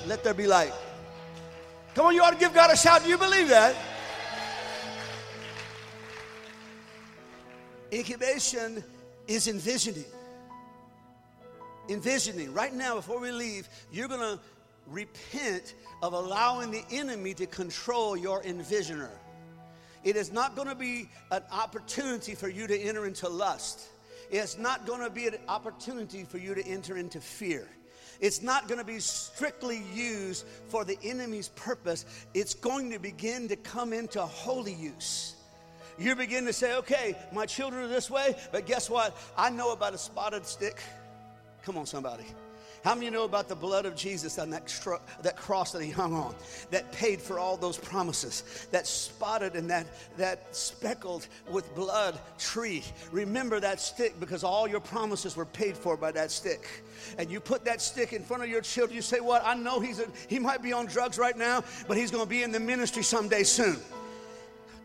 Let 0.06 0.24
there 0.24 0.34
be 0.34 0.46
light. 0.46 0.72
Come 1.94 2.06
on, 2.06 2.14
you 2.14 2.22
ought 2.22 2.32
to 2.32 2.38
give 2.38 2.54
God 2.54 2.70
a 2.70 2.76
shout. 2.76 3.02
Do 3.02 3.10
you 3.10 3.18
believe 3.18 3.48
that? 3.48 3.76
Incubation 7.92 8.82
is 9.28 9.48
envisioning. 9.48 10.06
Envisioning. 11.90 12.54
Right 12.54 12.72
now, 12.72 12.94
before 12.94 13.20
we 13.20 13.30
leave, 13.30 13.68
you're 13.92 14.08
going 14.08 14.20
to 14.20 14.40
repent 14.86 15.74
of 16.02 16.14
allowing 16.14 16.70
the 16.70 16.84
enemy 16.90 17.34
to 17.34 17.46
control 17.46 18.16
your 18.16 18.42
envisioner. 18.42 19.10
It 20.04 20.16
is 20.16 20.32
not 20.32 20.56
going 20.56 20.68
to 20.68 20.74
be 20.74 21.08
an 21.30 21.42
opportunity 21.52 22.34
for 22.34 22.48
you 22.48 22.66
to 22.66 22.76
enter 22.76 23.06
into 23.06 23.28
lust. 23.28 23.88
It's 24.30 24.58
not 24.58 24.86
going 24.86 25.00
to 25.00 25.10
be 25.10 25.26
an 25.26 25.36
opportunity 25.48 26.24
for 26.24 26.38
you 26.38 26.54
to 26.54 26.66
enter 26.66 26.96
into 26.96 27.20
fear. 27.20 27.68
It's 28.20 28.40
not 28.40 28.68
going 28.68 28.78
to 28.78 28.84
be 28.84 29.00
strictly 29.00 29.82
used 29.92 30.46
for 30.68 30.84
the 30.84 30.98
enemy's 31.02 31.48
purpose. 31.48 32.06
It's 32.34 32.54
going 32.54 32.90
to 32.92 32.98
begin 32.98 33.48
to 33.48 33.56
come 33.56 33.92
into 33.92 34.20
holy 34.22 34.74
use. 34.74 35.34
You 35.98 36.16
begin 36.16 36.46
to 36.46 36.52
say, 36.52 36.76
okay, 36.76 37.16
my 37.32 37.46
children 37.46 37.84
are 37.84 37.88
this 37.88 38.10
way, 38.10 38.36
but 38.50 38.64
guess 38.66 38.88
what? 38.88 39.16
I 39.36 39.50
know 39.50 39.72
about 39.72 39.92
a 39.92 39.98
spotted 39.98 40.46
stick. 40.46 40.80
Come 41.64 41.76
on, 41.76 41.86
somebody. 41.86 42.24
How 42.84 42.96
many 42.96 43.10
know 43.10 43.24
about 43.24 43.48
the 43.48 43.54
blood 43.54 43.86
of 43.86 43.94
Jesus 43.94 44.38
on 44.38 44.50
that, 44.50 44.72
that 45.22 45.36
cross 45.36 45.70
that 45.70 45.82
he 45.82 45.90
hung 45.90 46.14
on, 46.14 46.34
that 46.70 46.90
paid 46.90 47.22
for 47.22 47.38
all 47.38 47.56
those 47.56 47.78
promises, 47.78 48.66
that 48.72 48.88
spotted 48.88 49.54
and 49.54 49.70
that, 49.70 49.86
that 50.16 50.54
speckled 50.54 51.28
with 51.48 51.72
blood 51.76 52.18
tree? 52.38 52.82
Remember 53.12 53.60
that 53.60 53.78
stick 53.80 54.18
because 54.18 54.42
all 54.42 54.66
your 54.66 54.80
promises 54.80 55.36
were 55.36 55.46
paid 55.46 55.76
for 55.76 55.96
by 55.96 56.10
that 56.10 56.32
stick. 56.32 56.82
And 57.18 57.30
you 57.30 57.38
put 57.38 57.64
that 57.66 57.80
stick 57.80 58.12
in 58.12 58.24
front 58.24 58.42
of 58.42 58.48
your 58.48 58.60
children, 58.60 58.96
you 58.96 59.02
say, 59.02 59.20
What? 59.20 59.42
I 59.44 59.54
know 59.54 59.78
he's 59.78 60.00
a, 60.00 60.06
he 60.28 60.40
might 60.40 60.60
be 60.60 60.72
on 60.72 60.86
drugs 60.86 61.18
right 61.18 61.36
now, 61.36 61.62
but 61.86 61.96
he's 61.96 62.10
going 62.10 62.24
to 62.24 62.30
be 62.30 62.42
in 62.42 62.50
the 62.50 62.60
ministry 62.60 63.04
someday 63.04 63.44
soon. 63.44 63.76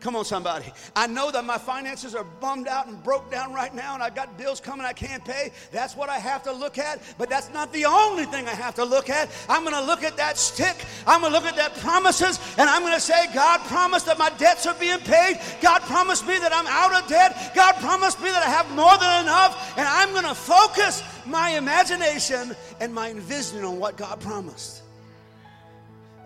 Come 0.00 0.14
on, 0.14 0.24
somebody. 0.24 0.72
I 0.94 1.08
know 1.08 1.32
that 1.32 1.44
my 1.44 1.58
finances 1.58 2.14
are 2.14 2.22
bummed 2.22 2.68
out 2.68 2.86
and 2.86 3.02
broke 3.02 3.32
down 3.32 3.52
right 3.52 3.74
now, 3.74 3.94
and 3.94 4.02
I've 4.02 4.14
got 4.14 4.38
bills 4.38 4.60
coming 4.60 4.86
I 4.86 4.92
can't 4.92 5.24
pay. 5.24 5.50
That's 5.72 5.96
what 5.96 6.08
I 6.08 6.18
have 6.18 6.44
to 6.44 6.52
look 6.52 6.78
at, 6.78 7.02
but 7.18 7.28
that's 7.28 7.52
not 7.52 7.72
the 7.72 7.84
only 7.84 8.24
thing 8.24 8.46
I 8.46 8.54
have 8.54 8.76
to 8.76 8.84
look 8.84 9.10
at. 9.10 9.28
I'm 9.48 9.64
going 9.64 9.74
to 9.74 9.82
look 9.82 10.04
at 10.04 10.16
that 10.16 10.38
stick. 10.38 10.76
I'm 11.04 11.20
going 11.20 11.32
to 11.32 11.38
look 11.38 11.48
at 11.48 11.56
that 11.56 11.74
promises, 11.78 12.38
and 12.58 12.70
I'm 12.70 12.82
going 12.82 12.94
to 12.94 13.00
say, 13.00 13.26
God 13.34 13.60
promised 13.62 14.06
that 14.06 14.18
my 14.18 14.30
debts 14.30 14.66
are 14.66 14.74
being 14.74 15.00
paid. 15.00 15.40
God 15.60 15.82
promised 15.82 16.26
me 16.28 16.38
that 16.38 16.52
I'm 16.52 16.66
out 16.68 17.02
of 17.02 17.08
debt. 17.08 17.52
God 17.56 17.74
promised 17.76 18.22
me 18.22 18.30
that 18.30 18.42
I 18.44 18.50
have 18.50 18.70
more 18.76 18.96
than 18.98 19.24
enough, 19.24 19.76
and 19.76 19.88
I'm 19.88 20.10
going 20.12 20.24
to 20.24 20.34
focus 20.34 21.02
my 21.26 21.50
imagination 21.50 22.54
and 22.80 22.94
my 22.94 23.10
envisioning 23.10 23.64
on 23.64 23.80
what 23.80 23.96
God 23.96 24.20
promised. 24.20 24.82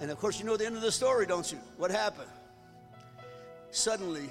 And 0.03 0.11
of 0.11 0.19
course, 0.19 0.39
you 0.39 0.45
know 0.45 0.59
the 0.59 0.67
end 0.67 0.77
of 0.77 0.83
the 0.83 0.93
story, 0.93 1.25
don't 1.25 1.51
you? 1.51 1.59
What 1.79 1.91
happened? 1.91 2.29
Suddenly 3.73 4.31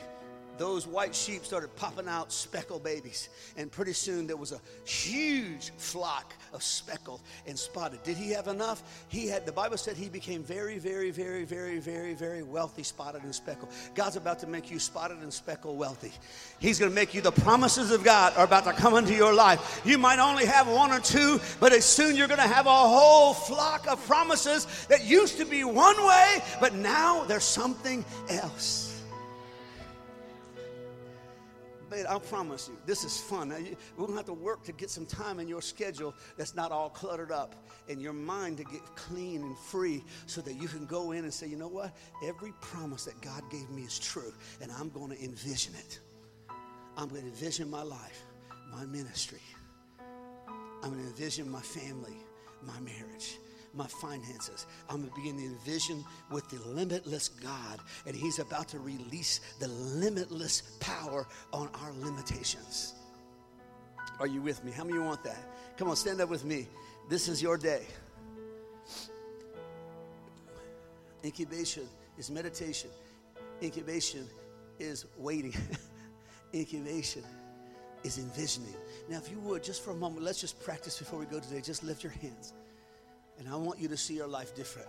those 0.61 0.85
white 0.85 1.15
sheep 1.15 1.43
started 1.43 1.75
popping 1.75 2.07
out 2.07 2.31
speckled 2.31 2.83
babies. 2.83 3.29
And 3.57 3.71
pretty 3.71 3.93
soon 3.93 4.27
there 4.27 4.37
was 4.37 4.51
a 4.51 4.61
huge 4.85 5.71
flock 5.77 6.35
of 6.53 6.61
speckled 6.61 7.21
and 7.47 7.57
spotted. 7.57 8.03
Did 8.03 8.15
he 8.15 8.29
have 8.29 8.47
enough? 8.47 8.83
He 9.07 9.27
had, 9.27 9.47
the 9.47 9.51
Bible 9.51 9.77
said 9.77 9.97
he 9.97 10.07
became 10.07 10.43
very, 10.43 10.77
very, 10.77 11.09
very, 11.09 11.45
very, 11.45 11.79
very, 11.79 12.13
very 12.13 12.43
wealthy, 12.43 12.83
spotted 12.83 13.23
and 13.23 13.33
speckled. 13.33 13.71
God's 13.95 14.17
about 14.17 14.37
to 14.39 14.47
make 14.47 14.69
you 14.69 14.77
spotted 14.77 15.17
and 15.23 15.33
speckled 15.33 15.79
wealthy. 15.79 16.11
He's 16.59 16.77
going 16.77 16.91
to 16.91 16.95
make 16.95 17.15
you, 17.15 17.21
the 17.21 17.31
promises 17.31 17.89
of 17.89 18.03
God 18.03 18.33
are 18.37 18.45
about 18.45 18.65
to 18.65 18.73
come 18.73 18.95
into 18.95 19.15
your 19.15 19.33
life. 19.33 19.81
You 19.83 19.97
might 19.97 20.19
only 20.19 20.45
have 20.45 20.67
one 20.67 20.91
or 20.91 20.99
two, 20.99 21.39
but 21.59 21.73
as 21.73 21.85
soon 21.85 22.15
you're 22.15 22.27
going 22.27 22.39
to 22.39 22.47
have 22.47 22.67
a 22.67 22.69
whole 22.69 23.33
flock 23.33 23.87
of 23.87 24.05
promises 24.05 24.85
that 24.89 25.05
used 25.05 25.39
to 25.39 25.45
be 25.45 25.63
one 25.63 25.97
way, 26.05 26.43
but 26.59 26.75
now 26.75 27.23
there's 27.23 27.43
something 27.43 28.05
else 28.29 28.90
man, 31.91 32.07
I 32.07 32.17
promise 32.19 32.69
you, 32.69 32.77
this 32.85 33.03
is 33.03 33.19
fun. 33.19 33.49
We're 33.49 34.05
going 34.05 34.11
to 34.11 34.15
have 34.15 34.25
to 34.27 34.33
work 34.33 34.63
to 34.63 34.71
get 34.71 34.89
some 34.89 35.05
time 35.05 35.41
in 35.41 35.47
your 35.49 35.61
schedule 35.61 36.15
that's 36.37 36.55
not 36.55 36.71
all 36.71 36.89
cluttered 36.89 37.33
up 37.33 37.53
and 37.89 38.01
your 38.01 38.13
mind 38.13 38.57
to 38.57 38.63
get 38.63 38.81
clean 38.95 39.41
and 39.41 39.57
free 39.57 40.01
so 40.25 40.39
that 40.41 40.53
you 40.53 40.69
can 40.69 40.85
go 40.85 41.11
in 41.11 41.25
and 41.25 41.33
say, 41.33 41.47
you 41.47 41.57
know 41.57 41.67
what? 41.67 41.93
Every 42.25 42.53
promise 42.61 43.03
that 43.05 43.19
God 43.21 43.43
gave 43.51 43.69
me 43.69 43.81
is 43.81 43.99
true, 43.99 44.33
and 44.61 44.71
I'm 44.71 44.89
going 44.89 45.11
to 45.11 45.21
envision 45.21 45.75
it. 45.75 45.99
I'm 46.95 47.09
going 47.09 47.23
to 47.23 47.27
envision 47.27 47.69
my 47.69 47.83
life, 47.83 48.23
my 48.71 48.85
ministry. 48.85 49.41
I'm 50.83 50.91
going 50.91 51.03
to 51.03 51.09
envision 51.09 51.51
my 51.51 51.61
family, 51.61 52.15
my 52.63 52.79
marriage, 52.79 53.37
my 53.73 53.87
finances. 53.87 54.65
I'm 54.89 54.97
going 54.97 55.09
to 55.09 55.15
begin 55.15 55.37
to 55.37 55.43
envision 55.43 56.03
with 56.29 56.49
the 56.49 56.59
limitless 56.69 57.29
God, 57.29 57.79
and 58.05 58.15
He's 58.15 58.39
about 58.39 58.67
to 58.69 58.79
release 58.79 59.39
the 59.59 59.67
limitless 59.67 60.61
power 60.79 61.27
on 61.53 61.69
our 61.81 61.93
limitations. 61.93 62.93
Are 64.19 64.27
you 64.27 64.41
with 64.41 64.63
me? 64.63 64.71
How 64.71 64.83
many 64.83 64.99
want 64.99 65.23
that? 65.23 65.37
Come 65.77 65.89
on, 65.89 65.95
stand 65.95 66.21
up 66.21 66.29
with 66.29 66.45
me. 66.45 66.67
This 67.09 67.27
is 67.27 67.41
your 67.41 67.57
day. 67.57 67.85
Incubation 71.23 71.87
is 72.17 72.29
meditation. 72.29 72.89
Incubation 73.61 74.27
is 74.79 75.05
waiting. 75.17 75.53
Incubation 76.53 77.23
is 78.03 78.17
envisioning. 78.17 78.75
Now, 79.09 79.17
if 79.17 79.29
you 79.29 79.39
would, 79.39 79.63
just 79.63 79.83
for 79.83 79.91
a 79.91 79.95
moment, 79.95 80.23
let's 80.23 80.41
just 80.41 80.59
practice 80.63 80.97
before 80.97 81.19
we 81.19 81.25
go 81.25 81.39
today. 81.39 81.61
Just 81.61 81.83
lift 81.83 82.03
your 82.03 82.11
hands. 82.13 82.53
And 83.41 83.51
I 83.51 83.55
want 83.55 83.79
you 83.79 83.87
to 83.87 83.97
see 83.97 84.13
your 84.13 84.27
life 84.27 84.55
different. 84.55 84.87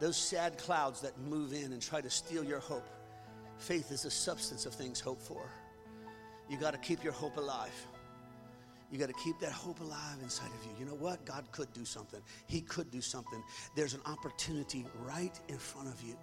Those 0.00 0.16
sad 0.16 0.56
clouds 0.56 1.02
that 1.02 1.18
move 1.18 1.52
in 1.52 1.74
and 1.74 1.82
try 1.82 2.00
to 2.00 2.08
steal 2.08 2.42
your 2.42 2.60
hope. 2.60 2.88
Faith 3.58 3.92
is 3.92 4.04
the 4.04 4.10
substance 4.10 4.64
of 4.64 4.74
things 4.74 5.00
hoped 5.00 5.20
for. 5.20 5.50
You 6.48 6.56
got 6.56 6.70
to 6.70 6.78
keep 6.78 7.04
your 7.04 7.12
hope 7.12 7.36
alive. 7.36 7.86
You 8.90 8.98
got 8.98 9.08
to 9.08 9.14
keep 9.22 9.38
that 9.40 9.52
hope 9.52 9.80
alive 9.80 10.16
inside 10.22 10.48
of 10.58 10.64
you. 10.64 10.70
You 10.80 10.86
know 10.86 10.94
what? 10.94 11.26
God 11.26 11.44
could 11.52 11.70
do 11.74 11.84
something. 11.84 12.20
He 12.46 12.62
could 12.62 12.90
do 12.90 13.02
something. 13.02 13.42
There's 13.76 13.92
an 13.92 14.00
opportunity 14.06 14.86
right 15.02 15.38
in 15.48 15.58
front 15.58 15.88
of 15.88 16.00
you. 16.02 16.16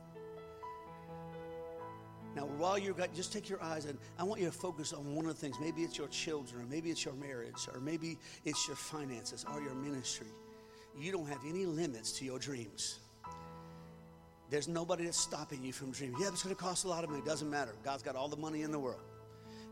Now, 2.36 2.48
while 2.58 2.80
you're 2.80 2.96
got, 2.96 3.14
just 3.14 3.32
take 3.32 3.48
your 3.48 3.62
eyes 3.62 3.86
and 3.86 4.00
I 4.18 4.24
want 4.24 4.42
you 4.42 4.48
to 4.48 4.52
focus 4.52 4.94
on 4.94 5.16
one 5.16 5.28
of 5.28 5.36
the 5.36 5.40
things. 5.40 5.58
Maybe 5.62 5.84
it's 5.84 5.98
your 5.98 6.08
children, 6.08 6.64
or 6.64 6.66
maybe 6.66 6.90
it's 6.90 7.06
your 7.06 7.14
marriage, 7.14 7.68
or 7.72 7.80
maybe 7.80 8.18
it's 8.46 8.68
your 8.68 8.78
finances, 8.78 9.46
or 9.54 9.62
your 9.62 9.76
ministry. 9.76 10.28
You 10.98 11.12
don't 11.12 11.28
have 11.28 11.40
any 11.48 11.66
limits 11.66 12.12
to 12.14 12.26
your 12.26 12.40
dreams. 12.40 13.00
There's 14.50 14.68
nobody 14.68 15.06
that's 15.06 15.20
stopping 15.20 15.64
you 15.64 15.72
from 15.72 15.92
dreaming. 15.92 16.18
Yeah, 16.20 16.28
but 16.28 16.34
it's 16.34 16.44
going 16.44 16.56
to 16.56 16.62
cost 16.62 16.86
a 16.86 16.88
lot 16.88 17.04
of 17.04 17.10
money. 17.10 17.22
It 17.22 17.28
doesn't 17.28 17.50
matter. 17.50 17.76
God's 17.84 18.04
got 18.04 18.16
all 18.16 18.28
the 18.28 18.38
money 18.38 18.64
in 18.64 18.72
the 18.72 18.80
world. 18.80 19.02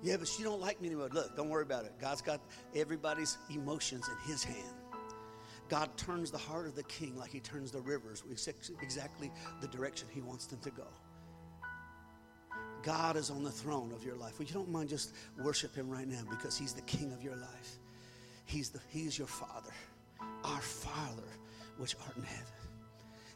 Yeah, 0.04 0.18
but 0.18 0.30
you 0.38 0.46
don't 0.46 0.62
like 0.62 0.80
me 0.80 0.88
anymore. 0.88 1.10
Look, 1.12 1.36
don't 1.36 1.50
worry 1.50 1.64
about 1.64 1.86
it. 1.86 1.94
God's 2.00 2.22
got 2.22 2.40
everybody's 2.76 3.38
emotions 3.50 4.08
in 4.08 4.32
His 4.32 4.44
hand. 4.44 4.74
God 5.70 5.90
turns 5.98 6.32
the 6.32 6.38
heart 6.38 6.68
of 6.68 6.76
the 6.76 6.84
king 6.84 7.18
like 7.18 7.32
He 7.32 7.40
turns 7.40 7.72
the 7.72 7.82
rivers, 7.82 8.24
exactly 8.30 9.32
the 9.62 9.68
direction 9.68 10.08
He 10.12 10.22
wants 10.22 10.46
them 10.46 10.60
to 10.60 10.70
go. 10.70 10.88
God 12.84 13.18
is 13.18 13.30
on 13.30 13.44
the 13.44 13.52
throne 13.52 13.92
of 13.92 14.06
your 14.06 14.16
life. 14.16 14.40
Well, 14.40 14.48
you 14.48 14.54
don't 14.54 14.70
mind 14.70 14.90
just 14.90 15.14
worship 15.44 15.76
Him 15.76 15.90
right 15.90 16.08
now 16.08 16.22
because 16.30 16.58
He's 16.58 16.74
the 16.74 16.84
King 16.84 17.12
of 17.12 17.24
your 17.24 17.36
life. 17.36 17.80
He's 18.46 18.70
the 18.70 18.80
He's 18.90 19.18
your 19.18 19.28
Father, 19.28 19.74
our 20.48 20.62
Father, 20.62 21.30
which 21.78 21.96
art 22.06 22.18
in 22.18 22.24
heaven. 22.24 22.46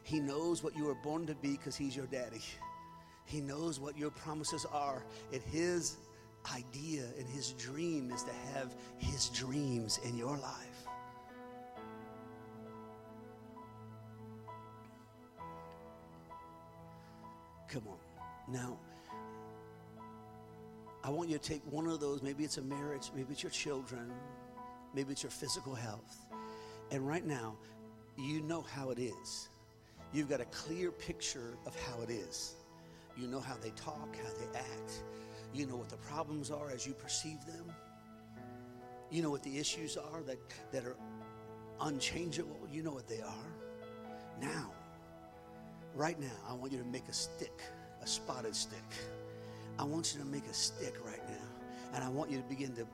He 0.02 0.20
knows 0.20 0.62
what 0.62 0.76
you 0.76 0.84
were 0.84 0.96
born 0.96 1.26
to 1.26 1.34
be 1.36 1.52
because 1.52 1.76
He's 1.76 1.94
your 1.94 2.06
daddy. 2.06 2.42
He 3.24 3.40
knows 3.40 3.78
what 3.78 3.96
your 3.96 4.10
promises 4.10 4.66
are, 4.72 5.04
and 5.32 5.42
His 5.42 5.96
idea 6.50 7.04
and 7.18 7.28
his 7.28 7.52
dream 7.52 8.10
is 8.12 8.22
to 8.24 8.32
have 8.54 8.74
his 8.98 9.28
dreams 9.28 10.00
in 10.04 10.16
your 10.16 10.36
life. 10.38 10.86
Come 17.68 17.84
on. 17.88 18.52
Now, 18.52 18.78
I 21.02 21.10
want 21.10 21.30
you 21.30 21.38
to 21.38 21.42
take 21.42 21.62
one 21.70 21.86
of 21.86 22.00
those. 22.00 22.22
Maybe 22.22 22.44
it's 22.44 22.58
a 22.58 22.62
marriage, 22.62 23.10
maybe 23.14 23.32
it's 23.32 23.42
your 23.42 23.50
children, 23.50 24.12
maybe 24.94 25.12
it's 25.12 25.22
your 25.22 25.30
physical 25.30 25.74
health. 25.74 26.26
And 26.92 27.08
right 27.08 27.26
now, 27.26 27.56
you 28.18 28.42
know 28.42 28.60
how 28.60 28.90
it 28.90 28.98
is. 28.98 29.48
You've 30.12 30.28
got 30.28 30.42
a 30.42 30.44
clear 30.46 30.90
picture 30.90 31.56
of 31.66 31.74
how 31.74 32.02
it 32.02 32.10
is. 32.10 32.54
You 33.16 33.28
know 33.28 33.40
how 33.40 33.56
they 33.62 33.70
talk, 33.70 34.14
how 34.14 34.28
they 34.38 34.58
act. 34.58 35.02
You 35.54 35.66
know 35.66 35.76
what 35.76 35.88
the 35.88 35.96
problems 35.96 36.50
are 36.50 36.70
as 36.70 36.86
you 36.86 36.92
perceive 36.92 37.38
them. 37.46 37.64
You 39.10 39.22
know 39.22 39.30
what 39.30 39.42
the 39.42 39.58
issues 39.58 39.96
are 39.96 40.20
that, 40.26 40.36
that 40.70 40.84
are 40.84 40.96
unchangeable. 41.80 42.68
You 42.70 42.82
know 42.82 42.92
what 42.92 43.08
they 43.08 43.22
are. 43.22 43.52
Now, 44.38 44.70
right 45.94 46.20
now, 46.20 46.36
I 46.46 46.52
want 46.52 46.72
you 46.72 46.78
to 46.78 46.84
make 46.84 47.08
a 47.08 47.14
stick, 47.14 47.62
a 48.02 48.06
spotted 48.06 48.54
stick. 48.54 48.78
I 49.78 49.84
want 49.84 50.12
you 50.12 50.20
to 50.20 50.26
make 50.26 50.46
a 50.46 50.54
stick 50.54 50.96
right 51.06 51.26
now. 51.26 51.94
And 51.94 52.04
I 52.04 52.10
want 52.10 52.30
you 52.30 52.36
to 52.36 52.44
begin 52.44 52.74
to 52.76 52.86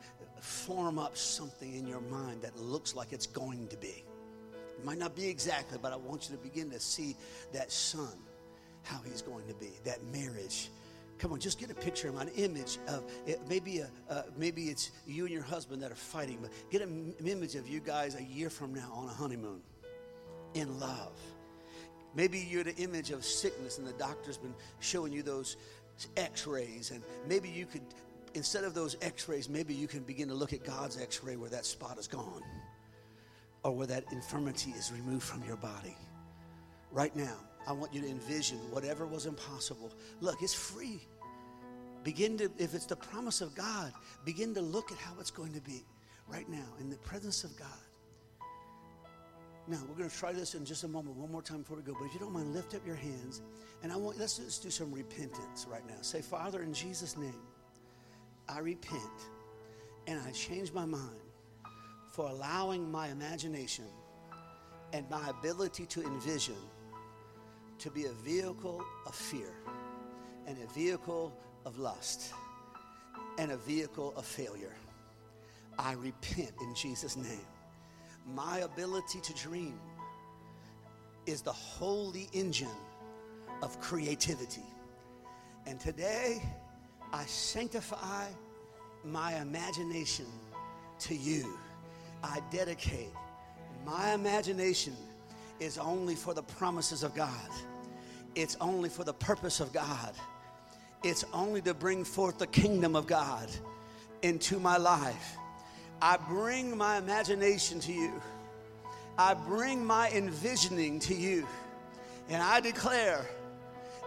form 0.43 0.99
up 0.99 1.16
something 1.16 1.74
in 1.74 1.86
your 1.86 2.01
mind 2.01 2.43
that 2.43 2.57
looks 2.59 2.95
like 2.95 3.12
it's 3.12 3.26
going 3.26 3.68
to 3.68 3.76
be. 3.76 4.05
It 4.78 4.84
might 4.84 4.99
not 4.99 5.16
be 5.16 5.28
exactly, 5.28 5.78
but 5.80 5.93
I 5.93 5.97
want 5.97 6.28
you 6.28 6.36
to 6.36 6.43
begin 6.43 6.70
to 6.70 6.80
see 6.80 7.16
that 7.53 7.72
son, 7.72 8.12
how 8.84 9.01
he's 9.05 9.22
going 9.22 9.47
to 9.49 9.55
be, 9.55 9.70
that 9.84 9.99
marriage, 10.12 10.70
Come 11.18 11.32
on, 11.32 11.41
just 11.41 11.59
get 11.59 11.70
a 11.70 11.74
picture 11.74 12.09
of 12.09 12.16
an 12.20 12.28
image 12.36 12.78
of 12.86 13.03
it, 13.26 13.41
maybe 13.49 13.80
a, 13.80 13.91
uh, 14.09 14.22
maybe 14.36 14.68
it's 14.68 14.93
you 15.05 15.24
and 15.24 15.32
your 15.32 15.43
husband 15.43 15.82
that 15.82 15.91
are 15.91 15.97
fighting, 15.97 16.39
but 16.41 16.51
get 16.70 16.80
an 16.80 17.12
image 17.24 17.57
of 17.57 17.68
you 17.68 17.80
guys 17.80 18.14
a 18.14 18.22
year 18.22 18.49
from 18.49 18.72
now 18.72 18.93
on 18.95 19.09
a 19.09 19.12
honeymoon 19.12 19.61
in 20.55 20.78
love. 20.78 21.18
Maybe 22.14 22.39
you're 22.39 22.64
the 22.64 22.76
image 22.76 23.11
of 23.11 23.24
sickness, 23.24 23.78
and 23.78 23.86
the 23.86 23.93
doctor's 23.95 24.39
been 24.39 24.55
showing 24.78 25.12
you 25.12 25.22
those 25.22 25.57
X-rays, 26.16 26.93
and 26.93 27.03
maybe 27.28 27.49
you 27.49 27.66
could 27.66 27.82
instead 28.34 28.64
of 28.64 28.74
those 28.74 28.96
X-rays, 29.02 29.48
maybe 29.48 29.74
you 29.74 29.86
can 29.86 30.02
begin 30.02 30.28
to 30.28 30.34
look 30.34 30.52
at 30.52 30.64
God's 30.64 31.00
X-ray 31.00 31.36
where 31.36 31.50
that 31.50 31.64
spot 31.64 31.98
is 31.98 32.06
gone, 32.06 32.42
or 33.62 33.72
where 33.72 33.86
that 33.86 34.04
infirmity 34.12 34.70
is 34.70 34.92
removed 34.92 35.24
from 35.24 35.42
your 35.44 35.56
body. 35.56 35.96
Right 36.90 37.14
now, 37.14 37.36
I 37.66 37.72
want 37.72 37.92
you 37.92 38.00
to 38.00 38.08
envision 38.08 38.58
whatever 38.70 39.06
was 39.06 39.26
impossible. 39.26 39.92
Look, 40.20 40.42
it's 40.42 40.54
free. 40.54 41.00
Begin 42.04 42.38
to, 42.38 42.50
if 42.58 42.74
it's 42.74 42.86
the 42.86 42.96
promise 42.96 43.40
of 43.40 43.54
God, 43.54 43.92
begin 44.24 44.54
to 44.54 44.62
look 44.62 44.92
at 44.92 44.98
how 44.98 45.12
it's 45.20 45.30
going 45.30 45.52
to 45.52 45.60
be 45.60 45.84
right 46.26 46.48
now 46.48 46.64
in 46.80 46.88
the 46.88 46.96
presence 46.98 47.44
of 47.44 47.54
God. 47.58 47.68
Now, 49.66 49.78
we're 49.86 49.96
going 49.96 50.08
to 50.08 50.16
try 50.16 50.32
this 50.32 50.54
in 50.54 50.64
just 50.64 50.84
a 50.84 50.88
moment, 50.88 51.16
one 51.16 51.30
more 51.30 51.42
time 51.42 51.58
before 51.58 51.76
we 51.76 51.82
go. 51.82 51.94
But 51.98 52.06
if 52.06 52.14
you 52.14 52.20
don't 52.20 52.32
mind, 52.32 52.54
lift 52.54 52.74
up 52.74 52.86
your 52.86 52.96
hands. 52.96 53.42
And 53.82 53.92
I 53.92 53.96
want, 53.96 54.18
let's 54.18 54.38
just 54.38 54.62
do 54.62 54.70
some 54.70 54.90
repentance 54.90 55.66
right 55.70 55.86
now. 55.86 55.96
Say, 56.00 56.22
Father, 56.22 56.62
in 56.62 56.72
Jesus' 56.72 57.18
name, 57.18 57.34
I 58.49 58.61
repent 58.61 59.03
and 60.07 60.20
I 60.26 60.30
change 60.30 60.72
my 60.72 60.84
mind 60.84 61.20
for 62.11 62.28
allowing 62.28 62.90
my 62.90 63.09
imagination 63.09 63.84
and 64.92 65.09
my 65.11 65.28
ability 65.28 65.86
to 65.86 66.03
envision 66.03 66.57
to 67.78 67.90
be 67.90 68.07
a 68.07 68.12
vehicle 68.12 68.82
of 69.07 69.14
fear 69.14 69.53
and 70.46 70.57
a 70.62 70.72
vehicle 70.72 71.32
of 71.64 71.78
lust 71.78 72.32
and 73.38 73.53
a 73.53 73.57
vehicle 73.57 74.14
of 74.16 74.24
failure. 74.24 74.74
I 75.78 75.92
repent 75.92 76.53
in 76.61 76.74
Jesus' 76.74 77.16
name. 77.16 77.46
My 78.26 78.59
ability 78.61 79.20
to 79.20 79.34
dream 79.34 79.78
is 81.26 81.42
the 81.42 81.53
holy 81.53 82.28
engine 82.32 82.68
of 83.62 83.78
creativity. 83.80 84.64
And 85.66 85.78
today, 85.78 86.42
I 87.12 87.24
sanctify 87.26 88.26
my 89.04 89.40
imagination 89.40 90.26
to 91.00 91.14
you. 91.14 91.59
I 92.22 92.40
dedicate 92.50 93.11
my 93.86 94.12
imagination 94.12 94.94
is 95.61 95.78
only 95.78 96.14
for 96.14 96.34
the 96.34 96.42
promises 96.42 97.02
of 97.02 97.14
God. 97.14 97.50
It's 98.34 98.56
only 98.61 98.88
for 98.88 99.04
the 99.04 99.14
purpose 99.14 99.61
of 99.61 99.72
God. 99.72 100.14
It's 101.02 101.24
only 101.32 101.62
to 101.62 101.74
bring 101.74 102.04
forth 102.04 102.38
the 102.38 102.46
kingdom 102.46 102.94
of 102.94 103.06
God 103.06 103.48
into 104.22 104.59
my 104.59 104.76
life. 104.76 105.36
I 106.02 106.16
bring 106.28 106.76
my 106.76 106.98
imagination 106.98 107.80
to 107.80 107.92
you. 107.92 108.12
I 109.16 109.34
bring 109.34 109.84
my 109.84 110.11
envisioning 110.11 111.00
to 111.00 111.14
you. 111.14 111.46
And 112.28 112.42
I 112.42 112.61
declare, 112.61 113.24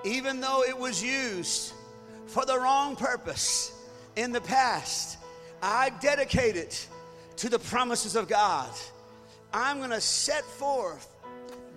even 0.06 0.39
though 0.39 0.64
it 0.64 0.78
was 0.78 1.04
used 1.04 1.74
for 2.28 2.45
the 2.45 2.57
wrong 2.57 2.95
purpose 2.95 3.72
in 4.15 4.32
the 4.32 4.41
past, 4.41 5.17
I 5.61 5.91
dedicate 6.01 6.55
it 6.55 6.88
to 7.38 7.49
the 7.49 7.59
promises 7.59 8.15
of 8.15 8.28
God. 8.28 8.69
I'm 9.53 9.80
going 9.80 9.89
to 9.89 10.01
set 10.01 10.43
forth 10.43 11.07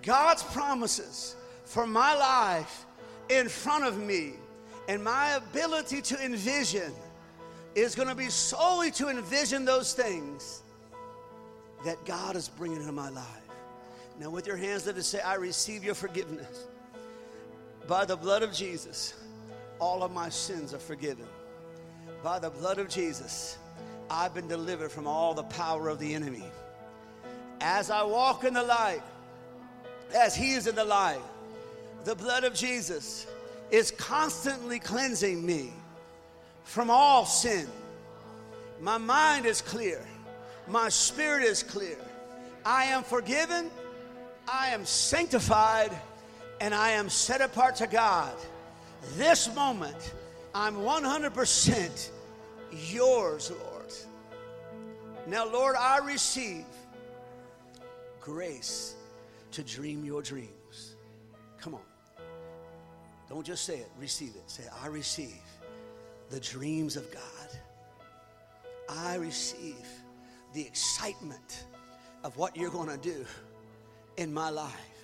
God's 0.01 0.43
promises 0.43 1.35
for 1.65 1.85
my 1.85 2.15
life 2.15 2.85
in 3.29 3.49
front 3.49 3.85
of 3.85 3.97
me. 3.97 4.33
And 4.87 5.03
my 5.03 5.31
ability 5.31 6.01
to 6.03 6.23
envision 6.23 6.91
is 7.73 7.95
going 7.95 8.07
to 8.07 8.15
be 8.15 8.29
solely 8.29 8.91
to 8.91 9.09
envision 9.09 9.65
those 9.65 9.93
things 9.93 10.61
that 11.83 12.03
God 12.05 12.35
is 12.35 12.49
bringing 12.49 12.79
into 12.79 12.91
my 12.91 13.09
life. 13.09 13.25
Now, 14.19 14.29
with 14.29 14.47
your 14.47 14.55
hands, 14.55 14.85
let 14.85 14.95
us 14.95 15.07
say, 15.07 15.19
I 15.19 15.35
receive 15.35 15.83
your 15.83 15.95
forgiveness. 15.95 16.67
By 17.87 18.05
the 18.05 18.15
blood 18.15 18.43
of 18.43 18.53
Jesus, 18.53 19.13
all 19.79 20.03
of 20.03 20.11
my 20.11 20.29
sins 20.29 20.73
are 20.73 20.79
forgiven. 20.79 21.25
by 22.23 22.39
the 22.39 22.49
blood 22.49 22.79
of 22.79 22.89
Jesus, 22.89 23.57
I've 24.09 24.33
been 24.33 24.47
delivered 24.47 24.91
from 24.91 25.05
all 25.05 25.33
the 25.33 25.43
power 25.43 25.89
of 25.89 25.99
the 25.99 26.13
enemy. 26.13 26.45
As 27.61 27.89
I 27.89 28.03
walk 28.03 28.43
in 28.43 28.53
the 28.53 28.63
light, 28.63 29.01
as 30.15 30.35
He 30.35 30.53
is 30.53 30.67
in 30.67 30.75
the 30.75 30.83
light, 30.83 31.21
the 32.03 32.15
blood 32.15 32.43
of 32.43 32.53
Jesus 32.53 33.27
is 33.71 33.91
constantly 33.91 34.79
cleansing 34.79 35.45
me 35.45 35.71
from 36.63 36.89
all 36.89 37.25
sin. 37.25 37.67
My 38.81 38.97
mind 38.97 39.45
is 39.45 39.61
clear, 39.61 40.05
my 40.67 40.89
spirit 40.89 41.43
is 41.43 41.63
clear. 41.63 41.97
I 42.65 42.85
am 42.85 43.03
forgiven, 43.03 43.69
I 44.51 44.69
am 44.69 44.85
sanctified, 44.85 45.91
and 46.59 46.73
I 46.73 46.91
am 46.91 47.09
set 47.09 47.41
apart 47.41 47.75
to 47.77 47.87
God. 47.87 48.33
This 49.13 49.53
moment, 49.55 50.13
I'm 50.53 50.75
100% 50.75 52.09
yours, 52.71 53.51
Lord. 53.51 53.93
Now, 55.27 55.51
Lord, 55.51 55.75
I 55.75 55.99
receive 55.99 56.65
grace 58.19 58.95
to 59.51 59.63
dream 59.63 60.03
your 60.03 60.21
dreams. 60.21 60.95
Come 61.59 61.75
on. 61.75 61.81
Don't 63.29 63.45
just 63.45 63.65
say 63.65 63.77
it, 63.77 63.89
receive 63.97 64.35
it. 64.35 64.49
Say, 64.49 64.63
I 64.83 64.87
receive 64.87 65.41
the 66.29 66.39
dreams 66.39 66.95
of 66.95 67.11
God. 67.11 67.21
I 68.89 69.15
receive 69.15 69.87
the 70.53 70.61
excitement 70.61 71.65
of 72.23 72.37
what 72.37 72.55
you're 72.55 72.69
going 72.69 72.89
to 72.89 72.97
do 72.97 73.25
in 74.17 74.33
my 74.33 74.49
life. 74.49 74.94